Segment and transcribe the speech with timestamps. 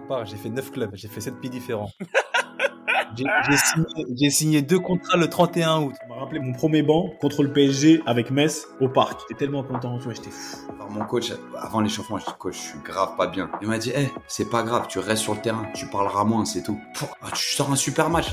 [0.00, 1.90] Part, j'ai fait 9 clubs, j'ai fait 7 pays différents.
[3.16, 5.94] J'ai signé, signé, deux contrats le 31 août.
[6.00, 9.20] Ça m'a rappelé mon premier banc contre le PSG avec Metz au parc.
[9.20, 10.56] J'étais tellement content, tu vois, j'étais fou.
[10.74, 13.50] Alors mon coach, avant l'échauffement, je dis coach, je suis grave pas bien.
[13.62, 16.44] Il m'a dit, hé, c'est pas grave, tu restes sur le terrain, tu parleras moins,
[16.44, 16.80] c'est tout.
[17.22, 18.32] Ah, tu sors un super match.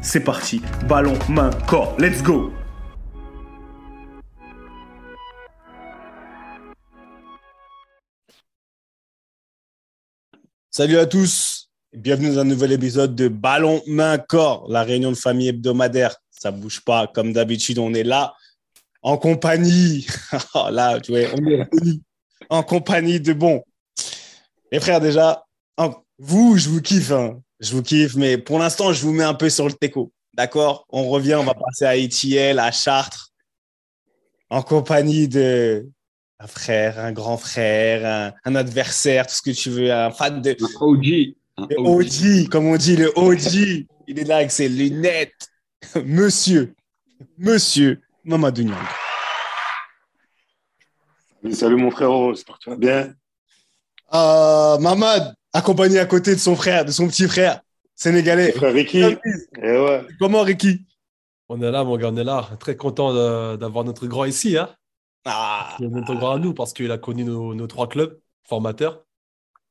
[0.01, 0.61] c'est parti.
[0.87, 1.95] Ballon, main, corps.
[1.99, 2.51] Let's go
[10.69, 11.69] Salut à tous.
[11.93, 14.65] Bienvenue dans un nouvel épisode de Ballon, main, corps.
[14.69, 16.15] La réunion de famille hebdomadaire.
[16.31, 17.07] Ça bouge pas.
[17.07, 18.33] Comme d'habitude, on est là
[19.01, 20.07] en compagnie.
[20.55, 21.69] Oh là, tu vois, on est
[22.49, 23.63] en compagnie de bon.
[24.71, 25.45] Les frères, déjà,
[26.23, 27.11] vous, je vous kiffe.
[27.11, 27.41] Hein.
[27.61, 30.11] Je vous kiffe, mais pour l'instant, je vous mets un peu sur le teco.
[30.33, 30.85] D'accord?
[30.89, 33.31] On revient, on va passer à ETL, à Chartres,
[34.49, 35.87] en compagnie de
[36.39, 40.57] un frère, un grand frère, un, adversaire, tout ce que tu veux, un fan de.
[40.59, 41.35] Un OG.
[41.57, 42.49] Un OG.
[42.49, 43.85] comme on dit, le OG.
[44.07, 45.47] Il est là avec ses lunettes.
[46.05, 46.75] Monsieur,
[47.37, 48.77] monsieur Mamadou Niang.
[51.53, 53.13] Salut mon frérot, j'espère que tu vas bien.
[54.13, 57.61] Euh, Mamad, accompagné à côté de son frère, de son petit frère
[57.95, 58.51] sénégalais.
[58.51, 59.03] Frère Ricky.
[59.61, 60.85] Eh Comment Ricky?
[61.49, 62.49] On est là, mon gars, on est là.
[62.59, 63.13] Très content
[63.57, 64.57] d'avoir notre grand ici.
[64.57, 64.69] Hein
[65.25, 65.75] ah.
[65.79, 69.03] Notre grand à nous parce qu'il a connu nos, trois clubs formateurs.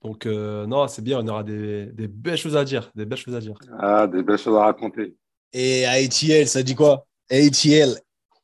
[0.03, 2.91] Donc, euh, non, c'est bien, on aura des, des, belles choses à dire.
[2.95, 3.55] Des belles choses à dire.
[3.79, 5.15] Ah, des belles choses à raconter.
[5.53, 7.07] Et ATL, ça dit quoi?
[7.31, 7.97] ATL,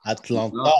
[0.02, 0.72] Atlanta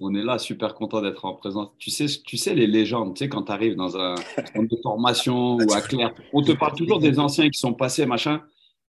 [0.00, 1.68] on est là, super content d'être en présence.
[1.78, 5.56] Tu sais, tu sais les légendes, tu sais, quand tu arrives dans un de formation
[5.56, 8.42] ou à Claire, on te parle toujours des anciens qui sont passés, machin.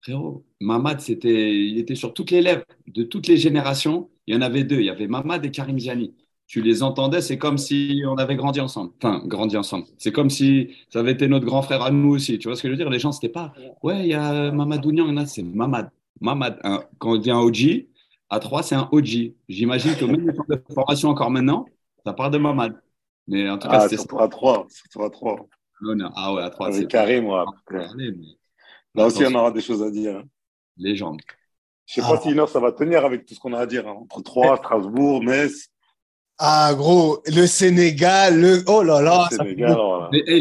[0.00, 4.08] Frérot, Mamad, c'était, il était sur toutes les lèvres de toutes les générations.
[4.26, 4.78] Il y en avait deux.
[4.78, 6.14] Il y avait Mamad et Karim Ziani.
[6.46, 8.92] Tu les entendais, c'est comme si on avait grandi ensemble.
[9.02, 9.84] Enfin, grandi ensemble.
[9.98, 12.38] C'est comme si ça avait été notre grand frère à nous aussi.
[12.38, 12.88] Tu vois ce que je veux dire?
[12.88, 15.90] Les gens, c'était pas, ouais, il y a Mamadou Niang, c'est Mamad.
[16.20, 16.58] Mamad,
[16.98, 17.86] quand on dit un OG,
[18.30, 19.34] à 3, c'est un OG.
[19.48, 21.66] J'imagine que même les de formation encore maintenant,
[22.04, 22.80] ça part de Mamad.
[23.26, 24.24] Mais en tout cas, ah, c'est à 3.
[24.24, 24.66] à 3.
[26.14, 26.72] Ah ouais, à 3.
[26.72, 27.46] C'est carré, moi.
[28.94, 30.16] Là aussi, on aura des choses à dire.
[30.16, 30.24] Hein.
[30.76, 31.20] Légende.
[31.86, 33.60] Je ne sais pas si une heure, ça va tenir avec tout ce qu'on a
[33.60, 33.86] à dire.
[33.86, 33.96] Hein.
[34.00, 35.68] Entre 3, Strasbourg, Metz.
[36.38, 38.62] Ah, gros, le Sénégal, le.
[38.66, 39.28] Oh là là.
[39.30, 40.10] Le Sénégal, voilà.
[40.12, 40.40] Eh,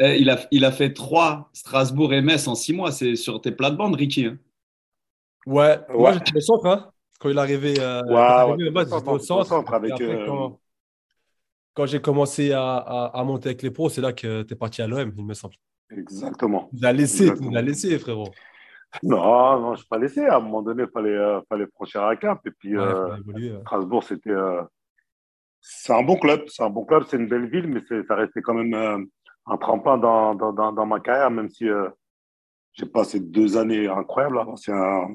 [0.00, 2.92] eh, il, a, il a fait 3 Strasbourg et Metz en 6 mois.
[2.92, 4.26] C'est sur tes plates-bandes, Ricky.
[4.26, 4.38] Hein.
[5.48, 7.74] Ouais, moi j'étais centre hein, quand il est arrivé.
[7.78, 8.02] Euh,
[9.06, 9.74] au centre.
[9.74, 10.48] avec, euh,
[11.74, 14.82] quand, j'ai commencé à, à, monter avec les pros, c'est là que tu es parti
[14.82, 15.54] à l'OM, il me semble.
[15.90, 16.68] Exactement.
[16.74, 18.28] Tu l'as laissé, tu l'as laissé, frérot.
[19.02, 20.24] Non, non, je ne pas laissé.
[20.24, 22.40] À un moment donné, il fallait, euh, fallait franchir un cap.
[22.46, 23.16] Et puis, euh,
[23.60, 24.34] Strasbourg, c'était.
[25.60, 26.44] c'est un bon club.
[26.48, 29.08] C'est un bon club, c'est une belle ville, mais ça restait quand même
[29.46, 31.66] un tremplin dans, dans, dans, dans, ma carrière, même si
[32.72, 34.40] j'ai passé deux années incroyables.
[34.56, 35.08] C'est un,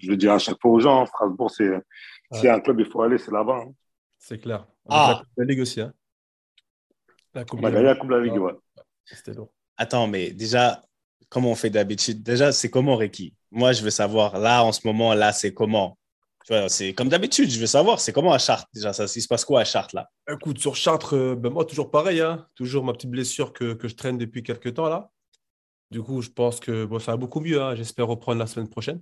[0.00, 3.18] je le dis à chaque fois aux gens, Strasbourg, c'est un club, il faut aller,
[3.18, 3.64] c'est là-bas.
[3.66, 3.72] Hein.
[4.18, 4.66] C'est clair.
[4.88, 5.22] ah.
[5.36, 5.80] la Ligue aussi.
[5.80, 5.92] Hein.
[7.34, 8.54] La Coupe, on a gagné la Coupe de la Ligue, ouais.
[9.04, 9.52] C'était lourd.
[9.76, 10.82] Attends, mais déjà,
[11.28, 14.86] comment on fait d'habitude Déjà, c'est comment, Ricky Moi, je veux savoir, là, en ce
[14.86, 15.98] moment, là, c'est comment?
[16.68, 19.46] C'est comme d'habitude, je veux savoir, c'est comment à Chartres déjà ça, Il se passe
[19.46, 20.10] quoi à Chartres là?
[20.30, 22.46] Écoute, sur Chartres, euh, ben moi toujours pareil, hein.
[22.54, 25.10] toujours ma petite blessure que, que, je traîne depuis quelques temps là.
[25.90, 27.62] Du coup, je pense que bon, ça va beaucoup mieux.
[27.62, 27.74] Hein.
[27.76, 29.00] J'espère reprendre la semaine prochaine.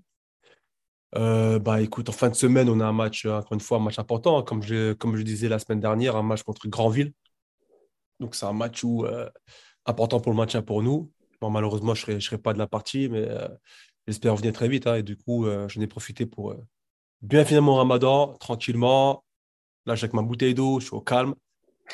[1.17, 3.79] Euh, bah, écoute, en fin de semaine, on a un match, euh, encore une fois,
[3.79, 4.39] un match important.
[4.39, 4.43] Hein.
[4.43, 7.13] comme, je, comme je disais la semaine dernière, un match contre Grandville.
[8.21, 9.29] Donc, c'est un match où, euh,
[9.85, 11.13] important pour le maintien pour nous.
[11.43, 13.29] Malheureusement, je ne serai, serai, pas de la partie, mais
[14.07, 14.87] j'espère revenir très vite.
[14.87, 14.97] Hein.
[14.97, 16.55] et du coup, j'en ai profité pour
[17.21, 19.25] bien finir mon ramadan tranquillement.
[19.85, 21.35] Là, j'ai ma bouteille d'eau, je suis au calme.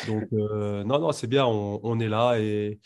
[0.07, 2.79] Donc, non, non, c'est bien, on, on, est là et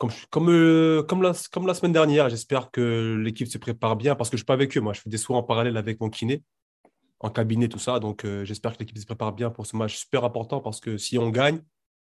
[0.00, 4.14] comme, comme, euh, comme, la, comme la semaine dernière, j'espère que l'équipe se prépare bien
[4.14, 4.80] parce que je ne suis pas avec eux.
[4.80, 6.42] Moi, je fais des soins en parallèle avec mon kiné,
[7.18, 8.00] en cabinet, tout ça.
[8.00, 10.96] Donc, euh, j'espère que l'équipe se prépare bien pour ce match super important parce que
[10.96, 11.60] si on gagne,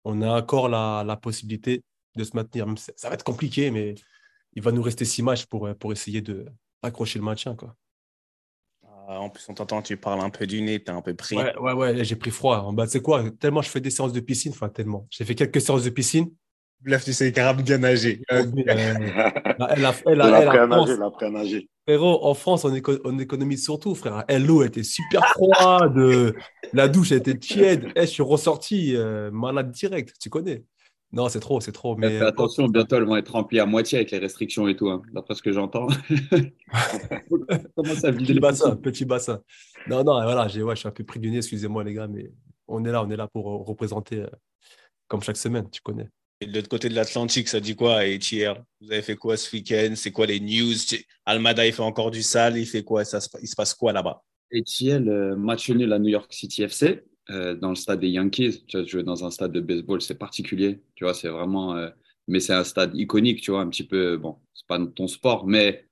[0.03, 1.83] on a encore la, la possibilité
[2.15, 2.65] de se maintenir.
[2.95, 3.93] Ça va être compliqué, mais
[4.53, 6.47] il va nous rester six matchs pour, pour essayer de
[6.81, 7.53] accrocher le maintien.
[7.53, 7.75] Quoi.
[8.83, 11.13] Ah, en plus, on t'entend, tu parles un peu du nez, tu es un peu
[11.13, 11.37] pris.
[11.37, 12.67] Ouais, ouais, ouais j'ai pris froid.
[12.73, 13.29] Bas, c'est quoi?
[13.29, 15.05] Tellement je fais des séances de piscine, enfin, tellement.
[15.11, 16.31] J'ai fait quelques séances de piscine.
[16.81, 18.21] Bluff, tu sais, carab bien nager.
[18.29, 20.97] elle a, elle a, nager,
[21.31, 21.69] nager.
[21.87, 24.23] Frérot, en France, on, on, économise surtout, frère.
[24.29, 26.33] L'eau était super froide,
[26.73, 27.91] la douche était tiède.
[27.95, 30.63] Eh, je suis ressorti euh, malade direct, tu connais?
[31.11, 31.95] Non, c'est trop, c'est trop.
[31.95, 35.01] Mais attention, bientôt elles vont être remplies à moitié avec les restrictions et tout, hein,
[35.13, 35.87] d'après ce que j'entends.
[37.77, 39.41] petit bassin, petit bassin.
[39.87, 42.31] Non, non, voilà, ouais, je suis un peu pris du nez, excusez-moi les gars, mais
[42.67, 44.29] on est là, on est là pour représenter euh,
[45.07, 46.09] comme chaque semaine, tu connais.
[46.41, 49.55] Et de l'autre côté de l'Atlantique, ça dit quoi, Etier Vous avez fait quoi ce
[49.55, 49.93] week-end?
[49.95, 50.73] C'est quoi les news?
[51.25, 53.05] Almada, il fait encore du sale, il fait quoi?
[53.05, 54.21] Ça, Il se passe quoi là-bas?
[54.53, 57.03] Etier, le match nul à New York City FC.
[57.31, 58.65] Euh, dans le stade des Yankees.
[58.67, 60.81] Tu vois, jouer dans un stade de baseball, c'est particulier.
[60.95, 61.75] Tu vois, c'est vraiment.
[61.75, 61.89] Euh,
[62.27, 64.17] mais c'est un stade iconique, tu vois, un petit peu.
[64.17, 65.87] Bon, c'est pas ton sport, mais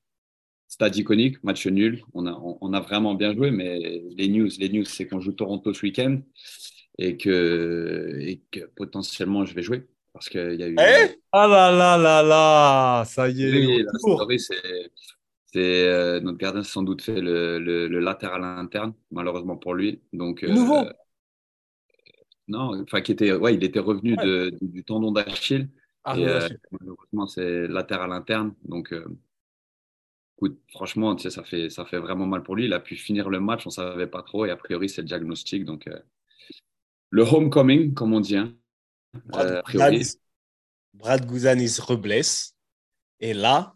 [0.68, 2.04] stade iconique, match nul.
[2.13, 5.31] On a, on, a vraiment bien joué, mais les news, les news, c'est qu'on joue
[5.31, 6.22] Toronto ce week-end
[7.00, 10.75] et que, et que potentiellement je vais jouer parce qu'il y a eu.
[10.80, 13.86] Eh ah là là là là, ça y est.
[14.27, 14.92] Oui, c'est.
[15.45, 20.01] C'est euh, notre gardien sans doute fait le, le, latéral interne, malheureusement pour lui.
[20.12, 20.83] Donc, Nouveau.
[22.48, 25.69] Non, enfin, qui était, ouais, il était revenu de, du tendon d'Achille.
[26.04, 28.54] Ah, et, euh, malheureusement, c'est latéral interne.
[28.65, 29.06] Donc, euh,
[30.38, 32.65] écoute, franchement, tu sais, ça, fait, ça fait vraiment mal pour lui.
[32.65, 34.45] Il a pu finir le match, on ne savait pas trop.
[34.45, 35.63] Et a priori, c'est le diagnostic.
[35.63, 35.98] Donc, euh,
[37.10, 38.36] le homecoming, comme on dit.
[38.36, 38.54] Hein,
[39.25, 39.63] Brad,
[40.94, 42.56] Brad Gouzanis se reblesse.
[43.19, 43.75] Et là,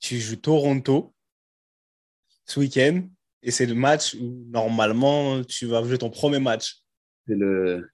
[0.00, 1.14] tu joues Toronto
[2.44, 3.08] ce week-end.
[3.42, 6.82] Et c'est le match où, normalement, tu vas jouer ton premier match
[7.28, 7.90] c'est le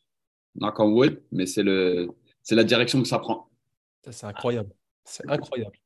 [0.54, 2.08] knock on wood, mais c'est le
[2.42, 3.50] c'est la direction que ça prend.
[4.08, 4.70] C'est incroyable.
[5.04, 5.76] C'est incroyable.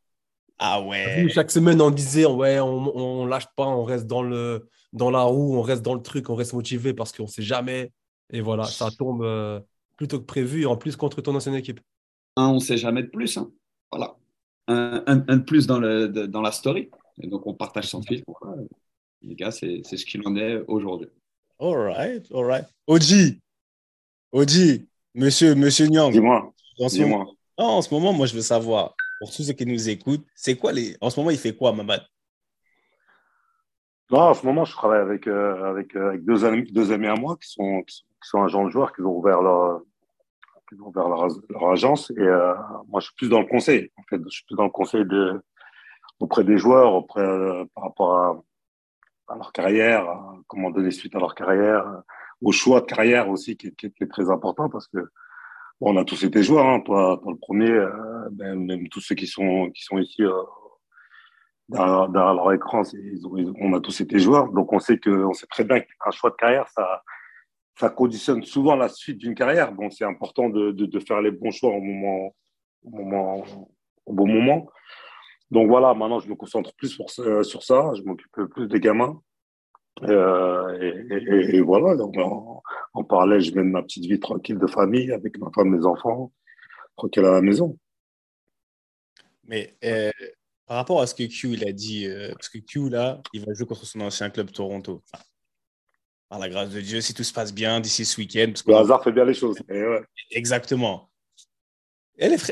[0.59, 1.29] Ah ouais.
[1.31, 5.23] Chaque semaine, on disait ouais, on, on lâche pas, on reste dans le dans la
[5.23, 7.93] roue, on reste dans le truc, on reste motivé parce qu'on sait jamais.
[8.31, 9.61] Et voilà, ça tombe euh,
[9.99, 11.81] plutôt que prévu, et en plus contre ton ancienne équipe.
[12.37, 13.37] Un, on sait jamais de plus.
[13.37, 13.51] Hein.
[13.93, 14.17] Voilà.
[14.69, 16.89] Un, un, de plus dans, le, dans la story.
[17.21, 18.23] Et donc, on partage sans fil.
[19.21, 21.09] Les gars, c'est ce qu'il en est aujourd'hui.
[21.59, 22.65] All right, all right.
[22.87, 23.41] Oji,
[24.31, 26.13] Oji, monsieur, monsieur Nyang.
[26.13, 26.53] Dis-moi.
[26.79, 27.27] Dis-moi.
[27.57, 30.71] en ce moment, moi, je veux savoir, pour tous ceux qui nous écoutent, c'est quoi
[30.73, 30.97] les.
[31.01, 32.07] En ce moment, il fait quoi, Mamad?
[34.11, 37.09] Non, en ce moment, je travaille avec, euh, avec, euh, avec deux, amis, deux amis
[37.09, 39.83] à moi qui sont, qui sont agents de joueurs, qui ont ouvert leur,
[40.77, 42.11] ouvert leur, agence.
[42.11, 42.55] Et euh,
[42.89, 43.91] moi, je suis plus dans le conseil.
[43.97, 45.05] En fait, je suis plus dans le conseil
[46.21, 47.25] auprès des joueurs, auprès,
[47.75, 48.43] par rapport
[49.29, 50.07] à leur carrière,
[50.47, 52.03] comment donner suite à leur carrière,
[52.43, 54.99] au choix de carrière aussi qui, est très important parce que
[55.81, 59.15] on a tous été joueurs, hein, toi, toi, le premier, euh, ben, même tous ceux
[59.15, 60.33] qui sont qui sont ici euh,
[61.69, 62.83] derrière, leur écran,
[63.61, 66.31] on a tous été joueurs, donc on sait que on sait très bien qu'un choix
[66.31, 67.03] de carrière ça
[67.79, 69.73] ça conditionne souvent la suite d'une carrière.
[69.73, 71.81] Bon, c'est important de, faire les bons choix au
[72.83, 74.69] bon moment.
[75.51, 79.21] Donc voilà, maintenant je me concentre plus sur, ça, je m'occupe plus des gamins.
[80.03, 85.39] Euh, et, voilà, donc en, parallèle, je mène ma petite vie tranquille de famille avec
[85.39, 86.33] ma femme, mes enfants,
[86.97, 87.79] tranquille à la maison.
[89.45, 90.11] Mais euh,
[90.67, 93.55] par rapport à ce que Q a dit, euh, parce que Q là, il va
[93.55, 95.03] jouer contre son ancien club Toronto.
[96.29, 98.53] Par la grâce de Dieu, si tout se passe bien d'ici ce week-end.
[98.67, 99.59] Le hasard fait bien les choses.
[99.69, 100.03] Ouais.
[100.31, 101.11] Exactement.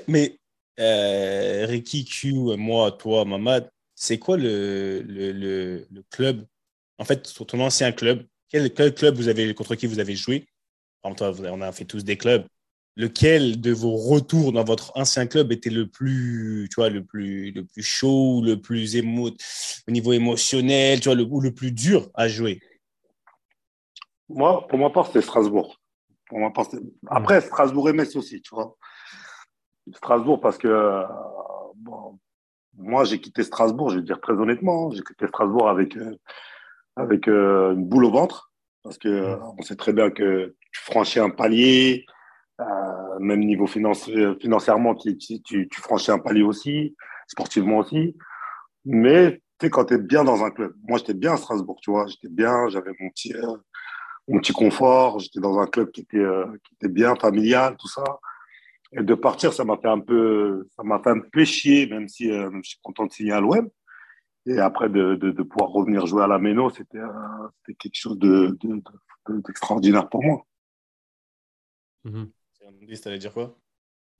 [0.08, 0.38] Mais
[0.80, 6.46] euh, Ricky, Q, moi, toi, Mamad, c'est quoi le, le, le, club?
[6.98, 10.46] En fait, sur ton ancien club, quel, club vous avez, contre qui vous avez joué?
[11.16, 12.46] Toi, on a fait tous des clubs.
[12.96, 17.50] Lequel de vos retours dans votre ancien club était le plus, tu vois, le plus,
[17.50, 19.30] le plus chaud, le plus émo
[19.86, 22.60] au niveau émotionnel, tu vois, le, ou le plus dur à jouer?
[24.28, 25.76] Moi, pour ma part, c'était Strasbourg.
[26.28, 26.66] Pour ma part,
[27.08, 28.76] Après, Strasbourg et Metz aussi, tu vois.
[29.94, 31.04] Strasbourg parce que euh,
[31.76, 32.18] bon,
[32.76, 36.16] moi j'ai quitté Strasbourg, je vais dire très honnêtement, j'ai quitté Strasbourg avec euh,
[36.96, 38.52] avec euh, une boule au ventre
[38.82, 42.06] parce que on sait très bien que tu franchis un palier,
[43.18, 46.94] même niveau financier, financièrement tu, tu, tu, franchis un palier aussi,
[47.26, 48.16] sportivement aussi,
[48.84, 50.74] mais tu sais quand tu es bien dans un club.
[50.86, 53.32] Moi j'étais bien à Strasbourg, tu vois, j'étais bien, j'avais mon petit
[54.28, 56.24] mon petit confort, j'étais dans un club qui était
[56.64, 58.04] qui était bien familial, tout ça.
[58.92, 62.08] Et de partir, ça m'a fait un peu, ça m'a fait un peu chier, même
[62.08, 63.68] si euh, je suis content de signer à l'OM.
[64.46, 67.00] Et après, de, de, de, pouvoir revenir jouer à la Méno, c'était
[67.78, 70.46] quelque chose d'extraordinaire de, pour moi.
[72.04, 72.30] Mhm.
[72.52, 73.58] C'est Tu allais dire quoi?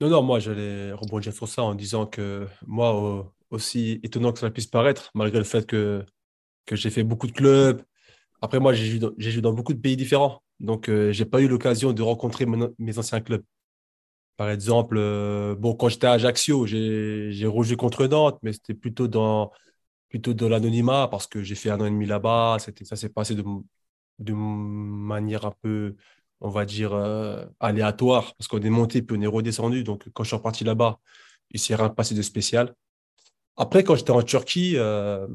[0.01, 4.51] Non, non, moi, j'allais rebondir sur ça en disant que moi, aussi étonnant que ça
[4.51, 6.05] puisse paraître, malgré le fait que,
[6.65, 7.81] que j'ai fait beaucoup de clubs.
[8.41, 10.41] Après, moi, j'ai joué, dans beaucoup de pays différents.
[10.59, 13.43] Donc, euh, je n'ai pas eu l'occasion de rencontrer mes, anciens clubs.
[14.37, 19.07] Par exemple, euh, bon, quand j'étais à Ajaccio, j'ai rejoué contre Nantes, mais c'était plutôt
[19.07, 19.51] dans,
[20.09, 22.57] plutôt dans l'anonymat parce que j'ai fait un an et demi là-bas.
[22.59, 25.95] Ça s'est passé de, manière un peu,
[26.41, 29.83] on va dire, euh, aléatoire parce qu'on est monté puis on est redescendu.
[29.83, 30.99] Donc, quand je suis reparti là-bas,
[31.51, 32.75] il s'est rien passé de spécial.
[33.57, 35.27] Après, quand j'étais en Turquie, euh,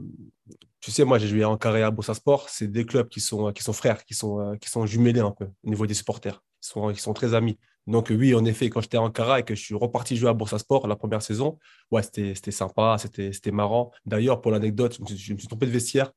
[0.83, 2.49] tu sais, moi, j'ai joué en carré à Sport.
[2.49, 5.31] C'est des clubs qui sont, qui sont frères, qui sont, euh, qui sont jumelés un
[5.31, 6.43] peu au niveau des supporters.
[6.63, 7.57] Ils sont, ils sont très amis.
[7.87, 10.59] Donc, oui, en effet, quand j'étais en Cara et que je suis reparti jouer à
[10.59, 11.59] Sport la première saison,
[11.93, 13.93] ouais, c'était sympa, c'était marrant.
[14.05, 16.11] D'ailleurs, pour l'anecdote, je, me suis trompé de vestiaire.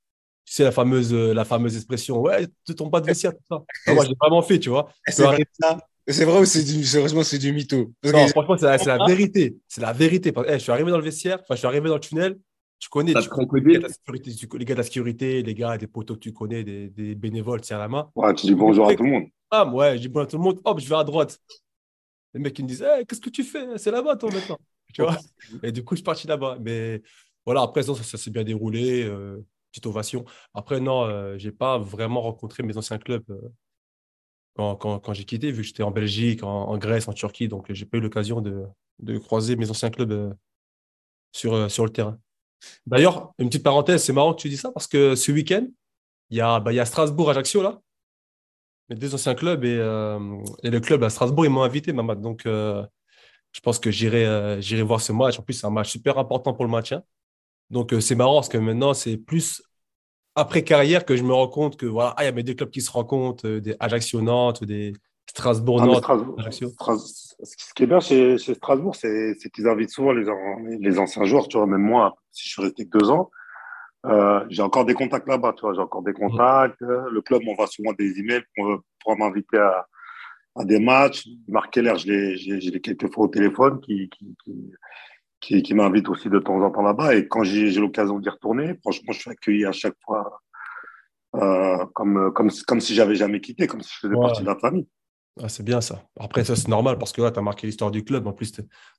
[0.45, 3.43] Tu sais, la fameuse, la fameuse expression, ouais, tu ne tombes pas de vestiaire, tout
[3.49, 3.63] ça.
[3.87, 4.89] Ah, moi, j'ai vraiment fait, tu vois.
[6.07, 7.91] C'est vrai ou c'est du, c'est du mytho?
[8.03, 9.57] Non, franchement, c'est la, vérité.
[9.67, 10.31] C'est la vérité.
[10.47, 12.37] je suis arrivé dans le vestiaire, enfin, je suis arrivé dans le tunnel.
[12.85, 13.87] Tu connais, tu connais les, gars
[14.53, 17.61] les, gars de la sécurité, les gars, des poteaux que tu connais, des, des bénévoles,
[17.61, 18.11] tiens la main.
[18.13, 19.23] Ouais, tu dis bonjour à tout le monde.
[19.49, 20.61] Ah, ouais, je dis bonjour à tout le monde.
[20.63, 21.39] Hop, je vais à droite.
[22.35, 23.65] Les mecs, ils me disent, qu'est-ce que tu fais?
[23.77, 24.59] C'est là-bas, toi, maintenant.
[24.93, 25.17] Tu vois?
[25.63, 26.59] Et du coup, je suis parti là-bas.
[26.61, 27.01] Mais
[27.43, 29.03] voilà, après, ça, ça, s'est bien déroulé.
[29.03, 30.23] Euh, petite ovation.
[30.53, 33.25] Après, non, euh, je n'ai pas vraiment rencontré mes anciens clubs.
[33.29, 33.49] Euh,
[34.55, 37.47] quand, quand, quand j'ai quitté, vu que j'étais en Belgique, en, Grèce, en Turquie.
[37.47, 38.63] Donc, j'ai pas eu l'occasion de,
[38.99, 40.33] de, croiser mes anciens clubs euh,
[41.33, 42.19] sur, sur le terrain.
[42.85, 45.67] D'ailleurs, une petite parenthèse, c'est marrant que tu dis ça parce que ce week-end,
[46.29, 47.79] il y, a, bah, il y a Strasbourg, Ajaccio, là.
[48.89, 50.19] Mes deux anciens clubs et, euh,
[50.63, 52.21] et le club à Strasbourg, ils m'ont invité, Mamad.
[52.21, 55.39] Donc, je pense que j'irai j'irai voir ce match.
[55.39, 57.03] En plus, c'est un match super important pour le maintien.
[57.69, 59.61] Donc, c'est marrant parce que maintenant, c'est plus
[60.35, 62.53] après carrière que je me rends compte que voilà, ah, il y a mes deux
[62.53, 64.93] clubs qui se rencontrent, euh, des Ajaccio Nantes, des
[65.35, 70.25] Strasbourg ah, ce qui est bien chez, Strasbourg, c'est qu'ils invitent souvent les,
[70.79, 71.47] les, anciens joueurs.
[71.47, 73.29] Tu vois, même moi, si je suis resté que deux ans,
[74.05, 75.53] euh, j'ai encore des contacts là-bas.
[75.53, 76.79] Tu vois, j'ai encore des contacts.
[76.79, 79.85] Le club m'envoie souvent des emails pour, pour m'inviter à,
[80.55, 81.27] à, des matchs.
[81.47, 84.71] Marc Keller, je l'ai quelques fois au téléphone qui, qui, qui
[85.61, 87.15] qui, m'invite aussi de temps en temps là-bas.
[87.15, 90.41] Et quand j'ai l'occasion d'y retourner, franchement, je suis accueilli à chaque fois
[91.35, 94.55] euh, comme, comme, comme si j'avais jamais quitté, comme si je faisais partie de la
[94.55, 94.87] famille.
[95.41, 96.01] Ah, c'est bien ça.
[96.17, 98.25] Après, ça, c'est normal parce que là, tu as marqué l'histoire du club.
[98.25, 98.53] En plus,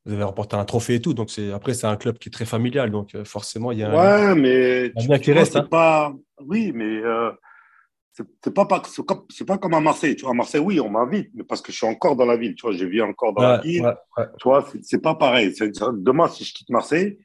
[0.05, 1.15] vous avez remporté un trophée et tout.
[1.15, 2.91] Donc, après, c'est un club qui est très familial.
[2.91, 5.57] Donc, euh, forcément, il y a ouais, mais un qui reste.
[5.57, 5.67] Hein.
[5.71, 6.13] Pas...
[6.41, 7.33] Oui, mais euh,
[8.13, 8.83] c'est pas, pas,
[9.47, 10.15] pas comme à Marseille.
[10.15, 12.37] Tu vois, à Marseille, oui, on m'invite, mais parce que je suis encore dans la
[12.37, 12.55] ville.
[12.55, 13.95] Tu vois, je vis encore dans la ville.
[14.39, 15.55] Tu vois, c'est pas pareil.
[15.93, 17.19] Demain, si je quitte Marseille,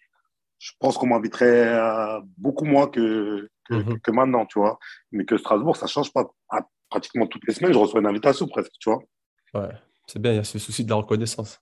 [0.57, 3.99] je pense qu'on m'inviterait euh, beaucoup moins que, mhm.
[3.99, 4.79] que, maintenant, tu vois.
[5.11, 6.31] Mais que Strasbourg, ça change pas.
[6.91, 8.99] Pratiquement toutes les semaines, je reçois une invitation presque, tu vois.
[9.55, 9.73] Ouais,
[10.05, 11.59] c'est bien, il y a ce souci de la reconnaissance.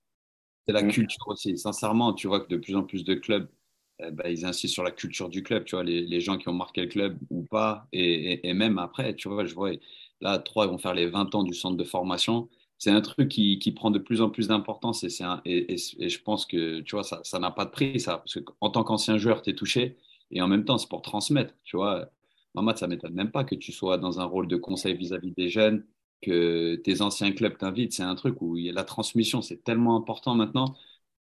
[0.68, 0.92] C'est la mm.
[0.92, 1.58] culture aussi.
[1.58, 3.48] Sincèrement, tu vois que de plus en plus de clubs
[4.02, 6.48] eh ben, ils insistent sur la culture du club, tu vois, les, les, gens qui
[6.48, 9.72] ont marqué le club ou pas, et, et, même après, tu vois, je vois,
[10.22, 12.48] là, trois, ils vont faire les 20 ans du centre de formation.
[12.78, 15.10] C'est un truc qui, qui, prend de plus en plus d'importance et,
[15.46, 18.70] et, et, je pense que, tu vois, ça n'a pas de prix, ça, parce qu'en
[18.70, 19.98] tant qu'ancien joueur, tu es touché,
[20.32, 22.10] et en même temps, c'est pour transmettre, tu vois.
[22.62, 25.32] Mamad, ça ne m'étonne même pas que tu sois dans un rôle de conseil vis-à-vis
[25.32, 25.86] -vis des jeunes,
[26.22, 27.94] que tes anciens clubs t'invitent.
[27.94, 30.76] C'est un truc où la transmission, c'est tellement important maintenant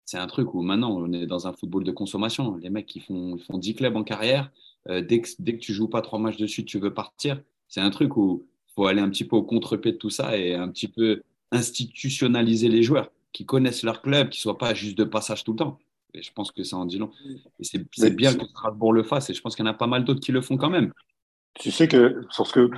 [0.06, 2.56] c'est un truc où maintenant on est dans un football de consommation.
[2.56, 4.50] Les mecs qui font, ils font 10 clubs en carrière,
[4.88, 7.42] euh, dès, que, dès que tu joues pas trois matchs dessus, tu veux partir.
[7.68, 10.38] C'est un truc où il faut aller un petit peu au contre-pied de tout ça
[10.38, 14.74] et un petit peu institutionnaliser les joueurs qui connaissent leur club, qui ne soient pas
[14.74, 15.78] juste de passage tout le temps.
[16.14, 17.10] Et je pense que ça en dit long.
[17.58, 19.88] Et c'est bien que Strasbourg le fasse et je pense qu'il y en a pas
[19.88, 20.92] mal d'autres qui le font quand même.
[21.58, 22.70] Tu sais que, sur ce que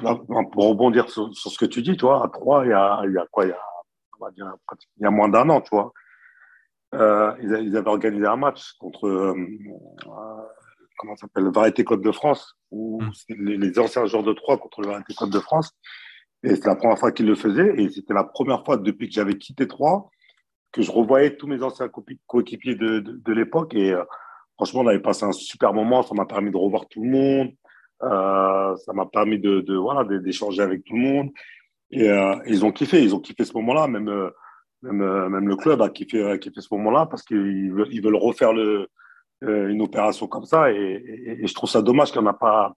[0.52, 3.18] pour rebondir sur, ce que tu dis, toi, à Troyes, il y a, il y
[3.18, 3.60] a quoi il y a,
[4.20, 4.52] on va dire,
[4.98, 5.92] il y a moins d'un an, tu vois
[6.94, 9.34] euh, ils, avaient organisé un match contre euh,
[10.06, 10.42] euh
[10.96, 13.10] comment s'appelle le Variété Club de France, où hmm.
[13.28, 15.70] les, les, anciens joueurs de Troyes contre le Variété Club de France.
[16.42, 17.74] Et c'est la première fois qu'ils le faisaient.
[17.76, 20.08] Et c'était la première fois depuis que j'avais quitté Troyes
[20.72, 21.88] que je revoyais tous mes anciens
[22.26, 23.74] coéquipiers de, de, de l'époque.
[23.74, 24.02] Et euh,
[24.56, 26.02] franchement, on avait passé un super moment.
[26.02, 27.52] Ça m'a permis de revoir tout le monde.
[28.02, 31.30] Euh, ça m'a permis de, voilà d'échanger avec tout le monde.
[31.90, 33.02] Et euh, ils ont kiffé.
[33.02, 33.88] Ils ont kiffé ce moment-là.
[33.88, 34.30] Même euh,
[34.82, 38.52] même le club a kiffé, kiffé ce moment-là parce qu'ils veulent, refaire
[39.42, 40.70] une opération comme ça.
[40.70, 42.74] Et, je trouve ça dommage qu'il n'y en a pas,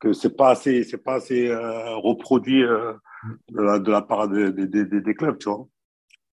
[0.00, 5.68] que c'est pas c'est pas assez reproduit de, la, part des, clubs, tu vois.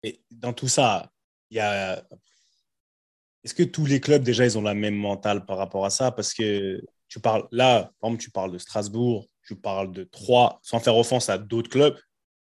[0.03, 1.11] Et dans tout ça,
[1.51, 2.03] il y a.
[3.45, 6.11] Est-ce que tous les clubs déjà ils ont la même mentale par rapport à ça?
[6.11, 6.81] Parce que
[7.13, 10.97] tu parles là, par exemple, tu parles de Strasbourg, tu parles de Troyes, sans faire
[10.97, 11.97] offense à d'autres clubs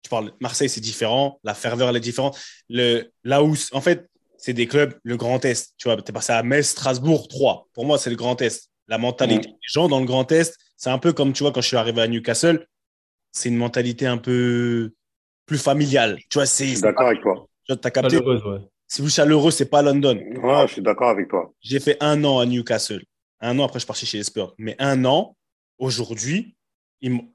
[0.06, 1.40] tu parles Marseille, c'est différent.
[1.42, 2.38] La ferveur, elle est différente.
[2.68, 4.08] Le, là où, en fait,
[4.38, 5.74] c'est des clubs, le Grand Est.
[5.78, 7.68] Tu vois, tu es passé à Metz, Strasbourg, 3.
[7.74, 8.70] Pour moi, c'est le Grand Est.
[8.86, 9.52] La mentalité mm.
[9.52, 11.76] des gens dans le Grand Est, c'est un peu comme, tu vois, quand je suis
[11.76, 12.66] arrivé à Newcastle,
[13.32, 14.92] c'est une mentalité un peu
[15.44, 16.18] plus familiale.
[16.30, 16.80] Tu vois, c'est.
[16.80, 17.48] d'accord avec toi.
[17.68, 18.18] Tu as capté.
[18.18, 18.60] Ouais.
[18.86, 20.16] Si vous chaleureux, c'est pas London.
[20.16, 21.52] Ouais, je suis d'accord avec toi.
[21.60, 23.02] J'ai fait un an à Newcastle.
[23.40, 24.54] Un an après, je suis parti chez les Spurs.
[24.58, 25.36] Mais un an,
[25.78, 26.56] aujourd'hui,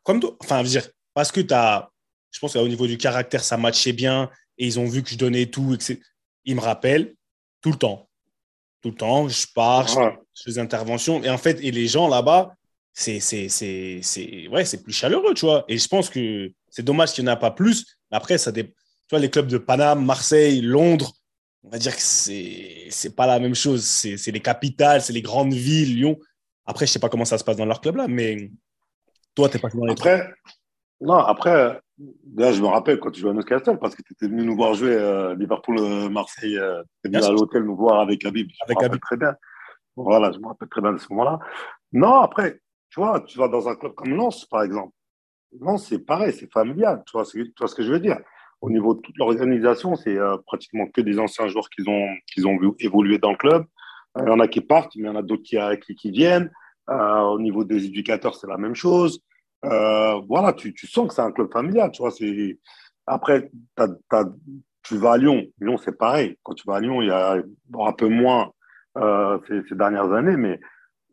[0.04, 1.90] comme toi, enfin, je veux dire, parce que tu as,
[2.32, 5.18] je pense qu'au niveau du caractère, ça matchait bien et ils ont vu que je
[5.18, 5.74] donnais tout.
[5.76, 6.00] Et
[6.46, 7.16] ils me rappellent
[7.62, 8.10] tout le temps.
[8.82, 11.24] Tout le temps, je pars, je fais des interventions.
[11.24, 12.56] Et en fait, et les gens là-bas,
[12.94, 13.20] c'est
[14.50, 15.66] ouais, plus chaleureux, tu vois.
[15.68, 17.98] Et je pense que c'est dommage qu'il n'y en a pas plus.
[18.10, 18.66] Après, ça tu
[19.12, 21.14] vois, les clubs de Paname, Marseille, Londres,
[21.64, 23.84] on va dire que c'est c'est pas la même chose.
[23.84, 26.20] C'est les capitales, c'est les grandes villes, Lyon.
[26.66, 28.52] Après, je sais pas comment ça se passe dans leur club là, mais
[29.36, 30.34] toi, tu n'es pas dans les Après,
[31.00, 31.80] non, après,
[32.36, 34.56] là, je me rappelle quand tu jouais à Newcastle, parce que tu étais venu nous
[34.56, 36.58] voir jouer euh, Liverpool-Marseille.
[36.58, 38.50] Euh, tu étais venu à l'hôtel nous voir avec Habib.
[38.50, 39.02] Je avec Habib.
[39.02, 39.36] très bien.
[39.96, 41.40] Voilà, je me rappelle très bien de ce moment-là.
[41.92, 44.94] Non, après, tu vois, tu vas dans un club comme Lens, par exemple.
[45.60, 47.04] Lens, c'est pareil, c'est familial.
[47.06, 48.20] Tu vois, tu vois ce que je veux dire
[48.62, 52.46] Au niveau de toute l'organisation, c'est euh, pratiquement que des anciens joueurs qui ont, qui
[52.46, 53.66] ont évolué dans le club.
[54.18, 55.96] Euh, il y en a qui partent, mais il y en a d'autres qui, qui,
[55.96, 56.52] qui, viennent.
[56.90, 59.22] Euh, au niveau des éducateurs, c'est la même chose.
[59.64, 61.92] voilà, tu, tu, sens que c'est un club familial.
[61.92, 62.12] Tu vois.
[63.08, 63.50] Après,
[64.84, 65.46] tu vas à Lyon.
[65.60, 66.38] Lyon, c'est pareil.
[66.44, 67.38] Quand tu vas à Lyon, il y a
[67.80, 68.52] un peu moins
[68.96, 70.60] ces, dernières années, mais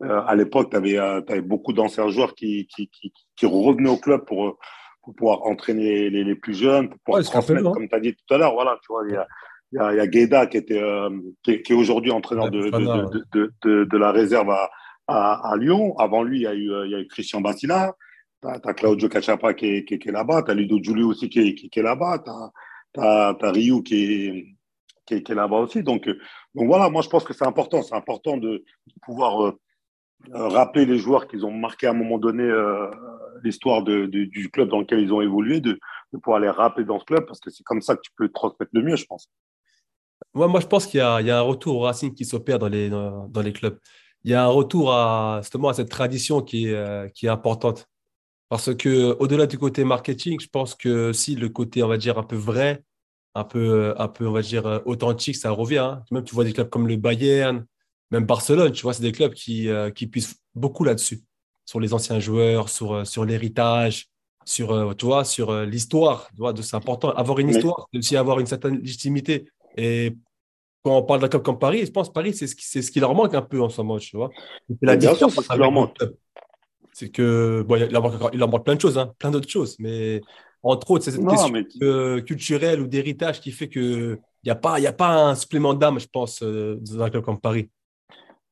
[0.01, 2.89] euh, à l'époque, tu avais, euh, beaucoup d'anciens joueurs qui, qui,
[3.35, 4.57] qui, revenaient au club pour,
[5.01, 7.71] pour pouvoir entraîner les, les, plus jeunes, pour pouvoir transmettre, hein.
[7.73, 8.53] comme tu as dit tout à l'heure.
[8.53, 9.27] Voilà, tu vois, il y a,
[9.71, 11.09] il y a, y a Gueda qui, était, euh,
[11.43, 14.69] qui, est aujourd'hui entraîneur de, de, de, de, de, la réserve à,
[15.07, 15.97] à, à, Lyon.
[15.97, 17.95] Avant lui, il y a eu, il y a eu Christian Bassila.
[18.41, 20.43] Tu as, Claudio Cachapa qui est, qui, est là-bas.
[20.43, 22.23] Tu as Ludo Giulio aussi qui est, qui, est là-bas.
[22.23, 24.55] Tu as, as, Ryu qui est,
[25.05, 25.83] qui est, là-bas aussi.
[25.83, 26.07] Donc,
[26.55, 27.81] donc voilà, moi je pense que c'est important.
[27.81, 28.63] C'est important de
[29.01, 29.59] pouvoir euh,
[30.31, 32.89] rappeler les joueurs qu'ils ont marqué à un moment donné euh,
[33.43, 35.79] l'histoire du club dans lequel ils ont évolué, de,
[36.11, 38.71] pouvoir les rappeler dans ce club, parce que c'est comme ça que tu peux transmettre
[38.73, 39.29] le mieux, je pense.
[40.33, 42.89] Moi, moi je pense qu'il y, a un retour au Racing qui s'opère dans les,
[42.89, 43.79] dans les clubs.
[44.23, 47.29] Il y a un retour à, justement à cette tradition qui est, euh, qui est
[47.29, 47.87] importante.
[48.49, 52.17] Parce que au-delà du côté marketing, je pense que si le côté, on va dire,
[52.17, 52.83] un peu vrai,
[53.35, 55.77] un peu, un peu on va dire, authentique, ça revient.
[55.77, 56.03] Hein.
[56.11, 57.65] Même tu vois des clubs comme le Bayern,
[58.11, 61.21] même Barcelone, tu vois, c'est des clubs qui, euh, qui puissent beaucoup là-dessus,
[61.65, 64.07] sur les anciens joueurs, sur, euh, sur l'héritage,
[64.45, 66.29] sur, euh, tu vois, sur l'histoire.
[66.61, 67.11] C'est important.
[67.11, 69.45] Avoir une histoire, c'est aussi avoir une certaine légitimité.
[69.77, 70.15] Et
[70.83, 72.89] quand on parle d'un club comme Paris, je pense que Paris, c'est ce, qui, ce
[72.89, 74.29] qui leur manque un peu en ce moment, tu vois.
[74.81, 75.95] la différence, c'est leur manque.
[76.93, 79.49] C'est que, bon, il leur manque, il leur manque plein de choses, hein, plein d'autres
[79.49, 80.21] choses, mais
[80.63, 84.91] entre autres, c'est cette question culturelle ou d'héritage qui fait qu'il n'y a, pas, a
[84.91, 87.69] pas un supplément d'âme, je pense, dans un club comme Paris.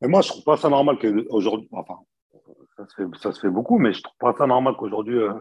[0.01, 1.97] Mais moi, je trouve pas ça normal qu'aujourd'hui, enfin,
[2.77, 5.33] ça se, fait, ça se fait beaucoup, mais je trouve pas ça normal qu'aujourd'hui, euh,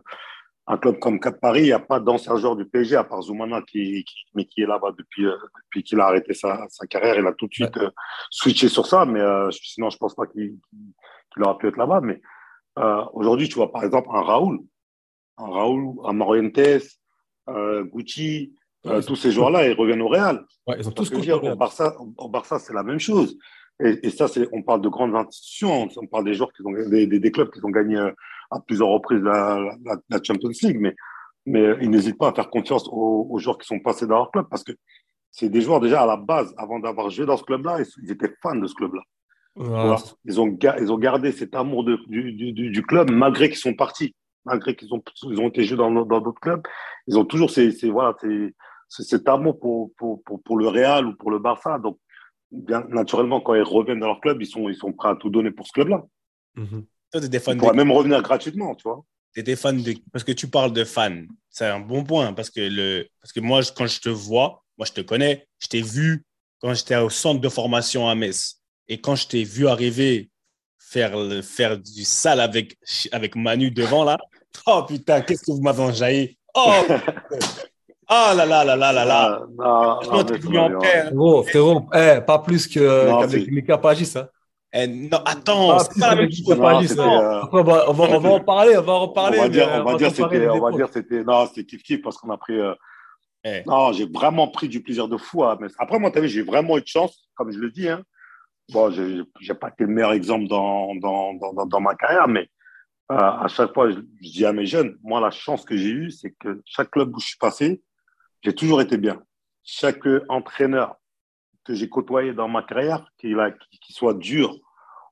[0.66, 3.22] un club comme Cap Paris, il n'y a pas d'ancien joueur du PSG, à part
[3.22, 7.16] Zoumana, qui, mais qui est là-bas depuis, euh, depuis qu'il a arrêté sa, sa, carrière.
[7.16, 7.90] Il a tout de suite euh,
[8.30, 9.20] switché sur ça, mais
[9.52, 10.56] sinon, je pense pas qu'il
[11.34, 12.00] qu aura pu être là-bas.
[12.00, 12.20] Mais
[13.12, 14.58] aujourd'hui, tu vois, par exemple, un Raoul,
[15.38, 16.58] un Raoul, un Morientes,
[17.92, 18.54] Gucci,
[19.06, 20.44] tous ces joueurs-là, ils reviennent au Real.
[20.66, 23.38] Ouais, ils ont tous dire, au Barça, au Barça c'est la même chose.
[23.80, 26.72] Et, et ça, c'est, on parle de grandes institutions, on parle des joueurs qui ont
[26.72, 28.10] des, des, des clubs qui ont gagné euh,
[28.50, 30.94] à plusieurs reprises la, la, la Champions League, mais,
[31.44, 34.30] mais ils n'hésitent pas à faire confiance aux, aux, joueurs qui sont passés dans leur
[34.30, 34.72] club parce que
[35.30, 38.32] c'est des joueurs déjà à la base, avant d'avoir joué dans ce club-là, ils, étaient
[38.42, 39.02] fans de ce club-là.
[40.24, 43.74] Ils, ont, ils ont gardé cet amour de, du, du, du, club malgré qu'ils sont
[43.74, 46.62] partis, malgré qu'ils ont, ils ont été joués dans, dans d'autres clubs.
[47.06, 48.54] Ils ont toujours ces, ces voilà, ces,
[48.88, 51.78] cet amour pour, pour, pour, pour, le Real ou pour le Barça.
[51.78, 51.98] Donc,
[52.50, 55.30] bien naturellement, quand ils reviennent dans leur club, ils sont, ils sont prêts à tout
[55.30, 56.04] donner pour ce club-là.
[56.54, 56.80] Mm
[57.20, 59.04] des fans ils même revenir gratuitement, tu vois.
[59.34, 59.94] Tu des fans de...
[60.12, 61.24] Parce que tu parles de fans.
[61.50, 62.32] C'est un bon point.
[62.32, 63.08] Parce que, le...
[63.20, 66.24] parce que moi, quand je te vois, moi, je te connais, je t'ai vu
[66.60, 68.60] quand j'étais au centre de formation à Metz.
[68.88, 70.30] Et quand je t'ai vu arriver
[70.78, 72.76] faire, faire du sale avec,
[73.12, 74.18] avec Manu devant, là,
[74.66, 76.38] oh putain, qu'est-ce que vous m'avez enjaillé.
[76.54, 76.82] Oh
[78.08, 79.46] Oh là là là là là là.
[79.58, 84.12] Ah, non, non, frérot, frérot eh, pas plus qu'avec Mika Pagis.
[84.16, 84.28] Hein.
[84.72, 86.56] Eh, non, attends, c'est pas la même chose.
[86.56, 87.42] Pagis, euh...
[87.50, 89.38] on, va, on, va, on va en parler, on va en parler.
[89.40, 92.02] On va dire, on va dire c'était, on va dire c'était, non, c'était kiff kiff
[92.02, 92.58] parce qu'on a pris.
[92.58, 92.74] Euh...
[93.42, 93.62] Eh.
[93.66, 95.44] Non, j'ai vraiment pris du plaisir de fou.
[95.44, 97.88] Hein, après, moi, tu vu, j'ai vraiment eu de chance, comme je le dis.
[97.88, 98.02] Hein.
[98.72, 102.48] Bon, j'ai pas été le meilleur exemple dans, dans, dans, dans ma carrière, mais
[103.08, 106.34] à chaque fois, je, dis à mes jeunes, moi, la chance que j'ai eue, c'est
[106.38, 107.82] que chaque club où je suis passé,
[108.46, 109.20] j'ai toujours été bien.
[109.64, 110.94] Chaque entraîneur
[111.64, 113.36] que j'ai côtoyé dans ma carrière, qu'il
[113.90, 114.56] soit dur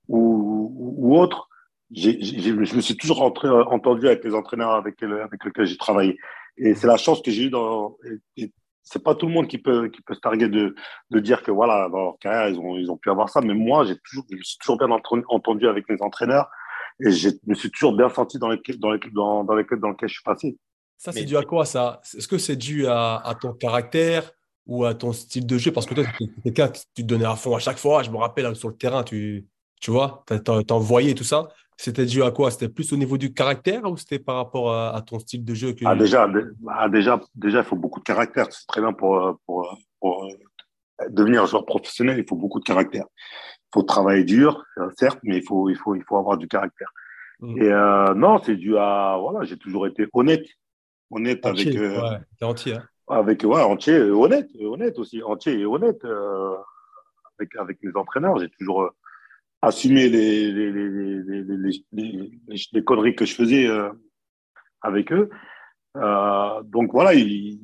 [0.06, 1.48] ou, autre,
[1.90, 6.16] je me suis toujours entendu avec les entraîneurs avec, lesquels j'ai travaillé.
[6.56, 7.96] Et c'est la chance que j'ai eue dans.
[8.84, 10.76] C'est pas tout le monde qui peut, se targuer de,
[11.10, 13.40] dire que voilà, dans leur carrière, ils ont, pu avoir ça.
[13.40, 14.90] Mais moi, j'ai toujours, je me suis toujours bien
[15.28, 16.48] entendu avec mes entraîneurs
[17.04, 20.14] et je me suis toujours bien senti dans l'équipe dans, dans, dans, dans lesquelles je
[20.14, 20.56] suis passé.
[20.96, 22.00] Ça, c'est dû à quoi ça?
[22.16, 24.30] Est-ce que c'est dû à, à, ton caractère
[24.66, 25.70] ou à ton style de jeu?
[25.70, 26.04] Parce que toi,
[26.68, 28.02] tu te donnais à fond à chaque fois.
[28.02, 29.46] Je me rappelle sur le terrain, tu,
[29.80, 31.48] tu vois, tu envoyé tout ça.
[31.76, 32.50] C'était dû à quoi?
[32.50, 35.72] C'était plus au niveau du caractère ou c'était par rapport à, ton style de jeu
[35.72, 35.84] que...
[35.84, 36.30] ah, déjà,
[36.68, 38.46] ah, déjà, déjà, il faut beaucoup de caractère.
[38.50, 40.28] C'est très bien pour, pour, pour,
[41.10, 42.18] devenir joueur professionnel.
[42.18, 43.04] Il faut beaucoup de caractère.
[43.10, 44.64] Il faut travailler dur,
[44.96, 46.88] certes, mais il faut, il faut, il faut avoir du caractère.
[47.40, 47.62] Mmh.
[47.62, 50.46] Et euh, non, c'est dû à voilà, j'ai toujours été honnête,
[51.10, 51.66] honnête avec.
[51.68, 52.74] Euh, ouais, entier.
[52.74, 52.88] Hein.
[53.08, 56.56] Avec ouais, entier, honnête, honnête aussi, entier et honnête euh,
[57.38, 58.38] avec avec mes entraîneurs.
[58.38, 58.90] J'ai toujours
[59.64, 60.72] assumer les, les,
[61.92, 62.30] les,
[62.72, 63.90] les, conneries que je faisais euh,
[64.82, 65.30] avec eux.
[65.96, 67.60] Euh, donc voilà, ils,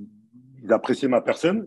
[0.62, 1.66] ils, appréciaient ma personne,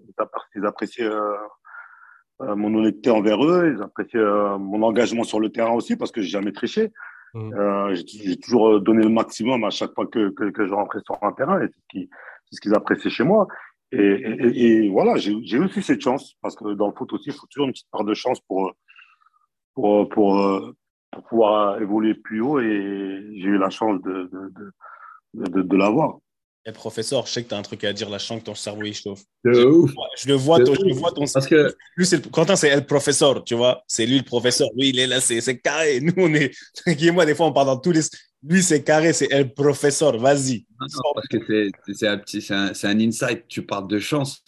[0.56, 4.24] ils appréciaient euh, mon honnêteté envers eux, ils appréciaient
[4.60, 6.92] mon engagement sur le terrain aussi parce que j'ai jamais triché.
[7.36, 7.96] Mmh.
[7.96, 11.60] j'ai toujours donné le maximum à chaque fois que, que, je rentrais sur un terrain
[11.63, 12.08] et c'est
[12.52, 13.48] ce qu'ils appréciaient chez moi.
[13.91, 17.67] Et, voilà, j'ai aussi cette chance parce que dans le foot aussi, il faut toujours
[17.67, 18.74] une petite part de chance pour
[19.74, 20.76] pour, pour, euh,
[21.12, 24.74] pour pouvoir évoluer plus haut et j'ai eu la chance de, de,
[25.34, 26.17] de, de, l'avoir.
[26.65, 28.56] Et professeur, je sais que tu as un truc à dire, la chance que ton
[28.56, 29.23] cerveau il chauffe.
[29.43, 32.73] Je, je, le vois, ton, je le vois ton Parce que lui, c'est Quentin, c'est
[32.73, 33.84] le professeur, tu vois.
[33.88, 34.69] C'est lui le professeur.
[34.78, 35.99] Lui, il est là, c'est carré.
[35.99, 36.52] Nous, on est.
[36.88, 38.02] Guy et moi, des fois, on parle dans tous les.
[38.47, 40.17] Lui, c'est carré, c'est le professeur.
[40.17, 40.65] Vas-y.
[40.80, 43.45] Parce que c'est un, un insight.
[43.49, 44.43] Tu parles de chance.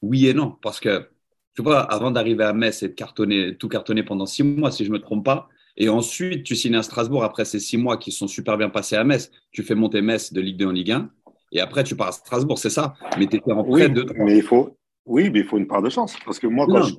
[0.00, 0.56] Oui et non.
[0.60, 1.08] Parce que
[1.54, 4.84] tu vois, avant d'arriver à Metz et de cartonner, tout cartonner pendant six mois, si
[4.84, 7.96] je ne me trompe pas, et ensuite tu signes à Strasbourg après ces six mois
[7.96, 10.72] qui sont super bien passés à Metz, tu fais monter Metz de Ligue 2 en
[10.72, 11.10] Ligue 1,
[11.52, 14.04] et après tu pars à Strasbourg, c'est ça Mais tu étais en prêt de.
[14.16, 16.16] Mais il faut, oui, mais il faut une part de chance.
[16.24, 16.94] Parce que moi, quand je.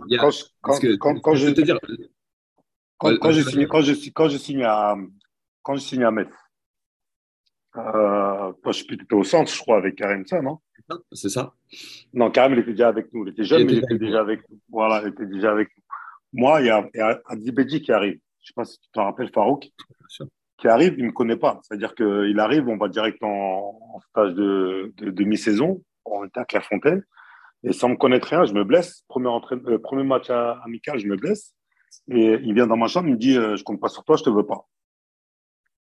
[0.62, 1.50] Quand, quand, je.
[1.50, 1.80] Te dire,
[2.98, 4.96] quand, je signe, quand, je, quand je signe à,
[5.62, 6.30] quand je signe à Metz,
[7.76, 10.60] euh, je suis au centre, je crois, avec Karim ça, non?
[11.12, 11.54] C'est ça
[12.14, 13.26] Non, Karim, il était déjà avec nous.
[13.26, 14.60] Il était jeune, mais il était déjà avec nous.
[14.70, 15.84] Voilà, il était déjà avec nous.
[16.34, 16.90] Moi, il y a,
[17.36, 18.20] il qui arrive.
[18.42, 19.72] Je ne sais pas si tu te rappelles, Farouk.
[20.58, 21.60] Qui arrive, il ne me connaît pas.
[21.64, 25.84] C'est-à-dire qu'il arrive, on va direct en, stage de, de, mi-saison.
[26.06, 27.04] On était à Clairefontaine.
[27.64, 29.04] Et sans me connaître rien, je me blesse.
[29.08, 31.56] Premier, euh, premier match amical, je me blesse.
[32.10, 34.18] Et il vient dans ma chambre, il me dit euh, Je compte pas sur toi,
[34.18, 34.68] je te veux pas.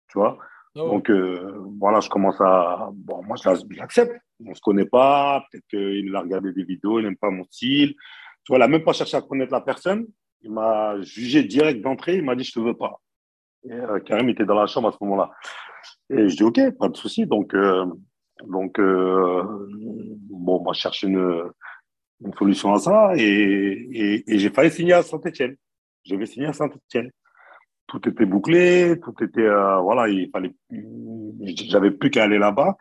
[0.10, 0.38] Tu vois?
[0.76, 2.90] Ah Donc, euh, voilà, je commence à.
[2.94, 4.14] Bon, moi, je l'accepte.
[4.46, 5.44] On ne se connaît pas.
[5.52, 7.96] Peut-être qu'il a regardé des vidéos, il n'aime pas mon style.
[8.44, 10.08] Tu vois, il n'a même pas cherché à connaître la personne.
[10.42, 12.18] Il m'a jugé direct d'entrée.
[12.18, 13.02] Il m'a dit Je ne te veux pas.
[13.64, 15.32] Et, euh, Karim était dans la chambre à ce moment-là.
[16.10, 17.26] Et je dis Ok, pas de souci.
[17.26, 17.86] Donc, euh,
[18.46, 21.52] donc bon, moi, je cherche une,
[22.38, 23.12] solution à ça.
[23.16, 25.56] Et, et, et j'ai failli signer à Saint-Etienne.
[26.06, 27.12] Je vais signer à Saint-Etienne
[27.88, 30.54] tout était bouclé, tout était euh, voilà, il fallait,
[31.70, 32.78] j'avais plus qu'à aller là-bas.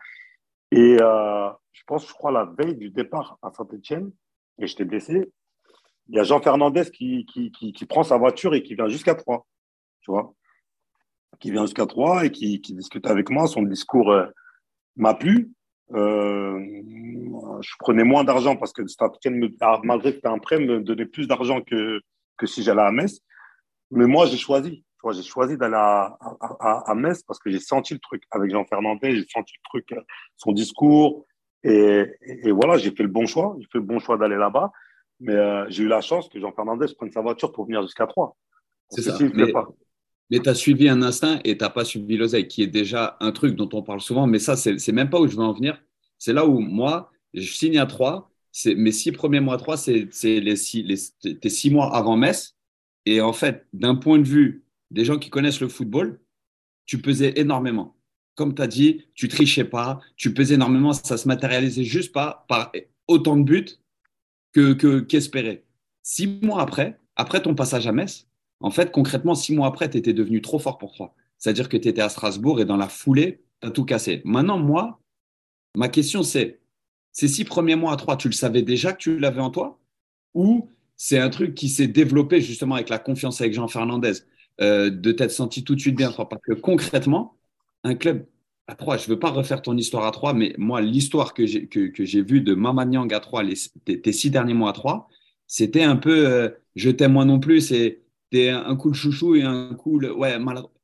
[0.71, 4.11] Et euh, je pense, je crois la veille du départ à Saint-Etienne,
[4.59, 5.31] et j'étais blessé.
[6.09, 9.15] Il y a Jean Fernandez qui, qui, qui, prend sa voiture et qui vient jusqu'à
[9.15, 9.45] Troyes,
[10.01, 10.33] tu vois,
[11.39, 13.47] qui vient jusqu'à Troyes et qui, qui discute avec moi.
[13.47, 14.25] Son discours euh,
[14.95, 15.51] m'a plu.
[15.91, 19.49] je prenais moins d'argent parce que Saint-Etienne,
[19.83, 22.01] malgré que c'était un prêt, me donnait plus d'argent que,
[22.37, 23.19] que si j'allais à Metz.
[23.91, 26.17] Mais moi, j'ai choisi j'ai choisi d'aller à,
[26.59, 29.91] à, Metz parce que j'ai senti le truc avec Jean Fernandez, j'ai senti le truc,
[29.93, 30.01] euh,
[30.35, 31.25] son discours.
[31.63, 33.55] Et, et, voilà, j'ai fait le bon choix.
[33.59, 34.71] J'ai fait le bon choix d'aller là-bas.
[35.19, 38.05] Mais euh, j'ai eu la chance que Jean Fernandez prenne sa voiture pour venir jusqu'à
[38.07, 38.35] Troyes.
[38.89, 39.17] C'est ça.
[40.29, 43.17] Mais, tu as suivi un instinct et tu n'as pas suivi l'oseille, qui est déjà
[43.19, 44.27] un truc dont on parle souvent.
[44.27, 45.81] Mais ça, c'est même pas où je veux en venir.
[46.17, 48.29] C'est là où moi, je signe à Troyes.
[48.65, 52.55] Mes six premiers mois à Troyes, c'est les six, les, six mois avant Metz.
[53.05, 56.19] Et en fait, d'un point de vue des gens qui connaissent le football,
[56.85, 57.95] tu pesais énormément.
[58.35, 62.45] Comme tu as dit, tu trichais pas, tu pesais énormément, ça se matérialisait juste pas
[62.47, 62.71] par
[63.07, 63.65] autant de buts
[64.53, 65.65] que qu'espéré.
[66.03, 68.27] six mois après, après ton passage à Metz,
[68.59, 71.13] en fait, concrètement, six mois après, tu étais devenu trop fort pour toi.
[71.37, 74.21] C'est-à-dire que tu étais à Strasbourg et dans la foulée, tu as tout cassé.
[74.25, 74.99] Maintenant, moi,
[75.75, 76.59] ma question, c'est
[77.11, 79.79] ces six premiers mois à trois, tu le savais déjà que tu l'avais en toi?
[80.33, 84.13] Ou c'est un truc qui s'est développé justement avec la confiance avec Jean Fernandez?
[84.59, 86.11] Euh, de t'être senti tout de suite bien.
[86.11, 87.37] Parce que concrètement,
[87.83, 88.25] un club
[88.67, 91.45] à 3, je ne veux pas refaire ton histoire à 3, mais moi, l'histoire que
[91.45, 95.09] j'ai vue de Mamanyang à 3, les, tes, six derniers mois à 3,
[95.45, 98.01] c'était un peu euh, je t'aime moi non plus, c'est
[98.33, 100.11] un cool chouchou et un cool.
[100.11, 100.37] Ouais,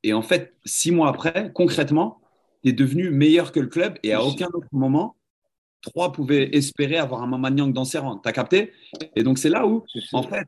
[0.03, 2.21] Et en fait, six mois après, concrètement,
[2.63, 5.15] tu es devenu meilleur que le club et à aucun autre moment,
[5.81, 8.17] 3 pouvaient espérer avoir un Mamanyang dans ses rangs.
[8.17, 8.71] Tu as capté?
[9.15, 10.47] Et donc, c'est là où, en fait,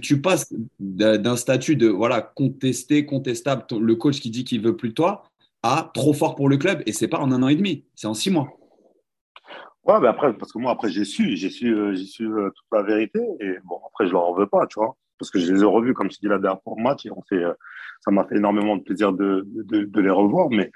[0.00, 4.90] tu passes d'un statut de voilà contesté, contestable, le coach qui dit qu'il veut plus
[4.90, 5.24] de toi,
[5.62, 6.82] à trop fort pour le club.
[6.86, 8.48] Et c'est pas en un an et demi, c'est en six mois.
[9.84, 12.50] Ouais, mais après, parce que moi, après, j'ai su, j'ai su, euh, j'ai su euh,
[12.50, 13.20] toute la vérité.
[13.40, 14.96] Et bon, après, je leur en veux pas, tu vois.
[15.18, 17.06] Parce que je les ai revus, comme je dis, la dernière match.
[17.06, 17.52] Et on fait, euh,
[18.00, 19.46] ça m'a fait énormément de plaisir de,
[19.94, 20.48] les revoir.
[20.50, 20.70] Mais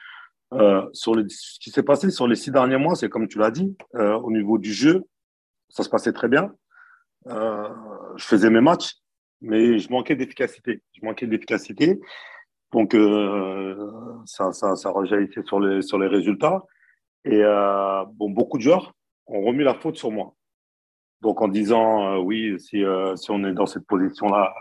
[0.93, 3.51] sur les, ce qui s'est passé sur les six derniers mois, c'est comme tu l'as
[3.51, 5.05] dit, au niveau du jeu,
[5.69, 6.53] ça se passait très bien.
[7.27, 8.97] je faisais mes matchs,
[9.41, 10.83] mais je manquais d'efficacité.
[10.93, 12.01] Je manquais d'efficacité.
[12.73, 13.77] Donc, euh,
[14.25, 16.63] ça, ça, ça rejaillissait sur les, sur les résultats.
[17.25, 18.95] Et euh, bon, beaucoup de joueurs
[19.27, 20.35] ont remis la faute sur moi.
[21.23, 24.53] Donc, en disant, euh, oui, si, euh, si on est dans cette position-là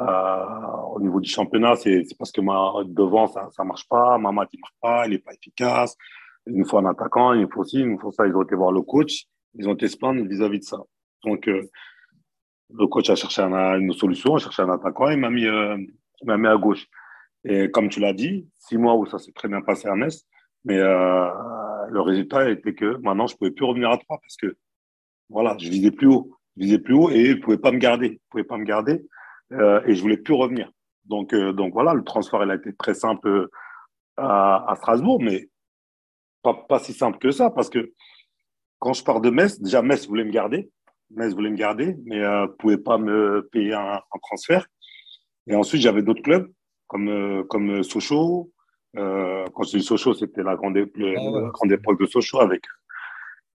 [0.00, 4.32] euh, au niveau du championnat, c'est parce que ma, devant, ça ne marche pas, ma
[4.32, 5.96] mat, il ne marche pas, il n'est pas efficace.
[6.48, 8.26] Il nous faut un attaquant, il nous faut ci, il nous faut ça.
[8.26, 10.78] Ils ont été voir le coach, ils ont été se plaindre vis-à-vis de ça.
[11.24, 15.46] Donc, le coach a cherché une solution, a cherché un attaquant, il m'a mis,
[16.24, 16.86] m'a mis à gauche.
[17.44, 20.26] Et comme tu l'as dit, six mois où ça s'est très bien passé à Metz,
[20.64, 24.56] mais le résultat était que maintenant, je ne pouvais plus revenir à trois parce que
[25.28, 26.30] voilà, je visais plus haut.
[26.56, 28.06] Je visais plus haut et ils ne pouvaient pas me garder.
[28.06, 29.06] Ils pouvaient pas me garder
[29.52, 30.70] euh, et je voulais plus revenir.
[31.04, 33.48] Donc, euh, donc voilà, le transfert, il a été très simple
[34.16, 35.48] à, à Strasbourg, mais
[36.42, 37.92] pas, pas, si simple que ça parce que
[38.78, 40.70] quand je pars de Metz, déjà Metz voulait me garder.
[41.10, 44.66] Metz voulait me garder, mais ne euh, pouvait pas me payer un, un transfert.
[45.46, 46.50] Et ensuite, j'avais d'autres clubs
[46.86, 48.50] comme, euh, comme Sochaux.
[48.96, 52.62] Euh, quand je dis Sochaux, c'était la grande, ah grande époque de Sochaux avec,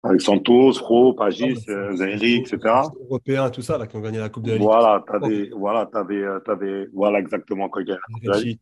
[0.03, 2.59] avec Santos, Fro, Pagis, ah euh, Zairi, etc.
[3.01, 4.63] Européens, tout ça, là, qui ont gagné la Coupe de la Ligue.
[4.63, 8.57] Voilà, tu avais, voilà, avais, avais, voilà exactement quand il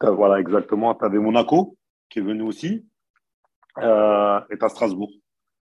[0.00, 0.94] Voilà, exactement.
[0.94, 1.76] Tu avais Monaco,
[2.08, 2.84] qui est venu aussi,
[3.78, 5.10] euh, et tu Strasbourg.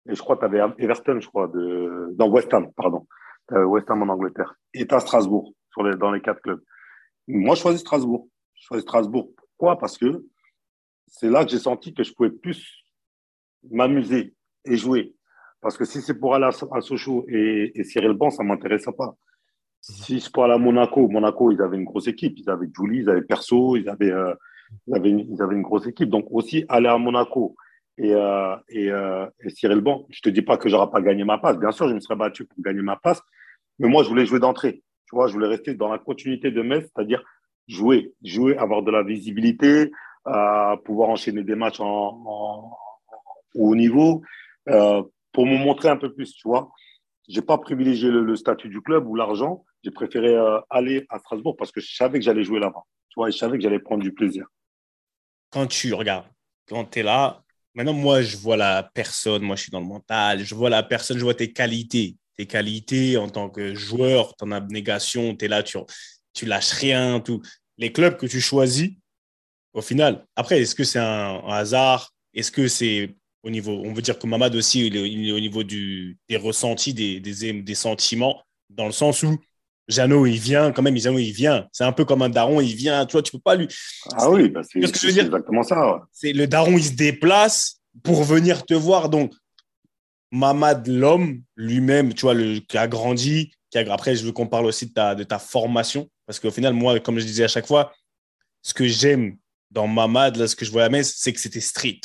[0.08, 3.06] Et je crois que tu avais Everton, je crois, de, dans West Ham, pardon.
[3.52, 4.56] West Ham en Angleterre.
[4.74, 6.62] Et tu Strasbourg, sur les, dans les quatre clubs.
[7.28, 8.28] Moi, je choisis Strasbourg.
[8.56, 9.32] Je choisis Strasbourg.
[9.58, 9.78] Pourquoi?
[9.78, 10.26] Parce que
[11.08, 12.86] c'est là que j'ai senti que je pouvais plus
[13.70, 14.34] m'amuser
[14.66, 15.14] et jouer.
[15.62, 18.92] Parce que si c'est pour aller à, Sochaux et, et Cyril Ban, ça ne m'intéressait
[18.92, 19.16] pas.
[19.82, 22.34] Si c'est pour aller à Monaco, Monaco, ils avaient une grosse équipe.
[22.38, 24.34] Ils avaient Julie, ils avaient Perso, ils avaient, euh,
[24.88, 26.10] ils avaient, une, ils avaient une grosse équipe.
[26.10, 27.56] Donc aussi, aller à Monaco
[27.98, 30.92] et, euh, et, euh, et Cyril Ban, je ne te dis pas que je n'aurais
[30.92, 31.58] pas gagné ma passe.
[31.58, 33.22] Bien sûr, je me serais battu pour gagner ma passe.
[33.80, 34.84] Mais moi, je voulais jouer d'entrée.
[35.08, 37.24] Tu vois, je voulais rester dans la continuité de Metz, c'est-à-dire
[37.68, 39.92] jouer, jouer, avoir de la visibilité,
[40.28, 42.72] euh, pouvoir enchaîner des matchs en,
[43.56, 44.22] haut niveau,
[44.70, 46.72] euh, pour me montrer un peu plus, tu vois.
[47.28, 49.66] J'ai pas privilégié le, statut du club ou l'argent.
[49.84, 52.84] J'ai préféré euh, aller à Strasbourg parce que je savais que j'allais jouer là-bas.
[53.10, 54.46] Tu vois, et je savais que j'allais prendre du plaisir.
[55.50, 56.28] Quand tu regardes,
[56.68, 59.86] quand tu es là, maintenant, moi, je vois la personne, moi, je suis dans le
[59.86, 64.36] mental, je vois la personne, je vois tes qualités tes qualités en tant que joueur,
[64.36, 65.78] ton abnégation, tu es là, tu,
[66.34, 67.42] tu lâches rien, tout.
[67.78, 68.92] Les clubs que tu choisis,
[69.74, 72.14] au final, après, est-ce que c'est un, hasard?
[72.34, 75.64] Est-ce que c'est au niveau, on veut dire que Mamad aussi, il est, au niveau
[75.64, 79.38] du, des ressentis, des, des, des, sentiments, dans le sens où
[79.88, 81.68] Jeannot, il vient, quand même, Jeannot, il vient.
[81.72, 83.68] C'est un peu comme un daron, il vient, tu vois, tu peux pas lui.
[84.14, 86.02] Ah oui, bah c'est exactement ça.
[86.12, 89.10] C'est le daron, il se déplace pour venir te voir.
[89.10, 89.32] Donc,
[90.32, 94.48] Mamad l'homme lui-même, tu vois, le, qui a grandi, qui a, après, je veux qu'on
[94.48, 97.48] parle aussi de ta, de ta formation, parce qu'au final, moi, comme je disais à
[97.48, 97.94] chaque fois,
[98.64, 99.38] ce que j'aime
[99.70, 102.02] dans Mamad, là, ce que je vois à Metz, c'est que c'était street.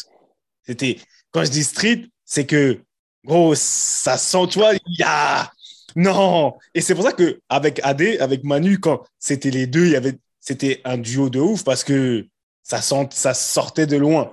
[0.66, 0.98] C'était,
[1.30, 2.80] quand je dis street, c'est que,
[3.24, 5.50] gros, ça sent, tu vois, il y a,
[5.96, 6.54] non.
[6.74, 9.96] Et c'est pour ça que avec AD, avec Manu, quand c'était les deux, il y
[9.96, 12.26] avait, c'était un duo de ouf parce que
[12.62, 14.32] ça, sent, ça sortait de loin.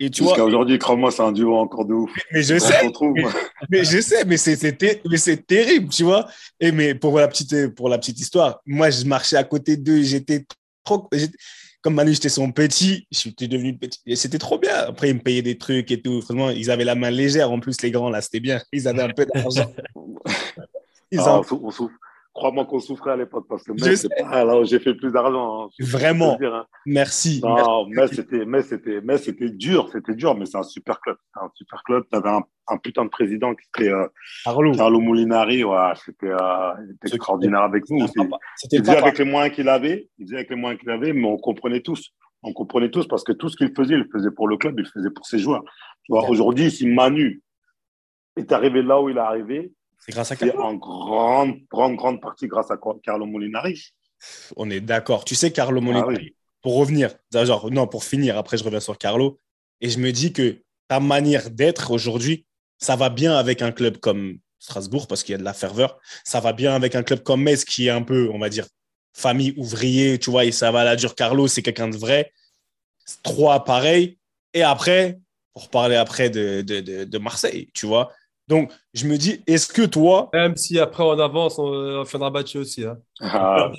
[0.00, 2.10] Et tu Jusqu'à aujourd'hui, crois-moi, c'est un duo encore de ouf.
[2.32, 2.90] Mais je sais.
[3.68, 6.26] Mais, je sais, mais c'était, mais c'est terrible, tu vois.
[6.60, 10.02] Et mais pour la petite, pour la petite histoire, moi, je marchais à côté d'eux,
[10.02, 10.46] j'étais
[10.84, 11.08] trop,
[11.84, 14.00] comme Manu, j'étais son petit, j'étais devenu petit.
[14.06, 14.74] Et c'était trop bien.
[14.88, 16.22] Après, ils me payaient des trucs et tout.
[16.22, 17.52] Vraiment, ils avaient la main légère.
[17.52, 18.62] En plus, les grands, là, c'était bien.
[18.72, 19.70] Ils avaient un peu d'argent.
[21.12, 21.42] Ils ah,
[22.34, 25.64] crois-moi qu'on souffrait à l'époque parce que c'est pas là où j'ai fait plus d'argent.
[25.64, 25.68] Hein.
[25.80, 26.36] Vraiment.
[26.42, 26.66] Hein.
[26.84, 27.40] Merci.
[27.42, 31.16] Non, mais c'était, c'était, c'était dur, c'était dur, mais c'est un super club.
[31.36, 32.04] un super club.
[32.10, 34.06] Tu avais un, putain de président qui était euh,
[34.44, 35.64] Carlo Molinari.
[35.64, 36.72] Ouais, c'était, euh,
[37.04, 38.04] extraordinaire avec nous.
[38.04, 41.26] Il, faisait avec les moyens qu'il avait, il faisait avec les moyens qu'il avait, mais
[41.26, 42.10] on comprenait tous.
[42.42, 44.74] on comprenait tous parce que tout ce qu'il faisait, il le faisait pour le club,
[44.78, 45.62] il le faisait pour ses joueurs.
[46.08, 47.42] Aujourd'hui, si Manu
[48.36, 49.72] est arrivé là où il est arrivé,
[50.04, 53.92] c'est grâce à C'est en grande, grande, grande partie grâce à Carlo Molinari.
[54.56, 55.24] On est d'accord.
[55.24, 58.98] Tu sais, Carlo ah Molinari, pour revenir, genre, non, pour finir, après je reviens sur
[58.98, 59.40] Carlo,
[59.80, 62.46] et je me dis que ta manière d'être aujourd'hui,
[62.78, 65.98] ça va bien avec un club comme Strasbourg parce qu'il y a de la ferveur.
[66.24, 68.66] Ça va bien avec un club comme Metz qui est un peu, on va dire,
[69.12, 71.14] famille ouvrier, tu vois, et ça va la dure.
[71.14, 72.32] Carlo, c'est quelqu'un de vrai.
[73.22, 74.18] Trois, pareil.
[74.52, 75.18] Et après,
[75.52, 78.12] pour parler après de, de, de, Marseille, tu vois.
[78.48, 80.28] Donc, je me dis, est-ce que toi.
[80.34, 82.84] Même si après on avance, on, fait un match aussi.
[82.84, 82.98] Hein.
[83.20, 83.70] Ah,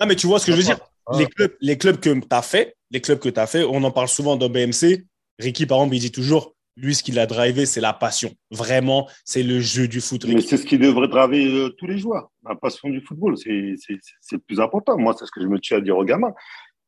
[0.00, 0.06] hein.
[0.06, 0.78] mais tu vois ce que je veux dire.
[1.16, 3.82] Les clubs, les clubs que tu as fait, les clubs que tu as fait, on
[3.84, 5.04] en parle souvent dans BMC.
[5.38, 8.30] Ricky, par exemple, il dit toujours lui, ce qu'il a drivé, c'est la passion.
[8.50, 10.24] Vraiment, c'est le jeu du foot.
[10.26, 12.30] Mais c'est ce qui devrait driver euh, tous les joueurs.
[12.48, 14.96] La passion du football, c'est le plus important.
[14.96, 16.32] Moi, c'est ce que je me tue à dire aux gamins.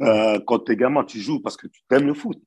[0.02, 2.40] Euh, quand tu es gamin, tu joues parce que tu aimes le foot.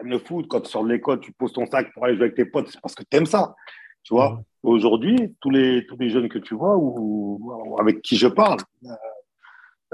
[0.00, 0.46] Le foot.
[0.48, 2.68] Quand tu sors de l'école, tu poses ton sac pour aller jouer avec tes potes,
[2.68, 3.54] c'est parce que tu aimes ça.
[4.02, 8.28] Tu vois Aujourd'hui, tous les, tous les jeunes que tu vois ou, avec qui je
[8.28, 8.58] parle,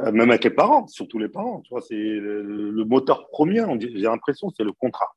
[0.01, 4.03] euh, même avec les parents, surtout les parents, tu vois, c'est le, moteur premier, j'ai
[4.03, 5.15] l'impression, c'est le contrat,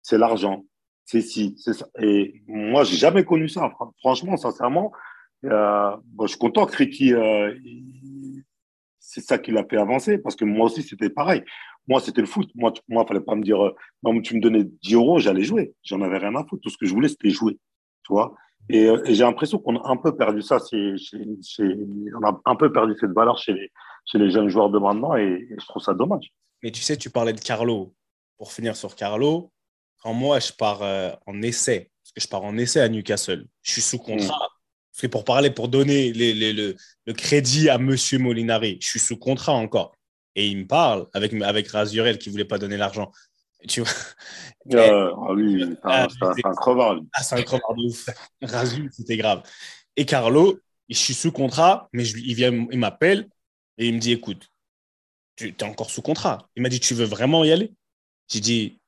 [0.00, 0.64] c'est l'argent,
[1.04, 1.86] c'est si, c'est ça.
[2.00, 3.70] Et moi, j'ai jamais connu ça.
[3.98, 4.90] Franchement, sincèrement,
[5.44, 7.54] euh, bon, je suis content que Ricky, euh,
[9.14, 11.44] c'est ça qui l'a fait avancer, parce que moi aussi, c'était pareil.
[11.86, 12.50] Moi, c'était le foot.
[12.56, 15.72] Moi, il ne fallait pas me dire, euh, tu me donnais 10 euros, j'allais jouer.
[15.84, 16.62] J'en avais rien à foutre.
[16.62, 17.58] Tout ce que je voulais, c'était jouer.
[18.04, 18.34] Tu vois
[18.70, 20.58] et, euh, et j'ai l'impression qu'on a un peu perdu ça.
[20.58, 20.94] C'est,
[22.18, 23.70] on a un peu perdu cette valeur chez les,
[24.04, 26.32] chez les jeunes joueurs de maintenant, et, et je trouve ça dommage.
[26.62, 27.94] Mais tu sais, tu parlais de Carlo.
[28.36, 29.52] Pour finir sur Carlo,
[30.02, 33.46] quand moi, je pars euh, en essai, parce que je pars en essai à Newcastle,
[33.62, 34.48] je suis sous contrat.
[34.50, 34.53] Mm.
[34.96, 38.78] C'est pour parler, pour donner le, crédit à Monsieur Molinari.
[38.80, 39.96] Je suis sous contrat encore.
[40.36, 43.10] Et il me parle avec, avec Razurel qui ne voulait pas donner l'argent.
[43.66, 43.90] Tu vois
[44.78, 47.00] ah oui, c'est un, crevard.
[47.12, 48.08] Ah, c'est un crevard de ouf.
[48.40, 49.42] Razul, c'était grave.
[49.96, 53.28] Et Carlo, je suis sous contrat, mais je, il, vient, il m'appelle
[53.78, 54.48] et il me dit écoute,
[55.34, 56.48] tu es encore sous contrat.
[56.54, 57.72] Il m'a dit tu veux vraiment y aller?
[58.28, 58.78] J'ai dit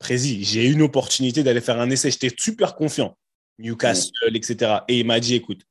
[0.00, 2.10] Prési, j'ai une opportunité d'aller faire un essai.
[2.10, 3.16] J'étais super confiant.
[3.58, 4.80] Newcastle, etc.
[4.88, 5.62] Et il m'a dit, écoute,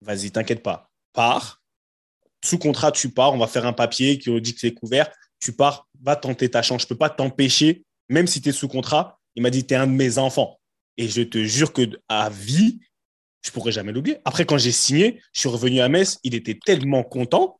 [0.00, 1.62] vas-y, t'inquiète pas, pars.
[2.44, 3.32] Sous contrat, tu pars.
[3.32, 5.10] On va faire un papier qui dit que c'est couvert.
[5.40, 6.82] Tu pars, va tenter ta chance.
[6.82, 9.18] Je ne peux pas t'empêcher, même si tu es sous contrat.
[9.34, 10.60] Il m'a dit, tu es un de mes enfants.
[10.96, 12.80] Et je te jure que à vie,
[13.42, 14.18] je pourrais jamais l'oublier.
[14.24, 16.18] Après, quand j'ai signé, je suis revenu à Metz.
[16.22, 17.58] Il était tellement content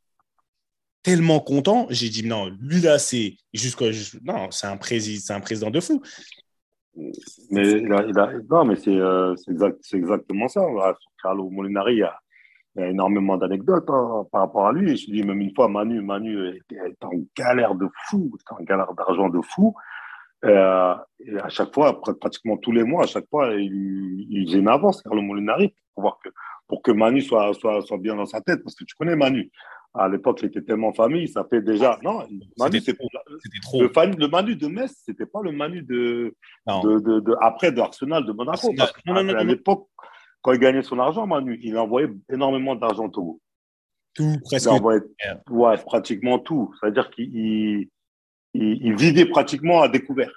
[1.07, 1.87] tellement content.
[1.89, 3.81] J'ai dit non, lui là, c'est juste
[4.25, 6.03] non, c'est un président, c'est un président de fou.
[7.51, 10.61] Mais non, mais c'est euh, exact, exactement ça.
[10.61, 12.19] Sur Carlo Molinari, il y a,
[12.89, 14.97] énormément d'anecdotes hein, par rapport à lui.
[14.97, 18.93] Je dis même une fois, Manu, Manu était, en galère de fou, était en galère
[18.95, 19.75] d'argent de fou.
[20.45, 24.59] Euh, et à chaque fois, pratiquement tous les mois, à chaque fois, il, il faisait
[24.59, 26.29] une avance, Carlo Molinari, pour, voir que,
[26.69, 27.53] pour que Manu soit
[27.99, 28.63] bien dans sa tête.
[28.63, 29.51] Parce que tu connais Manu
[29.99, 31.99] à l'époque, il était tellement famille, ça fait déjà.
[32.03, 32.27] Non,
[32.59, 32.97] Manu, c'était
[33.63, 33.83] trop.
[33.83, 36.35] Le, le, Manu de Metz, c'était pas le Manu de,
[36.67, 38.73] de, de, après de Arsenal de Monaco.
[38.77, 39.89] Parce à, l'époque,
[40.43, 43.41] quand il gagnait son argent, Manu, il envoyait énormément d'argent au Togo.
[44.15, 44.71] Tout, presque.
[44.71, 46.75] Il ouais, pratiquement tout.
[46.81, 47.89] C'est-à-dire qu'il
[48.55, 50.33] il, vivait pratiquement à découvert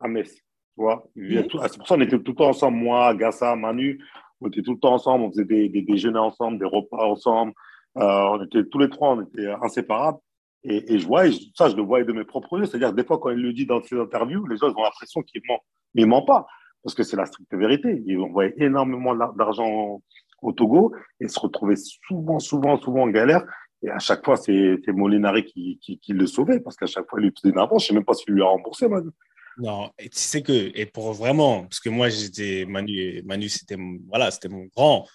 [0.00, 0.32] à Metz.
[0.34, 0.42] Tu
[0.76, 4.02] vois C'est pour ça qu'on était tout le temps ensemble, moi, Gassa, Manu.
[4.40, 7.52] On était tout le temps ensemble, on faisait des, des déjeuners ensemble, des repas ensemble.
[7.98, 10.18] Euh, on était tous les trois, on était inséparables.
[10.64, 11.24] Et, je vois,
[11.56, 12.66] ça, je le voyais de mes propres yeux.
[12.66, 15.42] C'est-à-dire, des fois, quand il le dit dans ses interviews, les gens ont l'impression qu'il
[15.48, 15.58] ment.
[15.94, 16.46] Mais il ment pas,
[16.84, 18.02] parce que c'est la stricte vérité.
[18.06, 20.00] Il envoyait énormément d'argent
[20.40, 23.44] au Togo et se retrouvait souvent, souvent, souvent en galère.
[23.82, 27.34] Et à chaque fois, c'est Molinari qui, le sauvait, parce qu'à chaque fois, il lui
[27.36, 27.82] faisait une avance.
[27.82, 29.10] Je sais même pas s'il lui a remboursé, Manu.
[29.58, 33.76] Non, tu sais que, et pour vraiment, parce que moi, j'étais, Manu, Manu c'était
[34.08, 35.06] voilà, mon grand,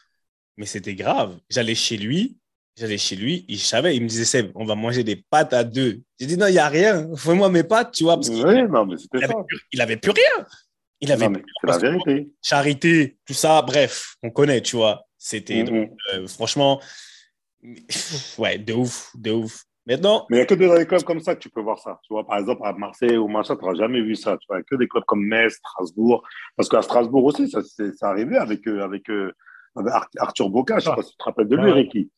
[0.58, 1.40] mais c'était grave.
[1.50, 2.38] J'allais chez lui,
[2.78, 5.64] J'allais chez lui, il savait, il me disait, Seb, on va manger des pâtes à
[5.64, 6.02] deux.
[6.20, 8.18] J'ai dit, non, il n'y a rien, fais-moi mes pâtes, tu vois.
[8.18, 9.34] Parce oui, non, mais c'était ça.
[9.72, 10.46] il n'avait plus rien.
[11.02, 12.30] Il avait c'est la vérité.
[12.42, 15.06] Charité, tout ça, bref, on connaît, tu vois.
[15.18, 15.90] C'était, mm-hmm.
[16.14, 16.80] euh, franchement,
[18.38, 19.64] ouais, de ouf, de ouf.
[19.88, 20.26] Maintenant.
[20.30, 21.98] Mais il n'y a que des clubs comme ça que tu peux voir ça.
[22.04, 24.38] Tu vois, par exemple, à Marseille ou machin, tu n'auras jamais vu ça.
[24.38, 26.28] Tu vois, il n'y a que des clubs comme Metz, Strasbourg.
[26.58, 29.32] Parce qu'à Strasbourg aussi, ça, c'est arrivé avec, euh, avec, euh,
[29.78, 30.80] avec Arthur Boca.
[30.80, 32.12] Je ne sais pas si tu te rappelles de lui, Ricky.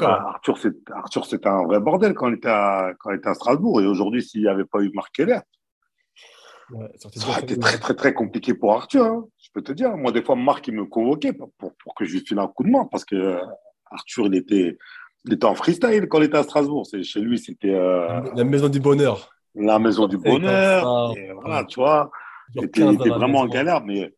[0.00, 3.80] Ah, Arthur, c'est un vrai bordel quand il était à, quand il était à Strasbourg.
[3.80, 5.40] Et aujourd'hui, s'il n'y avait pas eu Marc Keller,
[6.96, 9.04] ça aurait été très, très, très compliqué pour Arthur.
[9.04, 9.24] Hein.
[9.38, 9.96] je peux te dire.
[9.96, 12.64] Moi, des fois, Marc, il me convoquait pour, pour que je lui file un coup
[12.64, 13.40] de main parce que euh,
[13.90, 14.78] Arthur, il était,
[15.24, 16.86] il était en freestyle quand il était à Strasbourg.
[17.02, 17.74] Chez lui, c'était.
[17.74, 19.30] Euh, La maison du bonheur.
[19.54, 21.14] La maison du bonheur.
[21.40, 22.10] voilà, tu vois.
[22.54, 24.14] Il était, vraiment en galère, mais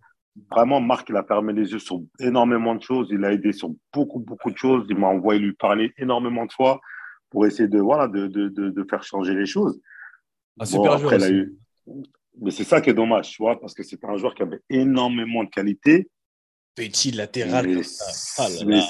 [0.51, 3.09] vraiment, Marc, il a fermé les yeux sur énormément de choses.
[3.11, 4.87] Il a aidé sur beaucoup, beaucoup de choses.
[4.91, 6.81] Il m'a envoyé lui parler énormément de fois
[7.31, 9.81] pour essayer de, voilà, de, de, de, faire changer les choses.
[10.59, 11.19] Un super joueur.
[12.41, 14.61] Mais c'est ça qui est dommage, tu vois, parce que c'est un joueur qui avait
[14.69, 16.09] énormément de qualité.
[16.75, 17.67] Petit latéral.
[17.67, 17.81] Mais,
[18.37, 18.81] ah mais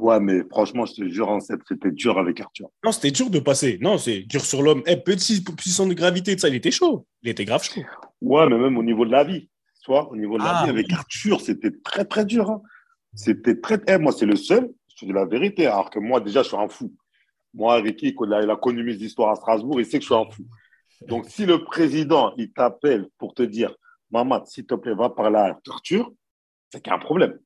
[0.00, 2.70] ouais, mais franchement, je te jure, c'était dur avec Arthur.
[2.82, 3.78] Non, c'était dur de passer.
[3.82, 4.82] Non, c'est dur sur l'homme.
[4.86, 7.06] Eh, petit puissant de gravité, ça, il était chaud.
[7.22, 7.82] Il était grave chaud.
[8.22, 9.50] Ouais, mais même au niveau de la vie.
[9.88, 12.50] Au niveau de la ah vie, avec Arthur, c'était très, très dur.
[12.50, 12.62] Hein.
[13.14, 13.80] C'était très.
[13.86, 16.48] Eh, moi, c'est le seul, je te dis la vérité, alors que moi, déjà, je
[16.48, 16.92] suis un fou.
[17.54, 20.08] Moi, Ricky, il a, il a connu mes histoires à Strasbourg, il sait que je
[20.08, 20.44] suis un fou.
[21.06, 23.74] Donc, si le président, il t'appelle pour te dire,
[24.10, 26.12] Maman, s'il te plaît, va parler à Arthur,
[26.70, 27.38] c'est qu'il y a un problème.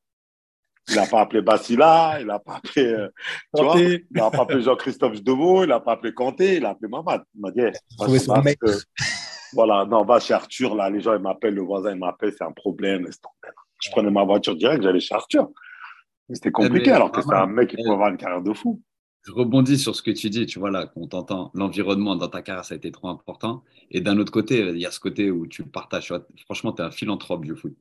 [0.89, 3.09] Il n'a pas appelé Bassila, il n'a pas appelé, euh,
[3.55, 6.71] tu vois, il n'a pas appelé Jean-Christophe Deveau, il n'a pas appelé Kanté, il a
[6.71, 7.23] appelé Mamad.
[7.35, 7.61] Il m'a dit,
[9.53, 12.45] voilà, non, va chez Arthur, là, les gens, ils m'appellent, le voisin, il m'appelle, c'est
[12.45, 13.09] un problème.
[13.83, 15.49] Je prenais ma voiture direct, j'allais chez Arthur.
[16.33, 18.81] C'était compliqué, alors que c'est un mec qui pouvait avoir une carrière de fou
[19.25, 22.43] je rebondis sur ce que tu dis, tu vois là, qu'on t'entend, l'environnement dans ta
[22.43, 23.63] carrière, ça a été trop important.
[23.91, 26.13] Et d'un autre côté, il y a ce côté où tu partages,
[26.45, 27.77] franchement, tu es un philanthrope du foot.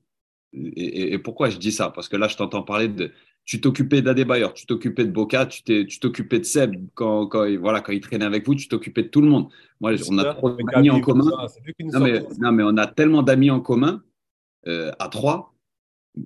[0.53, 1.89] Et, pourquoi je dis ça?
[1.89, 3.11] Parce que là, je t'entends parler de.
[3.43, 7.91] Tu t'occupais d'Adebayor, tu t'occupais de Boca, tu t'occupais de Seb quand, quand, voilà, quand
[7.91, 9.49] il traînait avec vous, tu t'occupais de tout le monde.
[9.79, 11.25] Moi, on a trop d'amis en commun.
[11.79, 14.03] Non mais, non mais, on a tellement d'amis en commun
[14.67, 15.53] euh, à trois.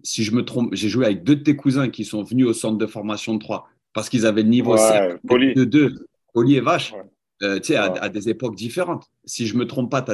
[0.04, 2.54] Si je me trompe, j'ai joué avec deux de tes cousins qui sont venus au
[2.54, 6.94] centre de formation de Troyes parce qu'ils avaient le niveau de deux, Poli et Vache,
[7.42, 9.10] euh, tu sais, à, des époques différentes.
[9.24, 10.12] Si je me trompe pas, tu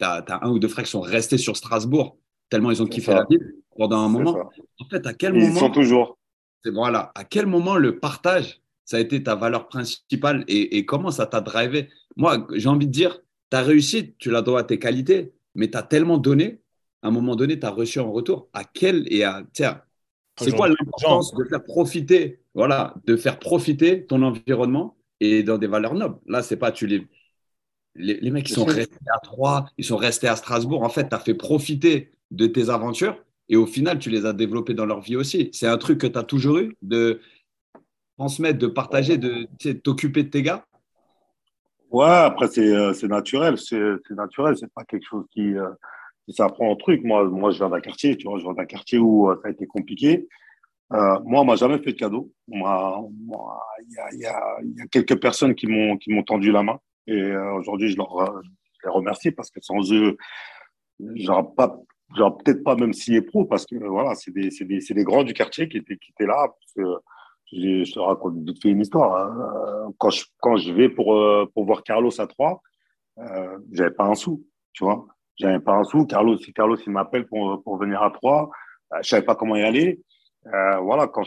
[0.00, 2.18] as, as, un ou deux frères qui sont restés sur Strasbourg,
[2.50, 4.50] tellement ils ont kiffé la ville pendant un moment.
[4.78, 5.46] En fait, à quel moment.
[5.46, 6.18] Ils sont toujours.
[6.64, 11.26] Voilà, à quel moment le partage, ça a été ta valeur principale et, comment ça
[11.26, 11.88] t'a drivé?
[12.16, 15.76] Moi, j'ai envie de dire, ta réussite, tu la dois à tes qualités, mais tu
[15.76, 16.60] as tellement donné,
[17.02, 18.48] à un moment donné, tu as reçu en retour.
[18.52, 19.44] À quel et à.
[19.52, 19.82] Tiens,
[20.38, 25.66] c'est quoi l'importance de faire profiter, voilà, de faire profiter ton environnement et dans des
[25.66, 26.18] valeurs nobles?
[26.26, 27.06] Là, c'est pas tu les,
[27.96, 30.82] les, mecs qui sont restés à Troyes, ils sont restés à Strasbourg.
[30.82, 33.16] En fait, tu as fait profiter de tes aventures
[33.48, 35.50] et au final, tu les as développées dans leur vie aussi.
[35.52, 37.20] C'est un truc que tu as toujours eu de
[38.18, 40.64] transmettre, de partager, de t'occuper de tes gars.
[41.90, 43.56] Ouais, après, c'est euh, naturel.
[43.58, 43.80] C'est
[44.10, 44.56] naturel.
[44.56, 45.54] C'est pas quelque chose qui.
[45.54, 45.68] Euh,
[46.28, 47.04] ça prend un truc.
[47.04, 49.48] Moi, moi, je viens d'un quartier, tu vois, je viens d'un quartier où euh, ça
[49.48, 50.26] a été compliqué.
[50.92, 52.32] Euh, moi, on m'a jamais fait de cadeau.
[52.48, 52.58] Il
[54.12, 54.36] y, a
[54.90, 58.42] quelques personnes qui m'ont qui tendu la main et aujourd'hui, je euh,
[58.84, 60.16] les remercie parce que sans eux,
[61.14, 61.78] j'aurais pas,
[62.14, 65.24] j'aurais peut-être pas même signé pro parce que voilà, c'est des, c'est des, des, grands
[65.24, 66.48] du quartier qui étaient qui étaient là.
[66.48, 67.00] Parce que
[67.52, 69.16] je te raconte vite fait une histoire.
[69.16, 69.92] Hein.
[69.98, 71.18] Quand je quand je vais pour
[71.54, 72.60] pour voir Carlos à Troyes,
[73.18, 75.06] euh, j'avais pas un sou, tu vois.
[75.38, 76.06] J'avais pas un sou.
[76.06, 78.48] Carlos, si Carlos il m'appelle pour, pour venir à Troyes,
[78.92, 80.00] euh, je savais pas comment y aller.
[80.46, 81.24] Euh, voilà, quand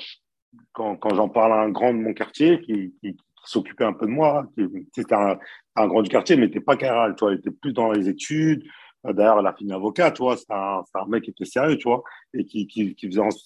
[0.74, 3.94] quand, quand j'en parle à un grand de mon quartier qui, qui, qui s'occupait un
[3.94, 4.64] peu de moi, qui
[4.96, 5.38] c'était un,
[5.76, 8.10] un, grand du quartier, mais n'était pas carré, tu vois, il était plus dans les
[8.10, 8.64] études.
[9.04, 12.04] D'ailleurs, il a fini avocat, tu vois, c'est un, mec qui était sérieux, tu vois,
[12.34, 12.96] et qui,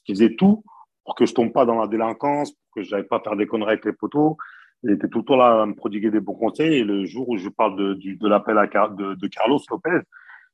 [0.08, 0.64] faisait, tout
[1.06, 3.46] pour que je tombe pas dans la délinquance, pour que je n'avais pas faire des
[3.46, 4.38] conneries avec les poteaux.
[4.84, 6.76] Il était tout le temps là à me prodiguer des bons conseils.
[6.76, 10.00] Et le jour où je parle de, l'appel de, Carlos Lopez,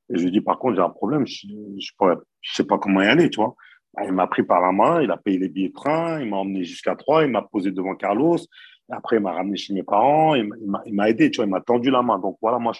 [0.09, 3.07] je lui dis, par contre, j'ai un problème, je ne je sais pas comment y
[3.07, 3.55] aller, tu vois.
[3.93, 6.29] Bah, il m'a pris par la main, il a payé les billets de train, il
[6.29, 8.37] m'a emmené jusqu'à Troyes, il m'a posé devant Carlos.
[8.91, 10.49] après, il m'a ramené chez mes parents, il
[10.93, 12.19] m'a aidé, tu vois, il m'a tendu la main.
[12.19, 12.73] Donc voilà, moi,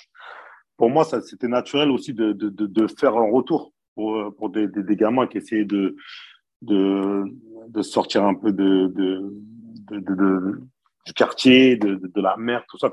[0.80, 4.96] pour moi, c'était naturel aussi de, de, de, faire un retour pour, pour des, des,
[4.96, 5.98] gamins qui essayaient de,
[6.62, 8.88] de, sortir un peu de,
[11.06, 12.90] du quartier, de, la mer, tout ça,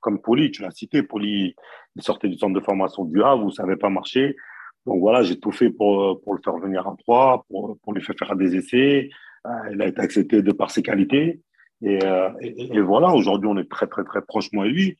[0.00, 1.54] comme, Poli, tu l'as cité, Poli,
[1.96, 4.34] il sortait du centre de formation du Havre où ça n'avait pas marché.
[4.86, 8.00] Donc voilà, j'ai tout fait pour, pour le faire venir à Troyes, pour, pour lui
[8.00, 9.10] faire faire des essais.
[9.46, 11.42] Euh, il a été accepté de par ses qualités.
[11.82, 14.98] Et, euh, et, voilà, aujourd'hui, on est très, très, très proche, moi et lui.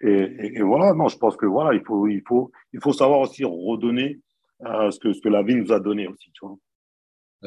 [0.00, 3.20] Et, et, voilà, non, je pense que voilà, il faut, il faut, il faut savoir
[3.20, 4.20] aussi redonner
[4.64, 6.56] euh, ce, que, ce que la vie nous a donné aussi, tu vois.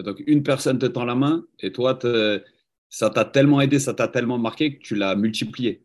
[0.03, 2.43] Donc, une personne te tend la main et toi, te,
[2.89, 5.83] ça t'a tellement aidé, ça t'a tellement marqué que tu l'as multiplié.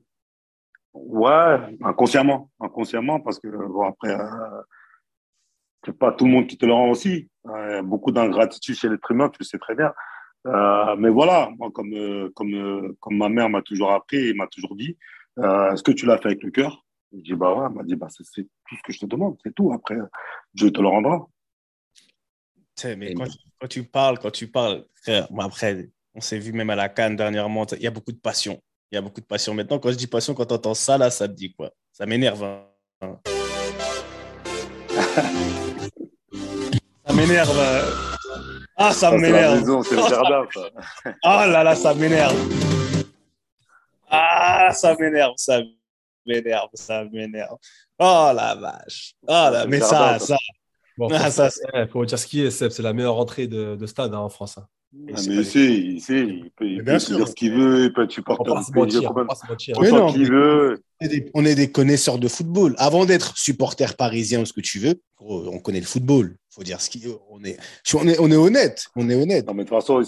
[0.95, 4.63] Ouais, inconsciemment, inconsciemment, parce que bon, après, euh,
[5.85, 7.29] c'est pas tout le monde qui te le rend aussi.
[7.47, 9.93] Euh, beaucoup d'ingratitude chez l'être humain, tu le sais très bien.
[10.47, 14.77] Euh, mais voilà, moi, comme, comme, comme ma mère m'a toujours appris et m'a toujours
[14.77, 14.97] dit,
[15.39, 16.85] euh, est-ce que tu l'as fait avec le cœur?
[17.13, 19.37] Je dis, bah ouais, elle m'a dit, bah, c'est tout ce que je te demande,
[19.45, 19.73] c'est tout.
[19.73, 19.97] Après,
[20.53, 21.27] Dieu te le rendra.
[22.97, 23.27] Mais quand,
[23.61, 27.17] quand, tu parles, quand tu parles, frère, après, on s'est vu même à la Cannes
[27.17, 27.67] dernièrement.
[27.73, 28.61] Il y a beaucoup de passion.
[28.91, 29.55] Il y a beaucoup de passion.
[29.55, 31.71] Maintenant, quand je dis passion, quand tu entends ça, là, ça te dit quoi?
[31.93, 32.45] Ça m'énerve.
[33.01, 33.21] Hein.
[37.07, 37.61] ça m'énerve.
[38.77, 39.85] Ah, ça, m'énerve.
[39.85, 40.61] C'est le jardin, ça.
[41.23, 42.84] Ah là là, ça m'énerve.
[44.15, 45.61] Ah, ça m'énerve, ça
[46.27, 47.57] m'énerve, ça m'énerve.
[47.99, 49.15] Oh la vache.
[49.23, 50.37] Oh là, mais ça, ça.
[50.97, 51.51] Bon, ah, ça,
[51.91, 54.59] faut dire ce qui est, c'est la meilleure entrée de, de stade hein, en France.
[54.59, 54.67] Hein.
[55.09, 57.93] Ah, mais il sait, il sait, il peut, il peut dire ce qu'il veut, il
[57.93, 59.29] peut être supporter du PSG quand même.
[59.77, 60.83] Autant qu'il veut.
[61.35, 62.75] On est, des, connaisseurs de football.
[62.79, 66.37] Avant d'être supporter parisien ou ce que tu veux, on connaît le football.
[66.49, 67.59] faut dire ce qu'il on est,
[67.95, 68.87] on est, on est honnête.
[68.97, 69.47] On est honnête.
[69.47, 70.03] Non, mais de toute façon,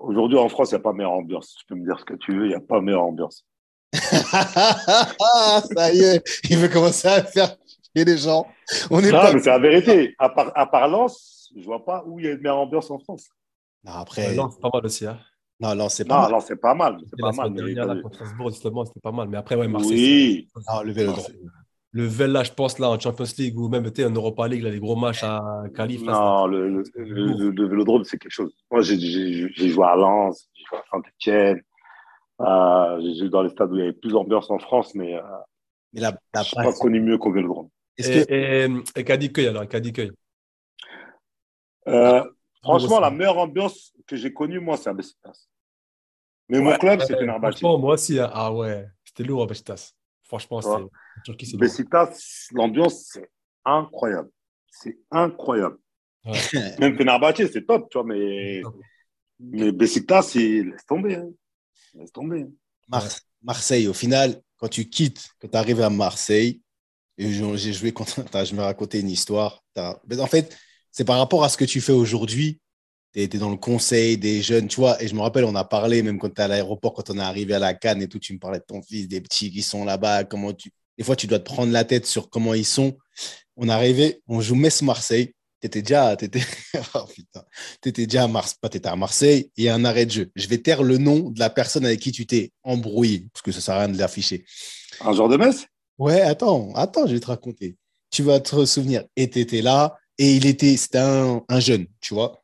[0.00, 1.54] aujourd'hui en France, il n'y a pas meilleure ambiance.
[1.58, 3.44] Tu peux me dire ce que tu veux, il n'y a pas meilleure ambiance.
[3.92, 7.56] ça y est, il veut commencer à faire
[7.94, 8.46] chier les gens.
[8.90, 9.32] On est non, pas...
[9.32, 10.14] mais c'est la vérité.
[10.18, 12.58] À part, à part Lens, je ne vois pas où il y a une meilleure
[12.58, 13.28] ambiance en France.
[13.84, 14.34] Non, après.
[14.34, 15.06] Non, c'est pas mal aussi.
[15.06, 15.18] Hein.
[15.60, 16.32] Non, non, c'est pas, mal.
[16.32, 16.98] Non, c'est pas mal.
[17.08, 17.54] C'est pas mal.
[17.54, 19.28] Dernière, là, contre Strasbourg, justement, c'était pas mal.
[19.28, 20.48] Mais après, ouais, Marseille.
[20.56, 20.62] Oui.
[20.68, 21.24] Non, le Vélodrome.
[21.92, 24.70] Le Vel, là, je pense, là, en Champions League ou même en Europa League, là,
[24.70, 26.02] les gros matchs à Calif.
[26.02, 28.52] Non, le, le, le, le, Vélodrome, c'est quelque chose.
[28.68, 31.62] Moi, j'ai joué à Lens, j'ai joué à Saint-Etienne.
[32.40, 35.14] Euh, j'ai joué dans les stades où il y avait plus d'ambiance en France, mais,
[35.14, 35.22] euh,
[35.92, 37.68] mais la, la je n'ai pas connu mieux qu'au Vélodrome.
[37.96, 38.32] Et, que...
[38.32, 40.10] et, et Cadiqueuil, alors, Cadiqueuil
[41.86, 42.24] euh,
[42.64, 45.46] Franchement, la meilleure ambiance que j'ai connue, moi, c'est à Besiktas.
[46.48, 47.58] Mais mon club, c'était Narbachi.
[47.58, 48.30] Franchement, moi aussi, hein.
[48.32, 49.92] ah ouais, c'était lourd à Besiktas.
[50.22, 53.30] Franchement, c'est Besiktas, l'ambiance, c'est
[53.64, 54.30] incroyable.
[54.70, 55.78] C'est incroyable.
[56.78, 58.62] Même Fenerbahçe, c'est top, tu vois, mais,
[59.38, 61.16] mais Besiktas, laisse tomber.
[61.16, 61.30] Hein.
[61.94, 62.46] Laisse tomber.
[63.42, 66.62] Marseille, au final, quand tu quittes, quand tu arrives à Marseille,
[67.16, 69.62] et j'ai joué contre, je me racontais une histoire.
[69.76, 70.56] En fait,
[70.94, 72.60] c'est par rapport à ce que tu fais aujourd'hui.
[73.12, 75.02] Tu es, dans le conseil des jeunes, tu vois.
[75.02, 77.18] Et je me rappelle, on a parlé, même quand tu es à l'aéroport, quand on
[77.18, 79.50] est arrivé à la Cannes et tout, tu me parlais de ton fils, des petits
[79.50, 80.70] qui sont là-bas, comment tu.
[80.96, 82.96] Des fois, tu dois te prendre la tête sur comment ils sont.
[83.56, 85.34] On est arrivé, on joue Metz-Marseille.
[85.60, 86.40] Tu étais déjà, étais...
[86.94, 87.06] oh,
[87.84, 90.30] étais déjà à Marseille, pas étais à Marseille, et un arrêt de jeu.
[90.36, 93.50] Je vais taire le nom de la personne avec qui tu t'es embrouillé, parce que
[93.50, 94.44] ça sert à rien de l'afficher.
[95.00, 95.66] Un genre de Metz?
[95.98, 97.76] Ouais, attends, attends, je vais te raconter.
[98.12, 99.02] Tu vas te souvenir.
[99.16, 102.42] Et tu étais là, et il était, c'était un, jeune, tu vois.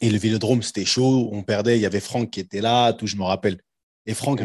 [0.00, 1.78] Et le vélodrome, c'était chaud, on perdait.
[1.78, 3.58] Il y avait Franck qui était là, tout, je me rappelle.
[4.04, 4.42] Et Franck,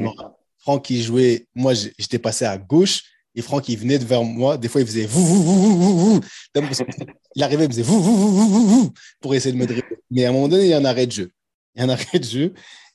[0.57, 1.47] Franck, il jouait.
[1.55, 3.03] Moi, j'étais passé à gauche
[3.35, 4.57] et Franck, il venait vers moi.
[4.57, 6.21] Des fois, il faisait vous, vous, vous, vous, vous.
[7.35, 9.97] Il arrivait, il faisait vous, vous, vous, vous, vous, pour essayer de me dribbler.
[10.09, 11.31] Mais à un moment donné, il y a un arrêt de jeu.
[11.75, 12.53] Il y a un arrêt de jeu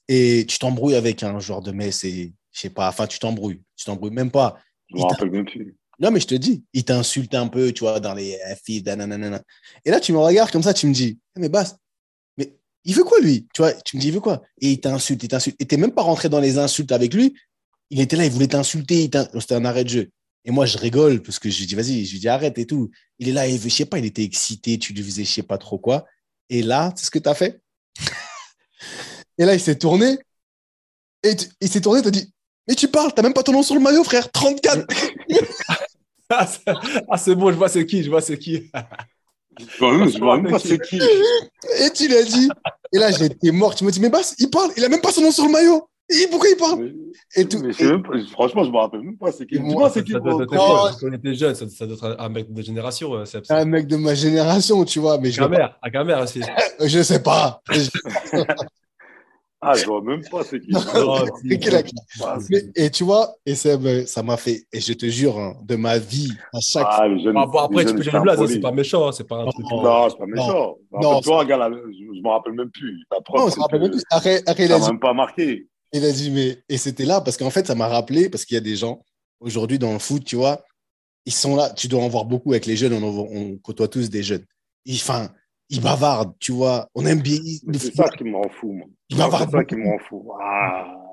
[0.09, 3.63] et tu t'embrouilles avec un joueur de Metz et je sais pas, enfin, tu t'embrouilles.
[3.77, 4.59] Tu t'embrouilles même pas.
[4.89, 5.77] Je me rappelle même plus.
[5.99, 8.85] Non, mais je te dis, il t'insulte un peu, tu vois, dans les filles,
[9.85, 11.77] Et là, tu me regardes comme ça, tu me dis, eh, mais Basse,
[12.37, 13.49] mais il veut quoi, lui?
[13.55, 14.43] Tu vois, tu me dis, il veut quoi?
[14.61, 15.57] Et il t'insulte, il t'insulte.
[15.61, 17.35] Et t'es même pas rentré dans les insultes avec lui.
[17.89, 19.11] Il était là, il voulait t'insulter.
[19.39, 20.11] C'était un arrêt de jeu.
[20.45, 22.67] Et moi, je rigole parce que je lui dis, vas-y, je lui dis, arrête et
[22.67, 22.91] tout.
[23.19, 25.33] Il est là, il veut, je sais pas, il était excité, tu lui faisais, je
[25.33, 26.07] sais pas trop quoi.
[26.51, 27.61] Et là, c'est ce que tu as fait?
[29.39, 30.19] Et là, il s'est tourné.
[31.23, 32.33] Et il s'est tourné, il dit,
[32.69, 34.31] mais tu parles, t'as même pas ton nom sur le maillot, frère.
[34.31, 34.87] 34.
[36.31, 38.71] ah, c'est bon, je vois c'est qui, je vois c'est qui.
[39.59, 41.01] je vois même pas c'est qui.
[41.81, 42.49] Et tu l'as dit.
[42.93, 43.75] Et là, j'étais mort.
[43.75, 45.53] Tu me dis, mais Bass, il parle, il a même pas son nom sur le
[45.53, 45.89] maillot.
[46.09, 46.93] Et pourquoi il parle?
[47.35, 47.59] Et tout.
[48.31, 49.59] franchement, je me rappelle même pas c'est qui.
[49.59, 50.13] Dis-moi c'est qui.
[50.13, 53.15] Ça doit être on était jeune, ça, doit être un mec de génération.
[53.15, 55.19] Euh, un mec de ma génération, tu vois.
[55.19, 56.43] Mais je à mère aussi.
[56.81, 57.61] je sais pas.
[59.61, 60.71] Ah, je vois même pas ce qui.
[62.77, 66.31] et tu vois, et ça m'a fait, et je te jure, hein, de ma vie,
[66.53, 69.27] à chaque ah, les jeunes, après, tu peux dire blaze, c'est pas méchant, hein, c'est
[69.27, 69.65] pas un truc.
[69.71, 70.77] Non, c'est pas méchant.
[70.93, 73.03] Non, toi, gars, je me rappelle même plus.
[73.11, 74.03] non, je me rappelle même plus.
[74.11, 75.67] Après, après, il a dit, même pas marqué.
[75.93, 78.57] Il a dit, mais, et c'était là, parce qu'en fait, ça m'a rappelé, parce qu'il
[78.57, 79.01] y a des gens,
[79.41, 80.65] aujourd'hui, dans le foot, tu vois,
[81.25, 84.11] ils sont là, tu dois en voir beaucoup avec les jeunes, on, on côtoie tous
[84.11, 84.45] des jeunes.
[84.89, 85.31] Enfin,
[85.69, 86.89] il bavarde, tu vois.
[86.95, 87.39] On aime bien.
[87.75, 88.87] C'est ça qui m'en fout, moi.
[89.09, 89.51] Il bavarde.
[89.51, 90.23] C'est ça qui m'en fout.
[90.41, 91.07] Ah,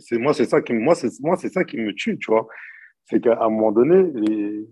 [0.00, 2.46] c'est moi, c'est ça qui, moi, c'est moi, c'est ça qui me tue, tu vois.
[3.04, 4.68] C'est qu'à un moment donné, les...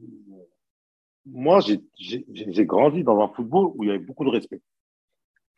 [1.26, 4.60] moi, j'ai grandi dans un football où il y avait beaucoup de respect,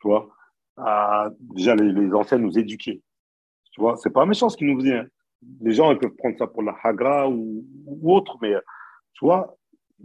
[0.01, 0.29] tu vois.
[0.77, 3.01] Ah, déjà, les, les, anciens nous éduquaient,
[3.71, 3.97] tu vois.
[3.97, 4.97] C'est pas méchant ce qu'ils nous faisaient.
[4.97, 5.07] Hein.
[5.61, 8.53] Les gens, ils peuvent prendre ça pour la hagra ou, ou autre, mais
[9.13, 9.57] tu vois.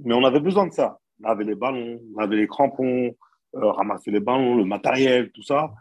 [0.03, 0.99] Mais on avait besoin de ça.
[1.23, 3.15] On avait les ballons, on avait les crampons,
[3.55, 5.73] euh, ramasser les ballons, le matériel, tout ça.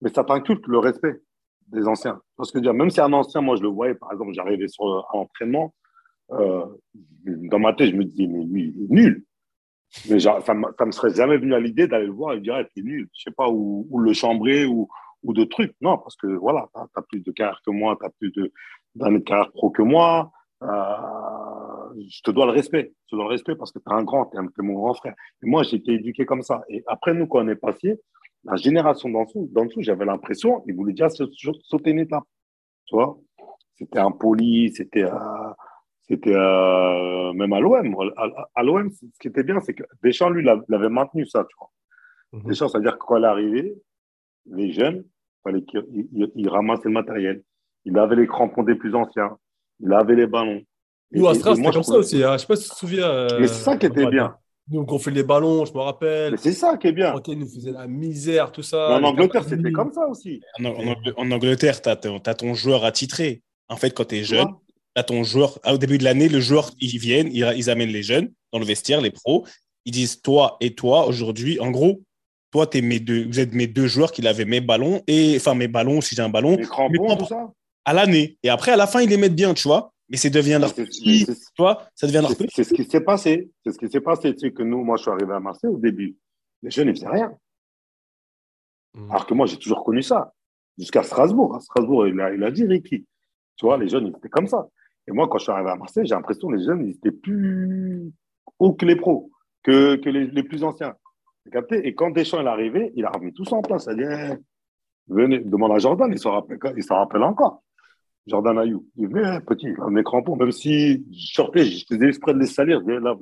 [0.00, 1.20] Mais ça t'inculque le respect
[1.68, 2.20] des anciens.
[2.36, 5.18] Parce que même si un ancien, moi je le voyais, par exemple, j'arrivais sur un
[5.18, 5.74] entraînement,
[6.32, 6.64] euh,
[7.24, 9.24] dans ma tête, je me disais, mais lui, il est nul.
[10.10, 12.80] Mais ça ne me serait jamais venu à l'idée d'aller le voir et dire, il
[12.80, 13.08] est nul.
[13.14, 14.88] Je sais pas, où, le chambrer ou,
[15.22, 15.74] ou de trucs.
[15.80, 18.32] Non, parce que voilà, tu as, plus de carrière que moi, tu as plus
[18.94, 20.30] d'années de, carrière pro que moi.
[20.62, 20.66] Euh,
[21.96, 22.92] je te dois le respect.
[23.06, 24.94] Je te dois le respect parce que tu es un grand, tu es, mon grand
[24.94, 25.14] frère.
[25.42, 26.62] Et moi, j'ai été éduqué comme ça.
[26.68, 28.00] Et après, nous, quand on est passé,
[28.44, 32.24] la génération d'en dessous, dessous j'avais l'impression qu'ils voulaient déjà sauter une étape.
[32.86, 33.18] Tu vois?
[33.74, 35.04] C'était impoli, c'était.
[35.04, 35.50] Euh,
[36.08, 37.94] c'était euh, même à l'OM.
[38.54, 41.70] À, l'OM, ce qui était bien, c'est que Deschamps, lui, l'avait maintenu ça, tu vois.
[42.32, 42.48] Mhm.
[42.48, 43.74] Deschamps, c'est-à-dire que quand elle est arrivée,
[44.46, 47.42] les jeunes, il fallait qu'ils ramassent le matériel.
[47.84, 49.36] Il avait les crampons des plus anciens.
[49.80, 50.62] Il avait les ballons.
[51.12, 52.22] Nous, à c'était comme ça aussi.
[52.22, 52.28] Hein.
[52.28, 53.08] Je ne sais pas si tu te souviens.
[53.08, 54.36] Euh, Mais c'est ça qui était bien.
[54.70, 56.32] Nous, on fait les ballons, je me rappelle.
[56.32, 57.14] Mais c'est ça qui est bien.
[57.14, 58.90] Ok, nous faisait la misère, tout ça.
[58.90, 60.40] en Angleterre, c'était comme ça aussi.
[61.16, 63.42] En, Angleterre, tu as, ton joueur attitré.
[63.68, 64.48] En fait, quand tu es jeune,
[64.94, 65.58] tu as ton joueur.
[65.66, 69.00] Au début de l'année, le joueur, ils viennent, ils, amènent les jeunes dans le vestiaire,
[69.00, 69.46] les pros.
[69.86, 72.02] Ils disent Toi et toi, aujourd'hui, en gros,
[72.50, 75.54] toi, es mes deux, vous êtes mes deux joueurs qui avaient mes ballons, et enfin
[75.54, 76.56] mes ballons, si j'ai un ballon.
[76.56, 77.50] Les crampons, tout ça
[77.86, 78.36] À l'année.
[78.42, 80.74] Et après, à la fin, ils les mettent bien, tu vois mais c'est devient leur
[80.74, 83.50] petit, toi, ça devient leur C'est ce qui s'est passé.
[83.64, 84.34] C'est ce qui s'est passé.
[84.34, 86.16] Tu sais que nous, moi, je suis arrivé à Marseille au début.
[86.62, 87.32] Les jeunes, ils faisaient rien.
[88.94, 89.10] Hmm.
[89.10, 90.32] Alors que moi, j'ai toujours connu ça.
[90.78, 91.54] Jusqu'à Strasbourg.
[91.54, 93.06] À Strasbourg, il a, il a dit Ricky.
[93.56, 94.66] Tu vois, les jeunes, ils étaient comme ça.
[95.06, 97.12] Et moi, quand je suis arrivé à Marseille, j'ai l'impression que les jeunes, ils étaient
[97.12, 98.10] plus
[98.58, 99.30] hauts que les pros,
[99.62, 100.96] que, que les, les, plus anciens.
[101.72, 103.88] Et quand Deschamps est arrivé, il a remis tout ça en place.
[103.90, 104.42] Il a dit,
[105.08, 107.62] venez, demande à Jordan, il s'en rappelle, il s'en rappelle encore.
[108.28, 108.86] Jordan Ayou.
[108.96, 112.38] Il venait, hein, petit, il avait crampons, même si je sortais, je faisais exprès de
[112.38, 112.80] les salir.
[112.82, 113.16] là,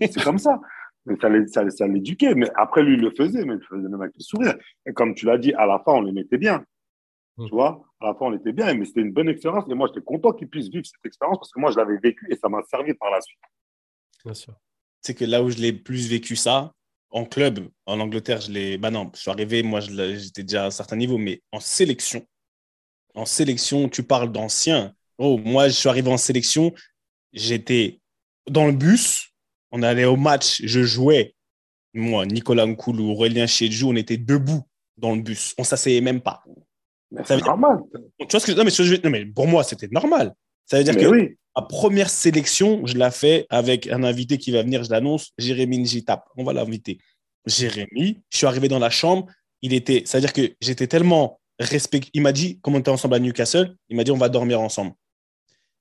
[0.00, 0.60] c'est comme ça.
[1.06, 1.16] Mais
[1.46, 2.34] ça, ça, l'éduquait.
[2.34, 4.54] Mais après, lui, il le faisait, mais il le faisait même avec le sourire.
[4.86, 6.64] Et comme tu l'as dit, à la fin, on les mettait bien.
[7.36, 7.46] Mm.
[7.46, 9.64] Tu vois, à la fin, on était bien, mais c'était une bonne expérience.
[9.68, 12.26] Et moi, j'étais content qu'ils puissent vivre cette expérience parce que moi, je l'avais vécu
[12.30, 13.38] et ça m'a servi par la suite.
[14.24, 14.54] Bien sûr.
[15.02, 16.72] C'est que là où je l'ai plus vécu ça,
[17.10, 18.78] en club, en Angleterre, je l'ai.
[18.78, 22.26] Bah non, je suis arrivé, moi, j'étais déjà à un certain niveau, mais en sélection,
[23.14, 24.92] en sélection, tu parles d'anciens.
[25.18, 26.72] Oh, moi, je suis arrivé en sélection,
[27.32, 28.00] j'étais
[28.50, 29.32] dans le bus,
[29.70, 31.34] on allait au match, je jouais.
[31.94, 34.62] Moi, Nicolas Nkoulou, Aurélien Chedjou, on était debout
[34.96, 35.54] dans le bus.
[35.58, 36.42] On s'asseyait même pas.
[37.24, 37.78] C'est normal.
[38.18, 40.34] Tu vois ce que non, mais, non, mais pour moi, c'était normal.
[40.66, 41.36] Ça veut dire que oui.
[41.54, 45.78] ma première sélection, je la fais avec un invité qui va venir, je l'annonce, Jérémy
[45.78, 46.24] Njitap.
[46.36, 46.98] On va l'inviter.
[47.46, 49.26] Jérémy, je suis arrivé dans la chambre,
[49.62, 52.00] il était, ça veut dire que j'étais tellement respect.
[52.12, 54.60] Il m'a dit, comme on était ensemble à Newcastle, il m'a dit, on va dormir
[54.60, 54.92] ensemble.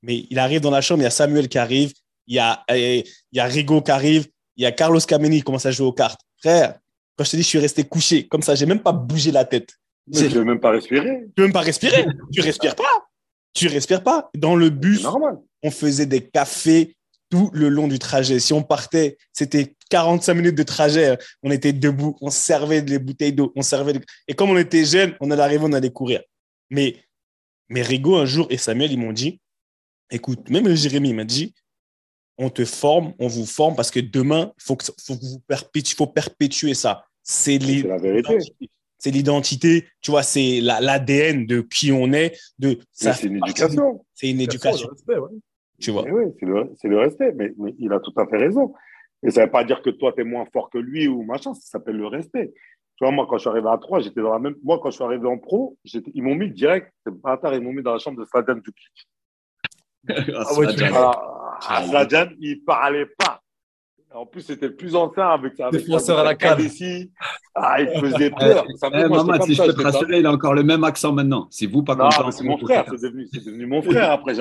[0.02, 1.94] Mais il arrive dans la chambre, il y a Samuel qui arrive,
[2.28, 5.44] il y a, il y a Rigo qui arrive, il y a Carlos Kameni qui
[5.44, 6.22] commence à jouer aux cartes.
[6.38, 6.80] Frère,
[7.16, 9.46] quand je te dis, je suis resté couché comme ça, j'ai même pas bougé la
[9.46, 9.78] tête.
[10.08, 11.26] Mais je veux même pas respirer.
[11.36, 12.06] Tu veux même pas respirer.
[12.32, 13.08] tu respires pas.
[13.54, 14.30] Tu respires pas.
[14.36, 15.06] Dans le bus,
[15.62, 16.96] on faisait des cafés
[17.30, 18.40] tout le long du trajet.
[18.40, 21.20] Si on partait, c'était 45 minutes de trajet.
[21.44, 23.94] On était debout, on servait des bouteilles d'eau, on servait.
[24.28, 26.24] Et comme on était jeunes, on allait arriver, on allait courir.
[26.72, 26.96] Mais,
[27.70, 29.40] mais Rigo, un jour, et Samuel, ils m'ont dit
[30.10, 31.54] écoute, même Jérémy m'a dit
[32.40, 35.40] on te forme, on vous forme parce que demain, il faut, que, faut, vous
[35.96, 37.06] faut perpétuer ça.
[37.22, 38.40] C'est la vérité.
[38.98, 42.36] C'est l'identité, tu vois, c'est l'ADN de qui on est.
[42.58, 44.04] De, c'est une éducation.
[44.16, 44.90] C'est une éducation.
[45.80, 46.06] Tu vois.
[46.10, 48.74] Oui, c'est le, respect, mais, mais, il a tout à fait raison.
[49.24, 51.24] Et ça ne veut pas dire que toi, tu es moins fort que lui ou
[51.24, 52.54] machin, ça s'appelle le respect.
[52.98, 54.56] Tu vois, moi, quand je suis arrivé à 3, j'étais dans la même.
[54.64, 55.78] Moi, quand je suis arrivé en pro,
[56.14, 58.56] ils m'ont mis direct, c'est pas tard, ils m'ont mis dans la chambre de Sladan
[58.56, 59.08] Dukic.
[60.10, 63.40] ah, ouais, ah, ah, Sladan, il parlait pas.
[64.14, 65.72] En plus, c'était le plus ancien avec sa.
[65.72, 66.62] Défenseur à la cave.
[67.56, 68.64] Ah, il faisait peur.
[68.76, 71.48] Ça eh, maman, si je peux te rassurer, il a encore le même accent maintenant.
[71.50, 72.30] C'est vous pas content.
[72.30, 74.12] C'est mon frère, c'est devenu, devenu, mon frère.
[74.20, 74.36] Après,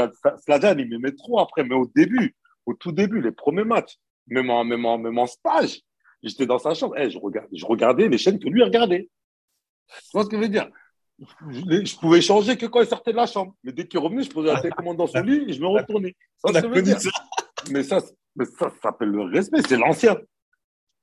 [0.45, 2.35] Sladan, il m'aimait trop après, mais au début,
[2.67, 3.97] au tout début, les premiers matchs,
[4.27, 5.81] même en, même en, même en stage.
[6.23, 6.97] J'étais dans sa chambre.
[6.99, 9.09] Eh, je, regardais, je regardais les chaînes que lui regardait.
[9.89, 10.69] Tu vois ce que je veux dire?
[11.19, 13.55] Je, je, pouvais changer que quand il sortait de la chambre.
[13.63, 16.17] Mais dès qu'il revenait, je posais la télécommande dans son lit et je me retournais.
[16.39, 16.99] Ça, ça veut dire?
[17.71, 18.01] Mais ça,
[18.37, 19.63] mais ça, ça s'appelle le respect.
[19.69, 20.17] C'est l'ancien.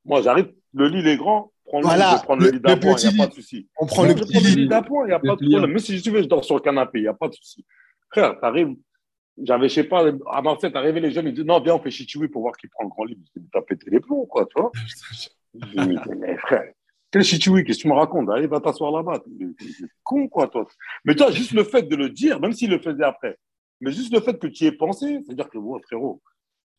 [0.05, 1.51] Moi, j'arrive, le lit est grand.
[1.65, 3.69] Prends voilà, le, prendre le, lit d'appoint, il n'y a pas de souci.
[3.79, 5.69] On prend le, petit lit d'appoint, il n'y a pas de problème.
[5.69, 7.63] Même si je veux, je dors sur le canapé, il n'y a pas de souci.
[8.09, 8.75] Frère, tu arrives,
[9.43, 11.91] j'avais, je sais pas, à Marseille, arrivé les jeunes, ils disent non, viens, on fait
[11.91, 13.21] chichoui pour voir qui prend le grand livre.
[13.35, 14.71] Je t'as pété les plombs, quoi, tu vois.
[15.53, 16.71] je dis, mais frère,
[17.11, 18.29] quel chichoui, qu'est-ce que tu me racontes?
[18.29, 19.19] Allez, va t'asseoir là-bas.
[19.19, 19.65] T'es
[20.03, 20.67] con, quoi, toi.
[21.05, 23.37] Mais toi, juste le fait de le dire, même s'il le faisait après,
[23.81, 26.21] mais juste le fait que tu y aies pensé, c'est-à-dire que, bon, frérot,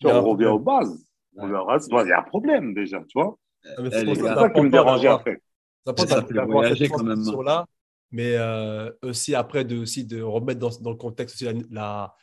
[0.01, 1.07] tu vois, on revient aux bases.
[1.37, 3.39] Il y a un problème déjà, tu vois.
[3.63, 5.41] C'est ça qui me dérangeait après.
[5.85, 7.25] Ça peut être quand même.
[7.45, 7.67] Là,
[8.13, 12.15] mais euh, aussi après de, aussi de remettre dans, dans le contexte aussi la,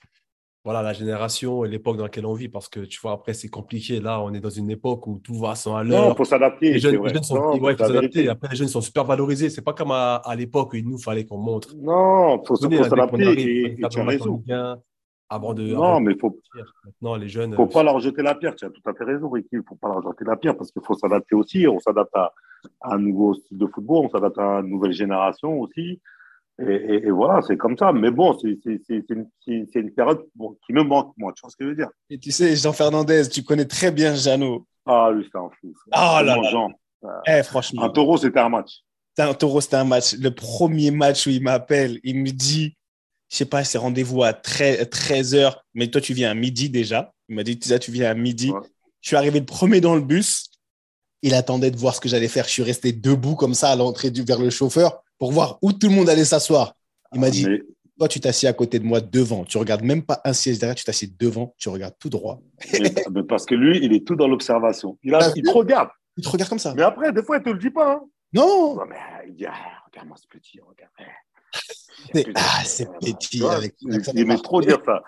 [0.68, 2.50] voilà, la génération et l'époque dans laquelle on vit.
[2.50, 4.02] Parce que tu vois, après, c'est compliqué.
[4.02, 6.08] Là, on est dans une époque où tout va sans à l'heure.
[6.08, 6.74] Non, il faut s'adapter.
[6.74, 8.28] Les jeunes, sont, ouais, s'adapter.
[8.28, 9.50] Après, les jeunes sont super valorisés.
[9.50, 11.74] C'est pas comme à, l'époque où il nous fallait qu'on montre.
[11.78, 13.70] Non, il faut, s'adapter.
[13.72, 14.44] Et, tu as raison.
[15.30, 15.74] avant de.
[15.74, 16.38] Non, mais il faut.
[16.84, 17.56] Maintenant, les jeunes.
[17.56, 18.54] faut pas leur jeter la pierre.
[18.54, 19.56] Tu as tout à fait raison, Ricky.
[19.66, 21.66] Faut pas leur jeter la pierre parce qu'il faut s'adapter aussi.
[21.66, 22.34] On s'adapte à,
[22.82, 26.02] un nouveau style de football, on s'adapte à une nouvelle génération aussi.
[26.60, 27.92] Et, voilà, c'est comme ça.
[27.92, 28.58] Mais bon, c'est
[29.10, 30.24] une, une, période
[30.66, 31.32] qui me manque, moi.
[31.36, 31.90] Tu vois ce que je veux dire?
[32.10, 34.66] Et tu sais, Jean Fernandez, tu connais très bien Jeannot.
[34.86, 35.74] Ah, lui, c'est un fou.
[35.92, 36.50] Ah là là.
[36.50, 36.70] Jean.
[37.28, 37.84] Eh, franchement.
[37.84, 38.80] Un taureau, c'était un match.
[39.20, 40.16] Un taureau, c'était un match.
[40.16, 42.76] Le premier match où il m'appelle, il me dit,
[43.30, 47.14] je sais pas, c'est rendez-vous à 13, h mais toi, tu viens à midi déjà.
[47.30, 48.52] Il m'a dit, tu viens à midi.
[49.02, 50.50] Je suis arrivé le premier dans le bus.
[51.22, 52.46] Il attendait de voir ce que j'allais faire.
[52.46, 55.88] Je suis resté debout comme ça à l'entrée vers le chauffeur pour voir où tout
[55.88, 56.76] le monde allait s'asseoir.
[57.14, 57.46] Il m'a dit,
[57.98, 59.44] toi, tu t'assieds à côté de moi devant.
[59.44, 62.42] Tu regardes même pas un siège derrière, tu t'assieds devant, tu regardes tout droit.
[63.28, 64.98] parce que lui, il est tout dans l'observation.
[65.04, 65.90] Il, il te regarde.
[66.18, 66.74] Il te regarde comme ça.
[66.76, 67.94] Mais après, des fois, il te le dit pas.
[67.94, 68.02] Hein.
[68.34, 68.76] Non.
[68.76, 68.98] non mais,
[69.28, 69.54] il dit, ah,
[69.88, 70.92] regarde-moi ce petit, regarde.
[72.36, 73.44] Ah, c'est petit.
[73.46, 73.76] Avec...
[73.82, 75.04] Il aimait trop dire ça.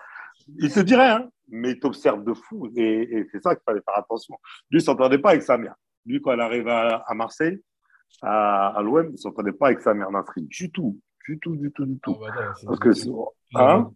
[0.58, 2.70] Il te dirait, hein, mais il t'observe de fou.
[2.76, 4.36] Et, c'est ça qu'il fallait faire attention.
[4.70, 5.74] Lui, il ne s'entendait pas avec sa mère.
[6.06, 7.58] Lui, quand elle arrive à, Marseille,
[8.22, 10.42] à, l'OM, il ne s'entendait pas avec sa mère Nasri.
[10.42, 10.98] Du tout.
[11.26, 12.16] Du tout, du tout, du tout.
[12.26, 12.90] Ah, bah Parce que
[13.54, 13.90] hein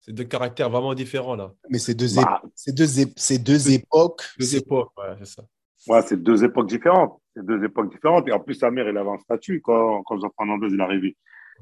[0.00, 1.52] c'est deux caractères vraiment différents, là.
[1.68, 4.22] Mais c'est deux, bah, deux, deux époques.
[4.38, 5.42] Deux époques, ouais, c'est ça.
[5.88, 7.20] Ouais, c'est deux époques différentes.
[7.34, 8.26] C'est deux époques différentes.
[8.28, 10.82] Et en plus, sa mère, elle avait un statut quand, quand Jean Fernandez il est
[10.82, 11.16] arrivé.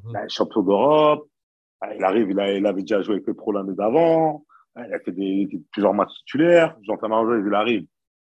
[0.08, 1.28] Il est champion d'Europe.
[1.94, 4.44] Il arrive, il, a, il, avait déjà joué avec le pro l'année d'avant.
[4.76, 6.76] Il a fait des, plusieurs matchs titulaires.
[6.82, 7.86] Jean Fernandez, il arrive.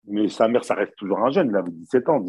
[0.08, 1.50] Mais sa mère, ça reste toujours un jeune.
[1.50, 2.24] Il avait 17 ans,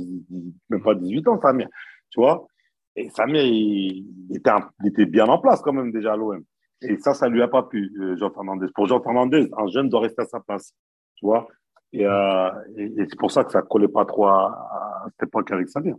[0.68, 1.68] même pas 18 ans, sa mère.
[2.10, 2.46] Tu vois
[2.94, 4.50] Et sa mère, il, était,
[4.84, 6.42] était bien en place quand même déjà à l'OM.
[6.82, 8.66] Et ça, ça lui a pas plu, euh, Jean Fernandez.
[8.74, 10.74] Pour Jean Fernandez, un jeune doit rester à sa place.
[11.16, 11.48] Tu vois
[11.94, 15.68] euh, et, c'est pour ça que ça ne collait pas trop à, cette époque avec
[15.68, 15.96] Samir.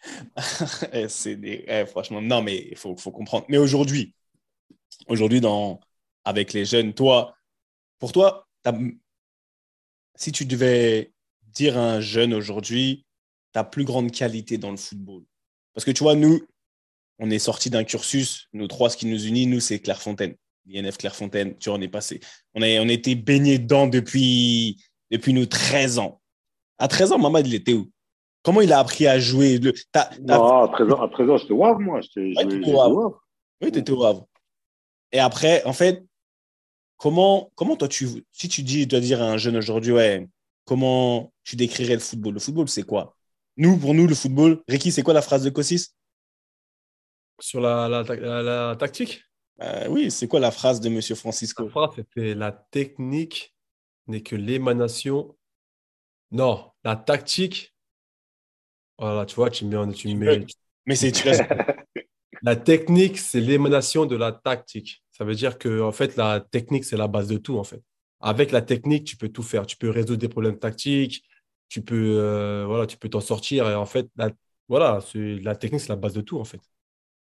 [1.08, 1.64] c'est des...
[1.66, 3.46] Eh, franchement, non, mais il faut, faut, comprendre.
[3.48, 4.14] Mais aujourd'hui,
[5.08, 5.80] aujourd'hui, dans...
[6.24, 7.34] avec les jeunes, toi,
[7.98, 8.46] pour toi,
[10.18, 11.12] si tu devais
[11.46, 13.06] dire à un jeune aujourd'hui
[13.52, 15.22] ta plus grande qualité dans le football,
[15.72, 16.40] parce que tu vois, nous,
[17.18, 20.34] on est sorti d'un cursus, nous trois, ce qui nous unit, nous, c'est Clairefontaine.
[20.70, 22.20] INF Clairefontaine, tu vois, on est passé.
[22.54, 26.20] On a, on été baigné dedans depuis, depuis nos 13 ans.
[26.78, 27.90] À 13 ans, Mamad, il était où?
[28.42, 29.58] Comment il a appris à jouer?
[29.58, 29.72] Le...
[30.20, 32.00] Non, à 13 ans, à 13 ans j'étais au Havre, moi.
[32.00, 33.24] J'étais, ouais, au Havre.
[33.62, 34.26] Oui, tu étais au Havre.
[35.12, 36.04] Et après, en fait,
[36.98, 40.28] comment, comment toi, tu, si tu dis, tu dois dire à un jeune aujourd'hui, ouais,
[40.66, 42.34] comment tu décrirais le football?
[42.34, 43.16] Le football, c'est quoi?
[43.56, 45.94] Nous, pour nous, le football, Ricky, c'est quoi la phrase de Kossis
[47.40, 49.24] Sur la, la, la tactique?
[49.60, 51.00] Euh, oui, c'est quoi la phrase de M.
[51.16, 51.64] Francisco?
[51.64, 53.54] La phrase, c'était la technique
[54.06, 55.36] n'est que l'émanation.
[56.30, 57.74] Non, la tactique.
[58.98, 59.92] Voilà, tu vois, tu mets.
[59.92, 60.46] Tu mets...
[60.86, 61.12] Mais c'est.
[62.42, 65.02] la technique, c'est l'émanation de la tactique.
[65.18, 67.82] Ça veut dire que, en fait, la technique, c'est la base de tout, en fait.
[68.20, 69.66] Avec la technique, tu peux tout faire.
[69.66, 71.24] Tu peux résoudre des problèmes tactiques.
[71.68, 73.68] Tu peux, euh, voilà, tu peux t'en sortir.
[73.68, 74.30] Et en fait, la,
[74.68, 76.60] voilà, la technique, c'est la base de tout, en fait.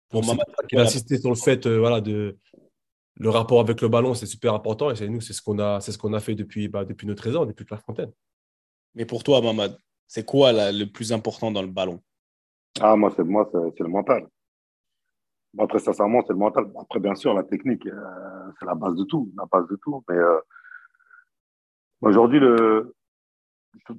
[0.08, 0.36] Pour moi,
[0.70, 2.36] il a insisté sur le fait, euh, voilà, de
[3.16, 4.90] le rapport avec le ballon, c'est super important.
[4.90, 7.06] Et c'est nous, c'est ce qu'on a, c'est ce qu'on a fait depuis, bah, depuis
[7.06, 8.10] nos 13 ans, depuis la fontaine.
[8.94, 9.76] Mais pour toi, Mamad,
[10.06, 12.00] c'est quoi le plus important dans le ballon?
[12.80, 14.26] Ah, moi, c'est moi, c'est le mental.
[15.58, 16.66] Après, sincèrement, c'est le mental.
[16.78, 20.02] Après, bien sûr, la technique, euh, c'est la base de tout, la base de tout.
[20.08, 20.38] Mais euh,
[22.02, 22.94] aujourd'hui, le,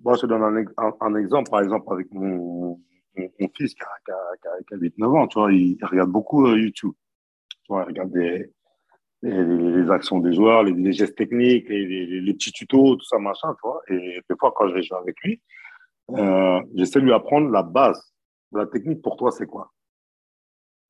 [0.04, 2.80] moi, je te donne un, exemple, par exemple, avec mon,
[3.58, 6.93] fils qui a, qui, 8-9 ans, tu vois, il, regarde beaucoup euh, YouTube.
[7.49, 8.49] Tu vois, il regarde des,
[9.22, 13.68] les, actions des joueurs, les, gestes techniques, les, les, petits tutos, tout ça, machin, tu
[13.68, 13.82] vois.
[13.89, 15.41] Et des fois, quand je vais jouer avec lui,
[16.76, 18.12] j'essaie de lui apprendre la base
[18.54, 19.02] la technique.
[19.02, 19.72] Pour toi, c'est quoi?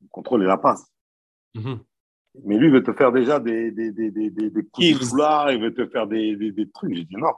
[0.01, 0.85] Le contrôle et la passe.
[1.55, 1.79] Mm-hmm.
[2.45, 5.51] Mais lui, il veut te faire déjà des, des, des, des, des coups de foulard,
[5.51, 6.95] il veut te faire des, des, trucs.
[6.95, 7.33] J'ai dit non.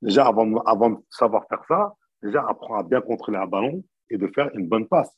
[0.00, 4.18] Déjà, avant, avant de savoir faire ça, déjà, apprends à bien contrôler un ballon, et
[4.18, 5.16] de faire une bonne passe.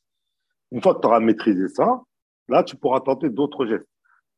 [0.71, 2.03] Une fois que tu auras maîtrisé ça,
[2.49, 3.89] là, tu pourras tenter d'autres gestes.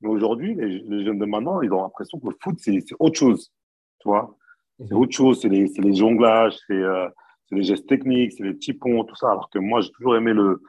[0.01, 3.53] Mais aujourd'hui, les, jeunes de maintenant, ils ont l'impression que le foot, c'est autre chose.
[4.01, 4.37] Tu vois?
[4.79, 5.01] C'est mhm.
[5.01, 7.09] autre chose, c'est les, les, jonglages, euh,
[7.49, 9.31] c'est les gestes techniques, c'est les petits ponts, tout ça.
[9.31, 10.63] Alors que moi, j'ai toujours aimé le,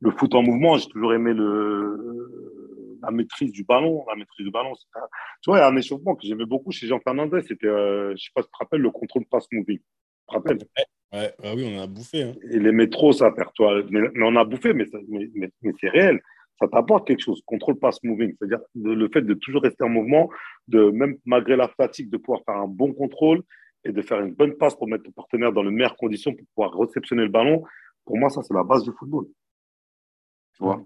[0.00, 4.04] le foot en mouvement, j'ai toujours aimé le, la maîtrise du ballon.
[4.08, 4.72] La maîtrise du ballon,
[5.42, 8.08] tu vois, il y a un échauffement que j'aimais beaucoup chez Jean Fernandez, c'était, euh,
[8.08, 9.78] je ne sais pas si tu te rappelles, le contrôle pass moving.
[9.78, 9.84] Tu
[10.28, 10.58] te rappelles?
[11.12, 12.22] Ouais, bah oui, on a bouffé.
[12.22, 12.34] Hein.
[12.50, 13.82] Et les métros, ça perd toi.
[13.90, 14.84] Mais, on a bouffé, mais,
[15.34, 16.20] mais, c'est réel.
[16.60, 17.40] Ça t'apporte quelque chose.
[17.46, 20.28] Contrôle pass moving, c'est-à-dire le fait de toujours rester en mouvement,
[20.66, 23.42] de même malgré la fatigue, de pouvoir faire un bon contrôle
[23.84, 26.46] et de faire une bonne passe pour mettre ton partenaire dans les meilleures conditions pour
[26.54, 27.62] pouvoir réceptionner le ballon.
[28.04, 29.26] Pour moi, ça, c'est la base du football.
[30.58, 30.84] Tu vois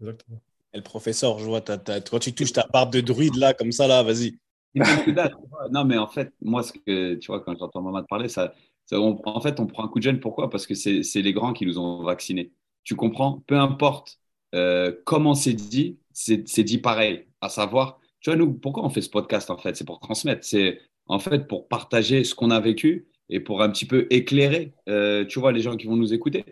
[0.00, 0.40] Exactement.
[0.72, 4.02] le professeur, je vois, quand tu touches ta barbe de druide là, comme ça, là,
[4.02, 4.38] vas-y.
[5.70, 8.54] non, mais en fait, moi, ce que tu vois, quand j'entends maman parler, ça,
[8.92, 10.20] en fait, on prend un coup de gêne.
[10.20, 10.50] Pourquoi?
[10.50, 12.52] Parce que c'est les grands qui nous ont vaccinés.
[12.82, 13.42] Tu comprends?
[13.46, 14.18] Peu importe
[14.54, 17.26] euh, comment c'est dit, c'est dit pareil.
[17.40, 19.76] À savoir, tu vois, nous, pourquoi on fait ce podcast en fait?
[19.76, 20.44] C'est pour transmettre.
[20.44, 24.74] C'est en fait pour partager ce qu'on a vécu et pour un petit peu éclairer,
[24.88, 26.44] euh, tu vois, les gens qui vont nous écouter.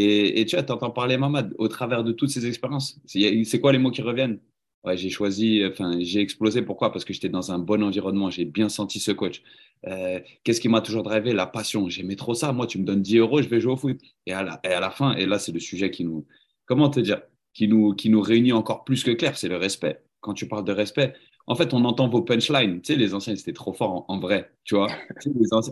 [0.00, 3.00] Et, tu vois, tu entends parler Mamad au travers de toutes ces expériences.
[3.06, 4.38] C'est quoi les mots qui reviennent?
[4.84, 6.62] Ouais, j'ai choisi, enfin, j'ai explosé.
[6.62, 6.92] Pourquoi?
[6.92, 8.30] Parce que j'étais dans un bon environnement.
[8.30, 9.42] J'ai bien senti ce coach.
[9.86, 11.32] Euh, qu'est-ce qui m'a toujours drivé?
[11.32, 11.88] La passion.
[11.88, 12.52] J'aimais trop ça.
[12.52, 14.00] Moi, tu me donnes 10 euros, je vais jouer au foot.
[14.26, 16.26] Et à la, et à la fin, et là, c'est le sujet qui nous,
[16.64, 17.22] comment te dire,
[17.52, 20.00] qui nous, qui nous réunit encore plus que clair, c'est le respect.
[20.20, 21.14] Quand tu parles de respect,
[21.48, 22.80] en fait, on entend vos punchlines.
[22.82, 24.52] Tu sais, les anciens, c'était trop fort en, vrai.
[24.64, 24.88] Tu vois,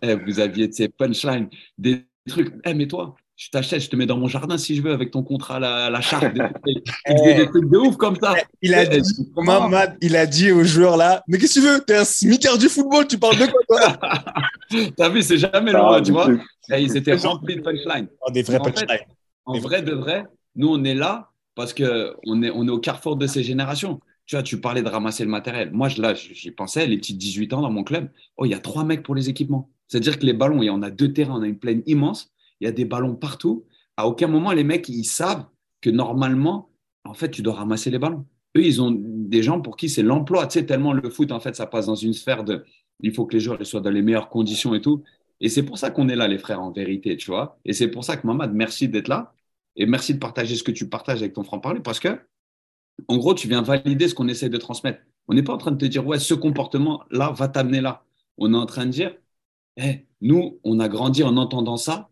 [0.03, 1.49] eh, vous aviez ces punchlines,
[1.79, 2.55] des trucs.
[2.65, 5.11] Eh, mais toi, je t'achète, je te mets dans mon jardin si je veux avec
[5.11, 6.25] ton contrat, la, la charte.
[6.33, 6.41] Des,
[7.35, 8.35] des, trucs de ouf comme ça.
[8.63, 9.03] Il a, dit,
[10.01, 11.81] il a dit aux joueurs là, mais qu'est-ce que tu veux?
[11.81, 14.91] T'es un smicard du football, tu parles de quoi toi?
[14.97, 16.29] T'as vu, c'est jamais loin, tu vois.
[16.73, 18.09] Et ils étaient remplis de punchlines.
[18.23, 19.01] Oh, des vrais punchlines.
[19.45, 20.25] En, vrai de vrai,
[20.57, 24.01] nous on est là parce qu'on est, on est au carrefour de ces générations.
[24.25, 25.71] Tu vois, tu parlais de ramasser le matériel.
[25.73, 28.09] Moi, là, j'y pensais, les petits 18 ans dans mon club.
[28.37, 29.71] Oh, il y a trois mecs pour les équipements.
[29.87, 32.33] C'est-à-dire que les ballons, il y en a deux terrains, on a une plaine immense
[32.61, 33.67] il y a des ballons partout.
[33.97, 35.47] À aucun moment, les mecs, ils savent
[35.81, 36.71] que normalement,
[37.05, 38.27] en fait, tu dois ramasser les ballons.
[38.57, 40.47] Eux, ils ont des gens pour qui c'est l'emploi.
[40.47, 42.65] Tu sais, tellement le foot, en fait, ça passe dans une sphère de.
[43.01, 45.03] Il faut que les joueurs soient dans les meilleures conditions et tout.
[45.41, 47.59] Et c'est pour ça qu'on est là, les frères, en vérité, tu vois.
[47.65, 49.35] Et c'est pour ça que Mamad, merci d'être là.
[49.77, 52.19] Et merci de partager ce que tu partages avec ton franc-parler parce que,
[53.09, 55.01] en gros, tu viens valider ce qu'on essaie de transmettre.
[55.29, 58.05] On n'est pas en train de te dire, ouais, ce comportement-là va t'amener là.
[58.39, 59.15] On est en train de dire,
[59.77, 62.11] hey, nous, on a grandi en entendant ça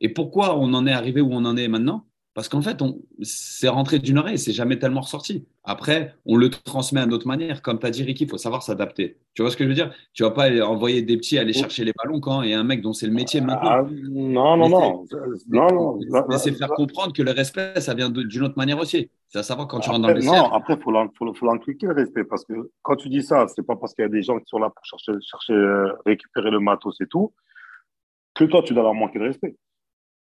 [0.00, 2.06] et pourquoi on en est arrivé où on en est maintenant?
[2.36, 2.76] Parce qu'en fait,
[3.22, 5.46] c'est rentré d'une oreille, c'est jamais tellement ressorti.
[5.64, 7.62] Après, on le transmet à notre manière.
[7.62, 9.16] Comme tu as dit, Ricky, il faut savoir s'adapter.
[9.32, 9.90] Tu vois ce que je veux dire?
[10.12, 12.62] Tu vas pas envoyer des petits aller chercher les ballons quand il y a un
[12.62, 13.70] mec dont c'est le métier maintenant.
[13.70, 15.06] Ah, non, non, non.
[15.48, 16.24] non, non.
[16.28, 19.10] Mais c'est faire comprendre que le respect, ça vient d'une autre manière aussi.
[19.28, 22.24] C'est à savoir quand tu rentres dans le Non, après, il faut l'inculquer le respect.
[22.24, 24.44] Parce que quand tu dis ça, c'est pas parce qu'il y a des gens qui
[24.46, 27.32] sont là pour chercher, chercher euh, récupérer le matos et tout,
[28.34, 29.56] que toi, tu dois leur manquer de respect.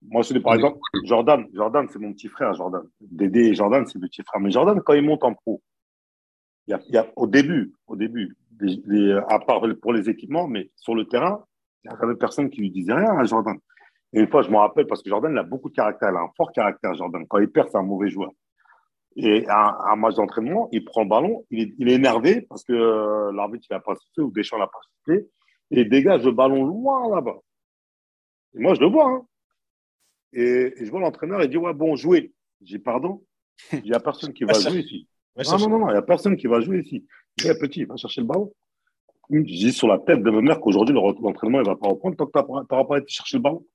[0.02, 2.84] Moi, je dis par exemple, Jordan, Jordan, c'est mon petit frère, Jordan.
[3.02, 4.42] Dédé et Jordan, c'est le petit frère.
[4.42, 5.62] Mais Jordan, quand il monte en pro,
[6.68, 8.36] il y a, au début, au début,
[9.28, 11.44] à part pour les équipements, mais sur le terrain,
[11.84, 13.58] il n'y avait personne qui lui disait rien à Jordan.
[14.14, 16.18] Et une fois, je me rappelle, parce que Jordan, il a beaucoup de caractère, il
[16.18, 17.26] a un fort caractère, Jordan.
[17.28, 18.32] Quand il perd, c'est un mauvais joueur.
[19.18, 23.32] Et à un match d'entraînement, il prend le ballon, il est, énervé parce que euh,
[23.32, 25.30] l'arbitre n'a pas sifflé ou Deschamps l'a pas sifflé,
[25.72, 27.38] et il dégage le ballon loin là-bas.
[28.56, 29.10] Et moi, je le vois.
[29.10, 29.26] Hein.
[30.34, 32.34] Et, je vois l'entraîneur, il dit Ouais, bon, jouez.
[32.62, 33.24] J'ai pardon?
[33.74, 35.08] Il n'y a personne qui va jouer ici.
[35.38, 37.06] Non, non, non, il n'y a personne qui va jouer ici.
[37.38, 38.54] Il est petit, va chercher le ballon.
[39.30, 42.28] Dis sur la tête de ma mère qu'aujourd'hui, l'entraînement, il ne va pas reprendre tant
[42.28, 43.66] que tu n'auras pas été chercher le ballon.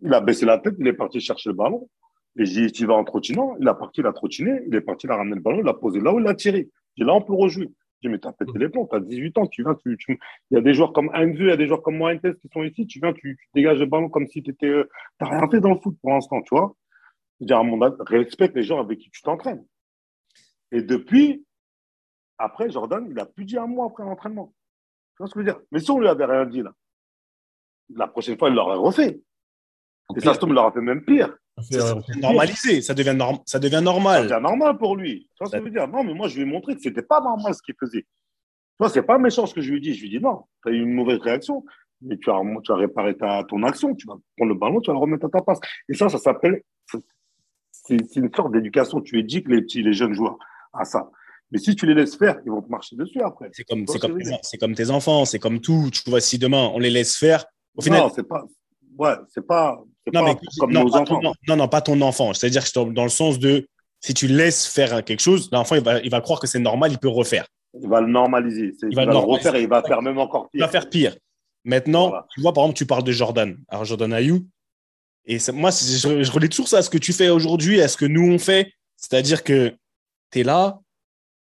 [0.00, 1.88] Il a baissé la tête, il est parti chercher le ballon.
[2.36, 3.56] Et je dis Tu vas en trottinant.
[3.60, 5.64] Il a parti, il a trottiné, il est parti, il a ramené le ballon, il
[5.64, 6.68] l'a posé là où il l'a tiré.
[6.96, 7.70] Dis Là, on peut rejouer.
[8.02, 9.98] Je dis, mais t'as pété les plombs, t'as 18 ans, tu viens, tu,
[10.50, 12.48] il y a des joueurs comme Anzu, il y a des joueurs comme Moentes qui
[12.48, 14.88] sont ici, tu viens, tu, dégages le ballon comme si tu étais, euh,
[15.18, 16.74] t'as rien fait dans le foot pour l'instant, tu vois.
[17.40, 19.64] Je dis, à mon respecte les gens avec qui tu t'entraînes.
[20.72, 21.44] Et depuis,
[22.38, 24.54] après, Jordan, il a plus dit un mois après l'entraînement.
[25.16, 25.60] Tu vois ce que je veux dire?
[25.70, 26.72] Mais si on lui avait rien dit, là,
[27.94, 29.20] la prochaine fois, il l'aurait refait.
[30.16, 31.36] Et ça il l'aurait fait même pire.
[31.62, 34.28] C'est normalisé, ça devient, ça devient normal.
[34.28, 35.28] Ça devient normal pour lui.
[35.30, 35.88] Tu vois ce que je veux dire?
[35.88, 38.02] Non, mais moi, je lui ai montré que ce n'était pas normal ce qu'il faisait.
[38.02, 38.06] Tu
[38.78, 39.94] vois, ce n'est pas méchant ce que je lui ai dit.
[39.94, 41.64] Je lui ai dit non, tu as eu une mauvaise réaction,
[42.02, 43.94] mais tu as, tu as réparé ta, ton action.
[43.94, 45.60] Tu vas prendre le ballon, tu vas le remettre à ta place.
[45.88, 46.62] Et ça, ça s'appelle.
[47.72, 49.00] C'est une sorte d'éducation.
[49.00, 50.38] Tu éduques les petits, les jeunes joueurs
[50.72, 51.10] à ça.
[51.50, 53.50] Mais si tu les laisses faire, ils vont te marcher dessus après.
[53.52, 54.18] C'est comme, comme,
[54.60, 55.90] comme, tes enfants, c'est comme tout.
[55.92, 57.44] Tu vois, si demain on les laisse faire,
[57.74, 58.00] au final.
[58.00, 58.44] Non, c'est pas.
[58.96, 59.82] Ouais, c'est pas,
[60.12, 61.20] non, mais, comme non, nos enfants.
[61.48, 62.32] non, non, pas ton enfant.
[62.34, 63.66] C'est-à-dire que dans le sens de
[64.00, 66.92] si tu laisses faire quelque chose, l'enfant, il va, il va croire que c'est normal,
[66.92, 67.46] il peut refaire.
[67.80, 68.74] Il va le normaliser.
[68.82, 70.58] Il, va, le refaire et il va faire même encore pire.
[70.58, 71.16] Il va faire pire.
[71.64, 73.56] Maintenant, tu vois, par exemple, tu parles de Jordan.
[73.68, 74.46] Alors, Jordan Ayou.
[75.26, 77.96] Et moi, je, je relis toujours ça à ce que tu fais aujourd'hui, à ce
[77.96, 78.72] que nous, on fait.
[78.96, 79.74] C'est-à-dire que
[80.32, 80.80] tu es là,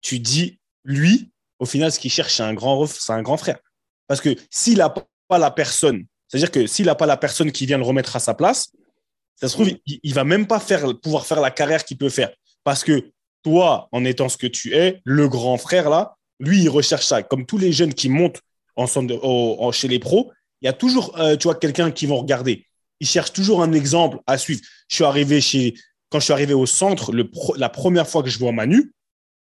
[0.02, 3.60] tu dis, lui, au final, ce qu'il cherche, c'est un, grand, c'est un grand frère.
[4.08, 4.94] Parce que s'il n'a
[5.28, 8.20] pas la personne c'est-à-dire que s'il n'a pas la personne qui vient le remettre à
[8.20, 8.72] sa place,
[9.36, 12.10] ça se trouve, il, ne va même pas faire, pouvoir faire la carrière qu'il peut
[12.10, 12.32] faire.
[12.64, 13.12] Parce que
[13.44, 17.24] toi, en étant ce que tu es, le grand frère là, lui, il recherche ça.
[17.24, 18.42] Comme tous les jeunes qui montent
[19.72, 22.66] chez les pros, il y a toujours, euh, tu vois, quelqu'un qui va regarder.
[23.00, 24.62] Il cherche toujours un exemple à suivre.
[24.88, 25.76] Je suis arrivé chez,
[26.10, 27.12] quand je suis arrivé au centre,
[27.58, 28.92] la première fois que je vois Manu,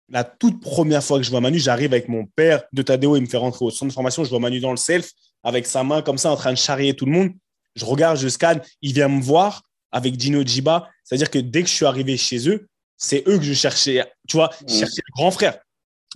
[0.10, 3.22] la toute première fois que je vois Manu, j'arrive avec mon père de Tadeo, il
[3.22, 5.12] me fait rentrer au centre de formation, je vois Manu dans le self,
[5.44, 7.32] avec sa main comme ça, en train de charrier tout le monde.
[7.76, 10.90] Je regarde, je scanne, il vient me voir avec Dino Djiba.
[11.04, 12.68] C'est-à-dire que dès que je suis arrivé chez eux,
[12.98, 15.60] c'est eux que je cherchais, tu vois, je cherchais le grand frère.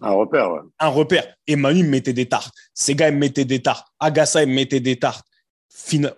[0.01, 0.61] Un repère, ouais.
[0.79, 1.35] Un repère.
[1.45, 2.53] Et Manu me mettait des tartes.
[2.73, 3.87] Ces gars, ils me mettaient des tartes.
[3.99, 5.25] Agassa, me mettait des tartes.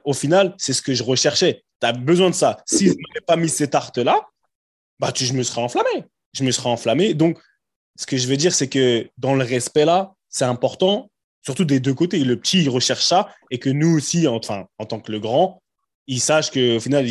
[0.06, 1.64] au final, c'est ce que je recherchais.
[1.82, 2.62] Tu as besoin de ça.
[2.66, 4.22] Si je n'avais pas mis ces tartes-là,
[5.00, 6.06] bah, tu, je me serais enflammé.
[6.34, 7.14] Je me serais enflammé.
[7.14, 7.38] Donc,
[7.98, 11.12] ce que je veux dire, c'est que dans le respect là, c'est important,
[11.44, 12.24] surtout des deux côtés.
[12.24, 15.62] Le petit, il recherche ça et que nous aussi, enfin, en tant que le grand,
[16.08, 17.06] il sache qu'au final,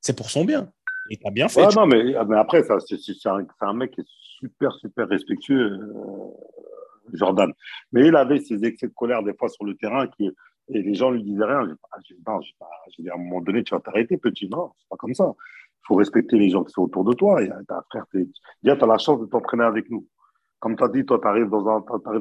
[0.00, 0.70] c'est pour son bien.
[1.10, 1.74] Et t'as bien fait.
[1.74, 4.06] non, mais, mais, après, c'est un, un, mec qui est
[4.40, 7.52] super, super respectueux, euh, Jordan.
[7.92, 10.32] Mais il avait ses excès de colère des fois sur le terrain qui,
[10.68, 11.64] et les gens lui disaient rien.
[12.08, 14.48] Je, non, je, dis, à un moment donné, tu vas t'arrêter, petit.
[14.48, 15.32] Non, c'est pas comme ça.
[15.36, 17.40] Il faut respecter les gens qui sont autour de toi.
[17.42, 17.50] Et
[17.90, 18.28] frère, tu
[18.64, 20.06] as la chance de t'entraîner avec nous.
[20.58, 21.50] Comme tu as dit, toi, tu arrives,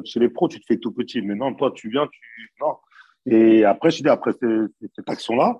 [0.05, 1.21] chez les pros, tu te fais tout petit.
[1.21, 2.51] Mais non, toi, tu viens, tu.
[2.61, 2.77] Non.
[3.25, 5.57] Et après, je dis, après cette action-là,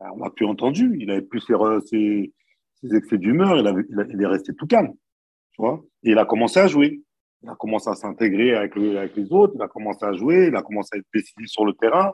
[0.00, 0.96] ben, on n'a plus entendu.
[1.00, 2.32] Il avait plus ses,
[2.94, 3.56] excès d'humeur.
[3.58, 4.92] Il, est resté tout calme.
[5.52, 5.82] Tu vois?
[6.02, 7.00] Et il a commencé à jouer.
[7.42, 9.54] Il a commencé à s'intégrer avec, les autres.
[9.54, 10.48] Il a commencé à jouer.
[10.48, 12.12] Il a commencé à être décisif sur le terrain.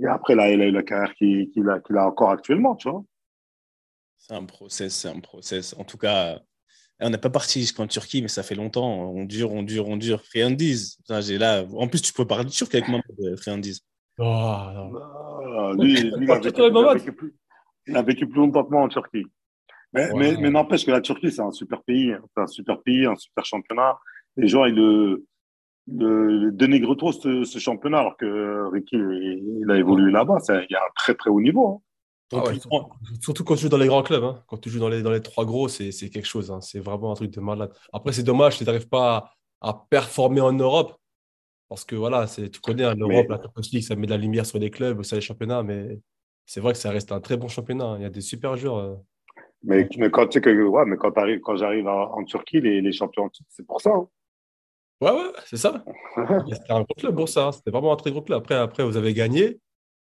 [0.00, 2.78] Et après, là, il a eu la carrière qu'il a, encore actuellement.
[4.18, 5.74] C'est un process, c'est un process.
[5.78, 6.40] En tout cas,
[7.00, 9.10] on n'est pas parti jusqu'en Turquie, mais ça fait longtemps.
[9.10, 10.22] On dure, on dure, on dure.
[10.24, 10.98] Friandiz.
[11.08, 13.00] Là, en plus, tu peux parler turc avec moi,
[13.36, 13.82] Friandiz.
[14.18, 17.34] Oh, ah, lui, il, a vécu, plus,
[17.86, 19.26] il, a vécu, plus, longtemps que moi en Turquie.
[19.92, 22.12] Mais, mais, mais n'empêche que la Turquie, c'est un super pays.
[22.12, 22.20] Hein.
[22.34, 23.96] C'est un super pays, un super championnat.
[24.36, 25.24] Les gens, ils le,
[25.86, 30.38] le, dénigrent trop ce, ce, championnat, alors que Ricky, il, a évolué là-bas.
[30.48, 31.68] Il y a un très, très haut niveau.
[31.68, 31.87] Hein.
[32.32, 32.42] Ah
[33.20, 34.22] surtout quand tu joues dans les grands clubs.
[34.22, 34.42] Hein.
[34.46, 36.50] Quand tu joues dans les, dans les trois gros, c'est quelque chose.
[36.50, 36.60] Hein.
[36.60, 37.72] C'est vraiment un truc de malade.
[37.92, 40.94] Après, c'est dommage si tu n'arrives pas à, performer en Europe.
[41.68, 44.46] Parce que voilà, tu connais hein, l'Europe, la Champions League, ça met de la lumière
[44.46, 45.62] sur les clubs, sur les championnats.
[45.62, 46.00] Mais
[46.46, 47.96] c'est vrai que ça reste un très bon championnat.
[47.98, 48.76] Il y a des super joueurs.
[48.78, 48.96] Euh.
[49.62, 53.28] Mais, mais, quand, tu que, ouais, mais quand, quand j'arrive en, Turquie, les, les champions,
[53.48, 53.90] c'est pour ça.
[55.00, 55.84] Ouais, ouais, c'est ça.
[56.50, 57.52] C'était un gros club pour ça.
[57.52, 58.38] C'était vraiment un très gros club.
[58.38, 59.60] Après, après vous avez gagné.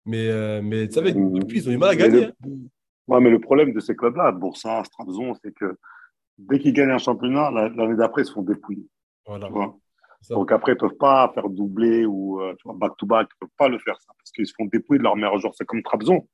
[0.10, 2.26] Mais, euh, mais tu savais, depuis, ils ont du mal à gagner.
[2.26, 3.20] Hein.
[3.20, 5.78] mais le problème de ces clubs-là, Boursa, Strasbourg, c'est que
[6.40, 8.88] dès qu'ils gagnent un championnat, l'année d'après, ils se font dépouiller.
[9.28, 9.50] Voilà.
[10.32, 13.68] Donc après, ils ne peuvent pas faire doubler ou euh, back-to-back, ils ne peuvent pas
[13.68, 15.54] le faire ça parce qu'ils se font dépouiller de leur meilleur joueur.
[15.56, 16.28] C'est comme Trabzon.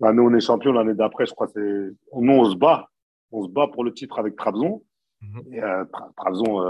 [0.00, 1.60] L'année où on est champion, l'année d'après, je crois, c'est.
[1.60, 2.88] Nous, on se bat.
[3.30, 4.82] On se bat pour le titre avec Trabzon.
[5.20, 5.42] Mhm.
[5.52, 5.84] Et euh,
[6.16, 6.60] Trabzon,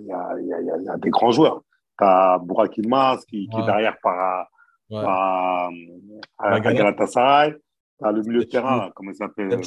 [0.00, 1.62] il y, a, y, y, a, des grands joueurs.
[1.98, 4.46] Tu as Burak qui, qui, est derrière par,
[4.94, 5.04] ouais.
[5.06, 5.68] à,
[6.38, 7.54] à, Galatasaray.
[8.02, 9.60] As le milieu de terrain, comment il s'appelle?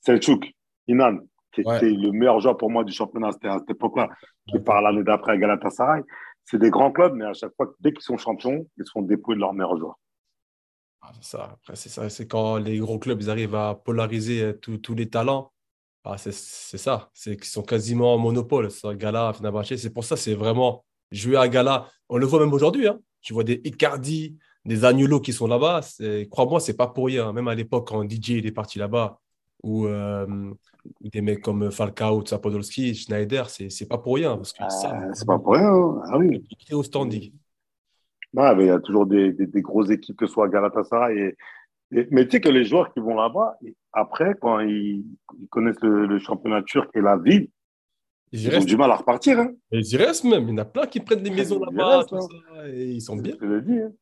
[0.00, 0.52] Selçuk.
[0.88, 1.18] Inan,
[1.52, 4.08] qui était le meilleur joueur pour moi du championnat à cette époque-là,
[4.48, 6.02] qui part l'année d'après à Galatasaray.
[6.44, 9.02] C'est des grands clubs, mais à chaque fois, dès qu'ils sont champions, ils se font
[9.02, 9.98] dépouiller de leurs meilleurs joueurs.
[11.02, 11.50] Ah, c'est ça.
[11.52, 12.08] Après, c'est ça.
[12.08, 15.52] C'est quand les gros clubs ils arrivent à polariser euh, tous les talents.
[16.04, 17.10] Ah, c'est ça.
[17.12, 18.68] C'est qu'ils sont quasiment en monopole.
[18.96, 19.76] Gala, Fenerbahçe.
[19.76, 21.88] C'est pour ça, c'est vraiment jouer à Gala.
[22.08, 22.88] On le voit même aujourd'hui.
[22.88, 22.98] Hein.
[23.22, 25.80] Tu vois des Icardi, des Agnolo qui sont là-bas.
[26.30, 27.32] Crois-moi, c'est pas pour rien.
[27.32, 29.18] Même à l'époque, quand DJ est parti là-bas,
[29.62, 30.52] ou euh,
[31.00, 34.36] des mecs comme Falcao, Zapodolski, Schneider, c'est pas pour rien.
[34.36, 35.72] Parce que ah, c'est pas pour rien.
[35.72, 36.02] Hein.
[36.06, 36.44] Ah oui.
[36.68, 37.32] Il au standing.
[38.32, 41.18] mais il y a toujours des, des, grosses équipes, que ce soit Galatasaray.
[41.18, 41.36] Et,
[42.10, 43.58] mais tu sais que les joueurs qui vont là-bas,
[43.92, 45.04] après, quand ils,
[45.50, 47.48] connaissent le, championnat turc et la ville,
[48.32, 49.38] ils, ont du mal à repartir.
[49.38, 49.54] Hein.
[49.70, 50.48] ils y restent même.
[50.48, 52.04] Il y en a plein qui prennent des maisons là-bas.
[52.10, 52.66] Hein.
[52.68, 53.36] Et ils sont bien.
[53.40, 53.92] Je hein.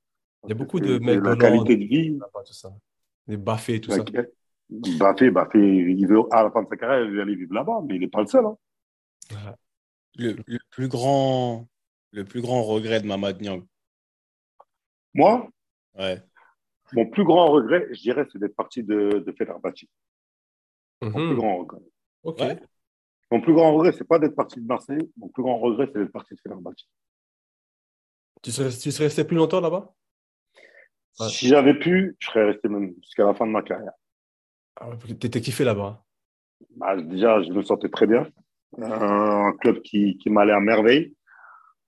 [0.44, 1.22] Il y a beaucoup de mecs.
[1.22, 2.18] La qualité de vie.
[2.18, 2.72] Tout ça.
[3.26, 4.04] Les Baffé, tout ça.
[4.70, 7.80] Baffé, Baffé, il veut, à la fin de sa carrière, il veut aller vivre là-bas,
[7.86, 8.44] mais il n'est pas le seul.
[8.44, 8.56] Hein.
[10.16, 11.66] Le, le, plus grand,
[12.12, 13.64] le plus grand regret de Mamad Niang
[15.14, 15.48] Moi?
[15.98, 16.22] Ouais.
[16.92, 19.84] Mon plus grand regret, je dirais, c'est d'être parti de, de Fenerbahçe.
[21.02, 21.36] Mon plus mhm.
[21.36, 21.80] grand regret.
[22.22, 22.42] Ok.
[23.30, 25.10] Mon plus grand regret, c'est pas d'être parti de Marseille.
[25.16, 26.88] Mon plus grand regret, c'est d'être parti de Fenerbahçe.
[28.42, 29.92] Tu serais, tu serais resté plus longtemps là-bas?
[31.28, 33.92] Si j'avais pu, je serais resté même jusqu'à la fin de ma carrière.
[34.80, 36.02] Ah, tu étais kiffé là-bas
[36.76, 38.26] bah, Déjà, je me sentais très bien.
[38.78, 41.14] Euh, un club qui, qui m'allait à merveille.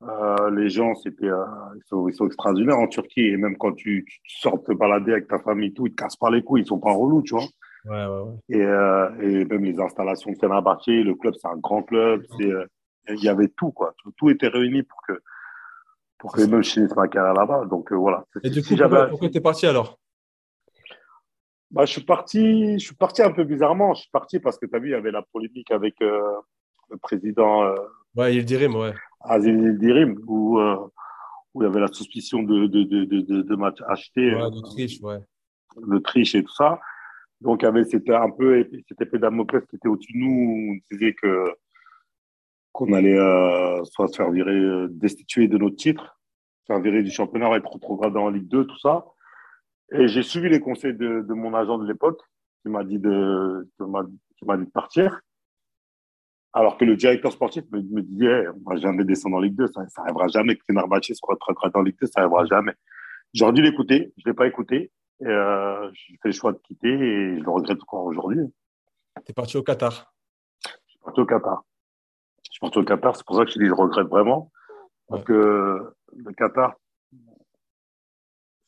[0.02, 1.44] Euh, les gens, c'était, euh,
[1.76, 3.26] ils, sont, ils, sont, extraordinaires en Turquie.
[3.26, 6.16] Et même quand tu, tu, sors te balader avec ta famille, tout, ils te cassent
[6.16, 6.62] pas les couilles.
[6.62, 7.46] Ils sont pas relous, tu vois.
[7.84, 8.34] Ouais, ouais, ouais.
[8.48, 12.24] Et, euh, et, même les installations de Fenerbahçe, le club, c'est un grand club.
[12.40, 12.66] Euh,
[13.08, 13.94] il y avait tout, quoi.
[14.16, 15.20] Tout, était réuni pour que,
[16.18, 17.64] pour que même je finisse ma carrière là-bas.
[17.64, 18.24] Donc euh, voilà.
[18.44, 19.98] Et du coup, pourquoi, tu es parti alors?
[21.72, 23.94] Bah, je suis parti, je suis parti un peu bizarrement.
[23.94, 26.96] Je suis parti parce que tu as vu, il y avait la polémique avec le
[27.00, 27.74] président
[28.14, 28.92] Ouais, il Dirim, ouais.
[29.40, 34.34] Dirim, où, où il y avait la suspicion de, de, de, de, de match acheté.
[34.34, 35.18] Ouais, de triche, ouais.
[35.76, 36.78] De triche et tout ça.
[37.42, 40.74] Donc, c'était un peu cette épée Damoclès qui était au-dessus de nous.
[40.74, 41.44] On disait que
[42.70, 46.18] qu'on allait euh, soit se faire virer, euh, destituer de notre titre,
[46.60, 49.04] se faire virer du championnat, être retrogradé en Ligue 2, tout ça.
[49.92, 52.22] Et j'ai suivi les conseils de, de mon agent de l'époque,
[52.62, 55.20] qui m'a dit de, qui m'a dit de partir.
[56.54, 59.86] Alors que le directeur sportif me, disait, on va jamais descendre en Ligue 2, ça,
[59.88, 62.72] ça arrivera jamais que Fenerbahçe soit retrogradé en Ligue 2, ça arrivera jamais.
[63.34, 64.90] J'aurais dû l'écouter, je l'ai pas écouté.
[65.22, 68.40] Et euh, j'ai fait le choix de quitter et je le regrette encore aujourd'hui.
[69.24, 70.12] Tu es parti au Qatar
[70.64, 71.62] Je suis parti au Qatar.
[72.44, 74.50] Je suis parti au Qatar, c'est pour ça que je dis je regrette vraiment.
[75.06, 76.74] Parce que le Qatar,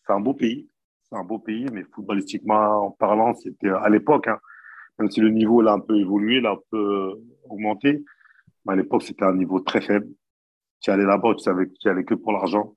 [0.07, 0.71] c'est un beau pays.
[1.09, 4.39] C'est un beau pays, mais footballistiquement en parlant, c'était à l'époque, hein,
[5.01, 8.05] même si le niveau l'a un peu évolué, l'a un peu augmenté,
[8.65, 10.07] mais à l'époque, c'était un niveau très faible.
[10.81, 12.77] Tu allais là-bas, tu savais que tu allais que pour l'argent.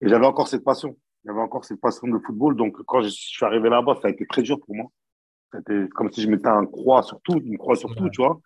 [0.00, 2.56] Et j'avais encore cette passion j'avais encore cette passion de football.
[2.56, 4.86] Donc, quand je suis arrivé là-bas, ça a été très dur pour moi.
[5.52, 8.40] C'était comme si je mettais un croix sur tout, une croix sur tout, tu vois.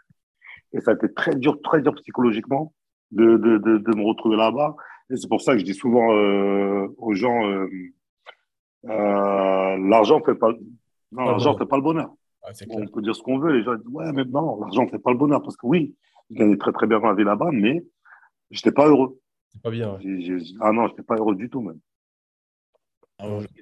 [0.72, 2.74] Et ça a été très dur, très dur psychologiquement
[3.10, 4.76] de, de, de, de me retrouver là-bas.
[5.10, 7.66] Et c'est pour ça que je dis souvent euh, aux gens, euh,
[8.84, 10.52] euh, l'argent fait pas,
[11.12, 12.10] non, l'argent fait pas le bonheur.
[12.68, 13.52] on peut dire ce qu'on veut.
[13.52, 15.42] Les gens disent, ouais, mais non, l'argent fait pas le bonheur.
[15.42, 15.94] Parce que oui,
[16.30, 17.82] je gagnais très, très bien ma vie là-bas, mais
[18.50, 19.18] j'étais pas heureux.
[19.48, 19.94] C'est pas bien.
[19.94, 20.38] Ouais.
[20.60, 21.78] ah non, j'étais pas heureux du tout, même.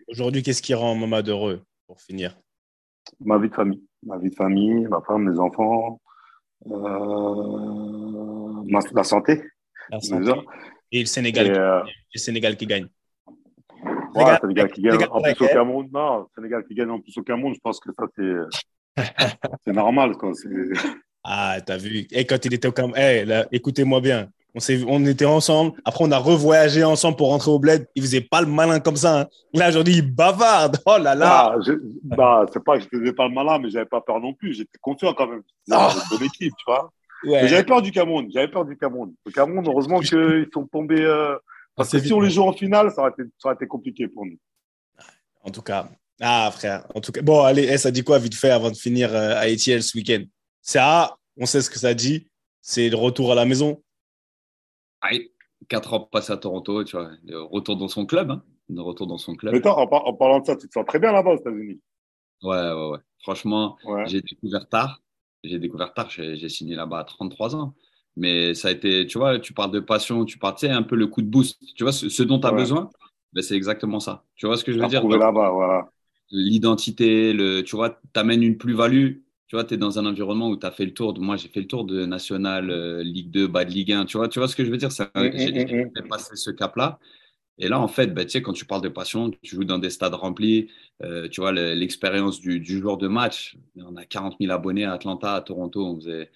[0.09, 2.37] Aujourd'hui, qu'est-ce qui rend Mamad heureux pour finir?
[3.21, 3.83] Ma vie de famille.
[4.03, 6.01] Ma vie de famille, ma femme, mes enfants,
[6.67, 9.43] euh, la santé.
[9.91, 10.33] La santé.
[10.93, 11.83] Et le Sénégal, euh,
[12.15, 12.89] le Sénégal qui gagne.
[14.15, 15.89] Ouais, Sénégal, Sénégal qui gagne en plus au Cameroun.
[15.93, 18.35] Non, Sénégal qui gagne en plus au Cameroun, je pense que ça, c'est,
[19.73, 20.17] normal.
[20.17, 20.33] Quoi.
[21.25, 22.07] Ah, t'as vu.
[22.13, 24.29] Et quand il était au Cameroun, écoutez-moi bien.
[24.57, 25.73] On, on était ensemble.
[25.85, 27.87] Après, on a revoyagé ensemble pour rentrer au bled.
[27.95, 29.21] Il faisait pas le malin comme ça.
[29.21, 29.27] Hein.
[29.53, 30.79] Là, aujourd'hui, il bavarde.
[30.87, 31.55] Oh là là.
[31.55, 34.33] Ah, bah, c'est pas que je faisais pas le malin, mais j'avais pas peur non
[34.33, 34.55] plus.
[34.55, 35.43] J'étais confiant quand même.
[35.71, 35.95] Ah.
[36.11, 36.91] de l'équipe, tu vois.
[37.25, 38.29] J'avais peur du Cameroun.
[38.33, 39.15] J'avais peur du Cameroun.
[39.27, 41.05] Le Cameroun, heureusement qu'ils sont tombés.
[41.05, 41.37] Euh,
[41.75, 44.09] parce que si on les joue en finale, ça aurait, été, ça aurait été compliqué
[44.09, 44.39] pour nous.
[45.43, 45.89] En tout cas,
[46.21, 46.87] ah frère.
[46.95, 49.37] En tout cas, bon, allez, eh, ça dit quoi vite fait avant de finir euh,
[49.37, 50.23] à ETL ce week-end?
[50.63, 52.27] Ça, on sait ce que ça dit.
[52.63, 53.83] C'est le retour à la maison.
[55.69, 58.31] Quatre ans passés à Toronto, tu vois, de retour dans son club.
[58.31, 59.55] Hein, de retour dans son club.
[59.55, 61.81] Mais toi, en, parlant de ça, tu te sens très bien là-bas aux États-Unis.
[62.43, 62.99] Ouais, ouais, ouais.
[63.21, 63.77] Franchement,
[64.07, 65.03] j'ai découvert tard.
[65.45, 67.75] J'ai découvert tard, j'ai signé là-bas à 33 ans.
[68.17, 70.83] Mais ça a été, tu vois, tu parles de passion, tu parles, tu sais, un
[70.83, 71.61] peu le coup de boost.
[71.77, 72.91] Tu vois, ce, dont tu as besoin,
[73.33, 74.25] ben, c'est exactement ça.
[74.37, 75.07] Tu vois ce que je veux dire?
[75.07, 75.91] là-bas, voilà.
[76.31, 80.49] L'identité, le, tu vois, tu amènes une plus-value tu vois, tu es dans un environnement
[80.49, 81.13] où tu as fait le tour.
[81.13, 84.05] De, moi, j'ai fait le tour de National, euh, Ligue 2, bas de Ligue 1.
[84.07, 84.91] Tu vois, tu vois ce que je veux dire?
[84.91, 86.99] Ça, mm, mm, J'ai mm, passé ce cap-là.
[87.59, 89.79] Et là, en fait, bah, tu sais, quand tu parles de passion, tu joues dans
[89.79, 90.69] des stades remplis.
[91.03, 93.57] Euh, tu vois, l'expérience du, du, jour de match.
[93.77, 95.87] On a 40 000 abonnés à Atlanta, à Toronto.
[95.87, 96.31] On faisait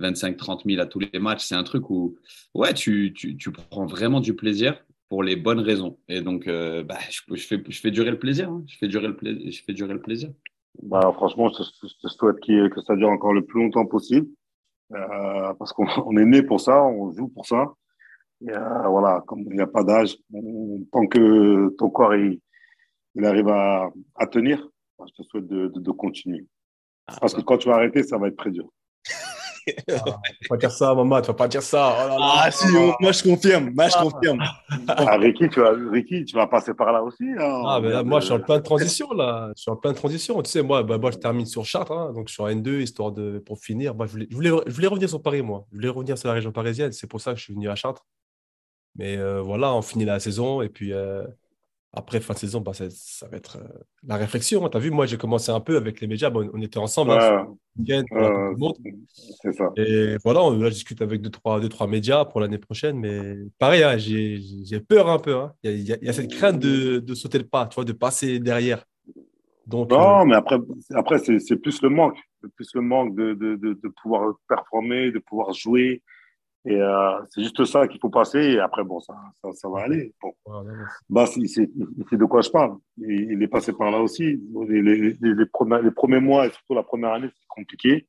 [0.00, 1.44] 25-30 000 à tous les matchs.
[1.44, 2.18] C'est un truc où,
[2.54, 4.76] ouais, tu, tu, tu, prends vraiment du plaisir
[5.08, 5.98] pour les bonnes raisons.
[6.08, 8.50] Et donc, euh, bah, je, je, fais, je fais durer le plaisir.
[8.50, 8.64] Hein.
[8.66, 10.30] Je, fais durer le plaisir je fais durer le plaisir.
[10.82, 14.28] Bah, franchement, je, je souhaite que ça dure encore le plus longtemps possible.
[14.92, 15.86] Euh, parce qu'on
[16.18, 17.72] est né pour ça, on joue pour ça.
[18.42, 20.16] Et euh, voilà, comme il n'y a pas d'âge,
[20.92, 22.40] tant que ton corps il,
[23.14, 24.68] il arrive à, à tenir,
[25.00, 26.46] je te souhaite de, de, de continuer.
[27.06, 28.68] Ah, parce que quand tu vas arrêter, ça va être très dur.
[29.90, 29.94] Ah,
[30.42, 32.08] faut pas dire ça, maman, tu vas pas dire ça.
[32.10, 32.66] Oh ah, si,
[33.00, 34.38] moi je confirme, moi je confirme.
[34.88, 37.24] Ah, Ricky, tu vas, Ricky, tu vas passer par là aussi.
[37.38, 37.62] Hein.
[37.66, 39.50] Ah, mais là, moi je suis en plein de transition là.
[39.56, 40.40] Je suis en plein de transition.
[40.42, 43.38] Tu sais, moi, bah, moi je termine sur Chartres, hein, donc sur N2, histoire de
[43.38, 43.94] pour finir.
[43.94, 45.66] Bah, je, voulais, je, voulais, je, voulais, revenir sur Paris, moi.
[45.72, 46.92] Je voulais revenir sur la région parisienne.
[46.92, 48.06] C'est pour ça que je suis venu à Chartres.
[48.96, 50.92] Mais euh, voilà, on finit la saison et puis.
[50.92, 51.24] Euh,
[51.96, 52.84] après, fin de saison, bah, ça,
[53.28, 53.66] va être euh,
[54.06, 54.68] la réflexion.
[54.68, 56.28] Tu as vu, moi, j'ai commencé un peu avec les médias.
[56.28, 57.12] Bon, on était ensemble.
[57.12, 57.48] Hein,
[59.42, 59.72] c'est ça.
[59.78, 62.98] Et voilà, on, là, je discute avec deux trois, deux, trois médias pour l'année prochaine.
[62.98, 65.36] Mais pareil, hein, j'ai peur un peu.
[65.36, 65.54] Hein.
[65.62, 67.84] Il, y a, il, y a, cette crainte de, de, sauter le pas, tu vois,
[67.84, 68.84] de passer derrière.
[69.66, 70.58] Donc, non, euh, mais après,
[70.94, 72.18] après c'est plus le manque.
[72.56, 76.02] Plus le manque de, de, de, pouvoir performer, de pouvoir jouer.
[76.68, 78.40] Et euh, c'est juste ça qu'il faut passer.
[78.40, 80.12] Et après, bon, ça, ça, ça va aller.
[80.20, 80.32] Bon.
[81.08, 82.76] Bah, c'est de quoi je parle.
[82.98, 84.40] Il, il, est passé par là aussi.
[84.68, 88.08] Les, les, les, premiers, les, premiers, mois et surtout la première année, c'est compliqué.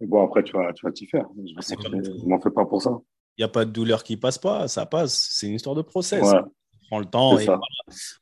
[0.00, 1.26] Et bon, après, tu vas tu vas t'y faire.
[1.36, 2.98] Je ne m'en fais pas pour ça.
[3.36, 4.66] Il n'y a pas de douleur qui passe pas.
[4.66, 5.28] Ça passe.
[5.32, 6.22] C'est une histoire de process.
[6.22, 6.38] Ouais.
[6.38, 7.38] On prend le temps.
[7.38, 7.60] Et voilà.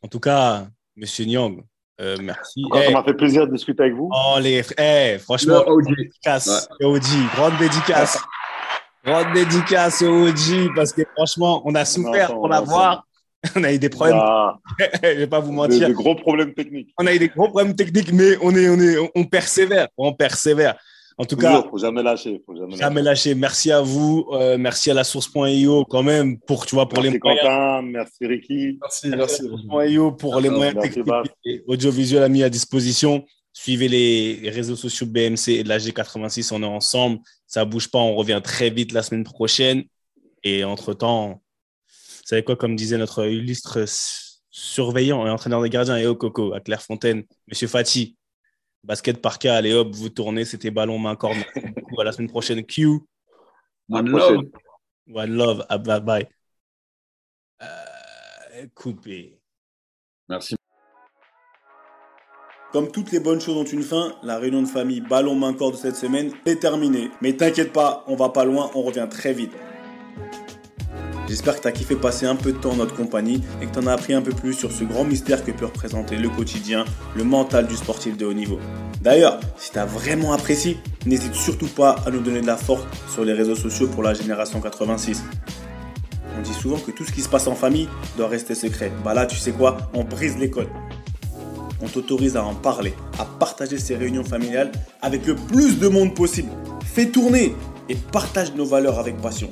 [0.02, 0.66] En tout cas,
[0.97, 1.62] Monsieur Nyang,
[2.01, 2.64] euh, merci.
[2.72, 4.10] Ça m'a fait plaisir de discuter avec vous.
[4.12, 4.62] Oh, les...
[4.76, 6.68] Hey, franchement, dédicace.
[6.80, 7.01] Ouais.
[7.34, 8.18] grande dédicace.
[9.04, 13.04] Grande dédicace au OG parce que franchement, on a souffert pour l'avoir.
[13.56, 14.18] On a eu des problèmes.
[14.18, 14.60] Bah,
[15.02, 15.88] je vais pas vous mentir.
[15.88, 16.90] Des, gros problèmes techniques.
[16.96, 20.12] On a eu des gros problèmes techniques, mais on est, on est, on persévère, on
[20.12, 20.76] persévère.
[21.18, 23.34] En tout cas, faut jamais lâcher, faut jamais, jamais lâcher.
[23.34, 27.12] Merci à vous, euh, merci à la source.io quand même pour tu vois pour merci
[27.12, 31.06] les Quentin, merci Ricky, merci, merci, merci pour les moyens techniques
[31.44, 33.24] et audiovisuels mis à disposition.
[33.52, 37.20] Suivez les réseaux sociaux BMC et de la G86, on est ensemble.
[37.46, 39.84] Ça bouge pas, on revient très vite la semaine prochaine.
[40.42, 41.42] Et entre-temps,
[41.86, 43.84] vous savez quoi, comme disait notre illustre
[44.50, 48.16] surveillant et entraîneur des gardiens et au coco à Clairefontaine, Monsieur Fati,
[48.84, 51.34] basket par cas, allez hop, vous tournez, c'était ballon main corps.
[51.98, 53.00] à la semaine prochaine, Q.
[53.88, 54.44] One love.
[55.12, 56.28] One love, ah, bye bye.
[57.62, 59.38] Euh, coupé.
[60.28, 60.56] Merci.
[62.73, 65.73] Comme toutes les bonnes choses ont une fin, la réunion de famille ballon main corps
[65.73, 67.11] de cette semaine est terminée.
[67.20, 69.53] Mais t'inquiète pas, on va pas loin, on revient très vite.
[71.28, 73.73] J'espère que tu as kiffé passer un peu de temps en notre compagnie et que
[73.73, 76.31] tu en as appris un peu plus sur ce grand mystère que peut représenter le
[76.31, 78.59] quotidien, le mental du sportif de haut niveau.
[79.03, 82.86] D'ailleurs, si tu as vraiment apprécié, n'hésite surtout pas à nous donner de la force
[83.12, 85.23] sur les réseaux sociaux pour la génération 86.
[86.39, 88.90] On dit souvent que tout ce qui se passe en famille doit rester secret.
[89.05, 90.69] Bah là, tu sais quoi On brise l'école
[91.82, 94.72] on t'autorise à en parler, à partager ces réunions familiales
[95.02, 96.50] avec le plus de monde possible.
[96.84, 97.54] Fais tourner
[97.88, 99.50] et partage nos valeurs avec passion.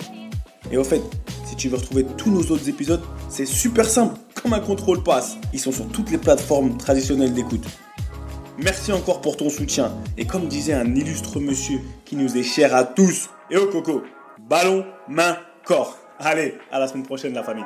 [0.71, 1.03] Et au fait,
[1.45, 5.37] si tu veux retrouver tous nos autres épisodes, c'est super simple, comme un contrôle passe.
[5.53, 7.67] Ils sont sur toutes les plateformes traditionnelles d'écoute.
[8.59, 9.93] Merci encore pour ton soutien.
[10.17, 14.03] Et comme disait un illustre monsieur qui nous est cher à tous, et au coco,
[14.49, 15.99] ballon, main, corps.
[16.19, 17.65] Allez, à la semaine prochaine la famille.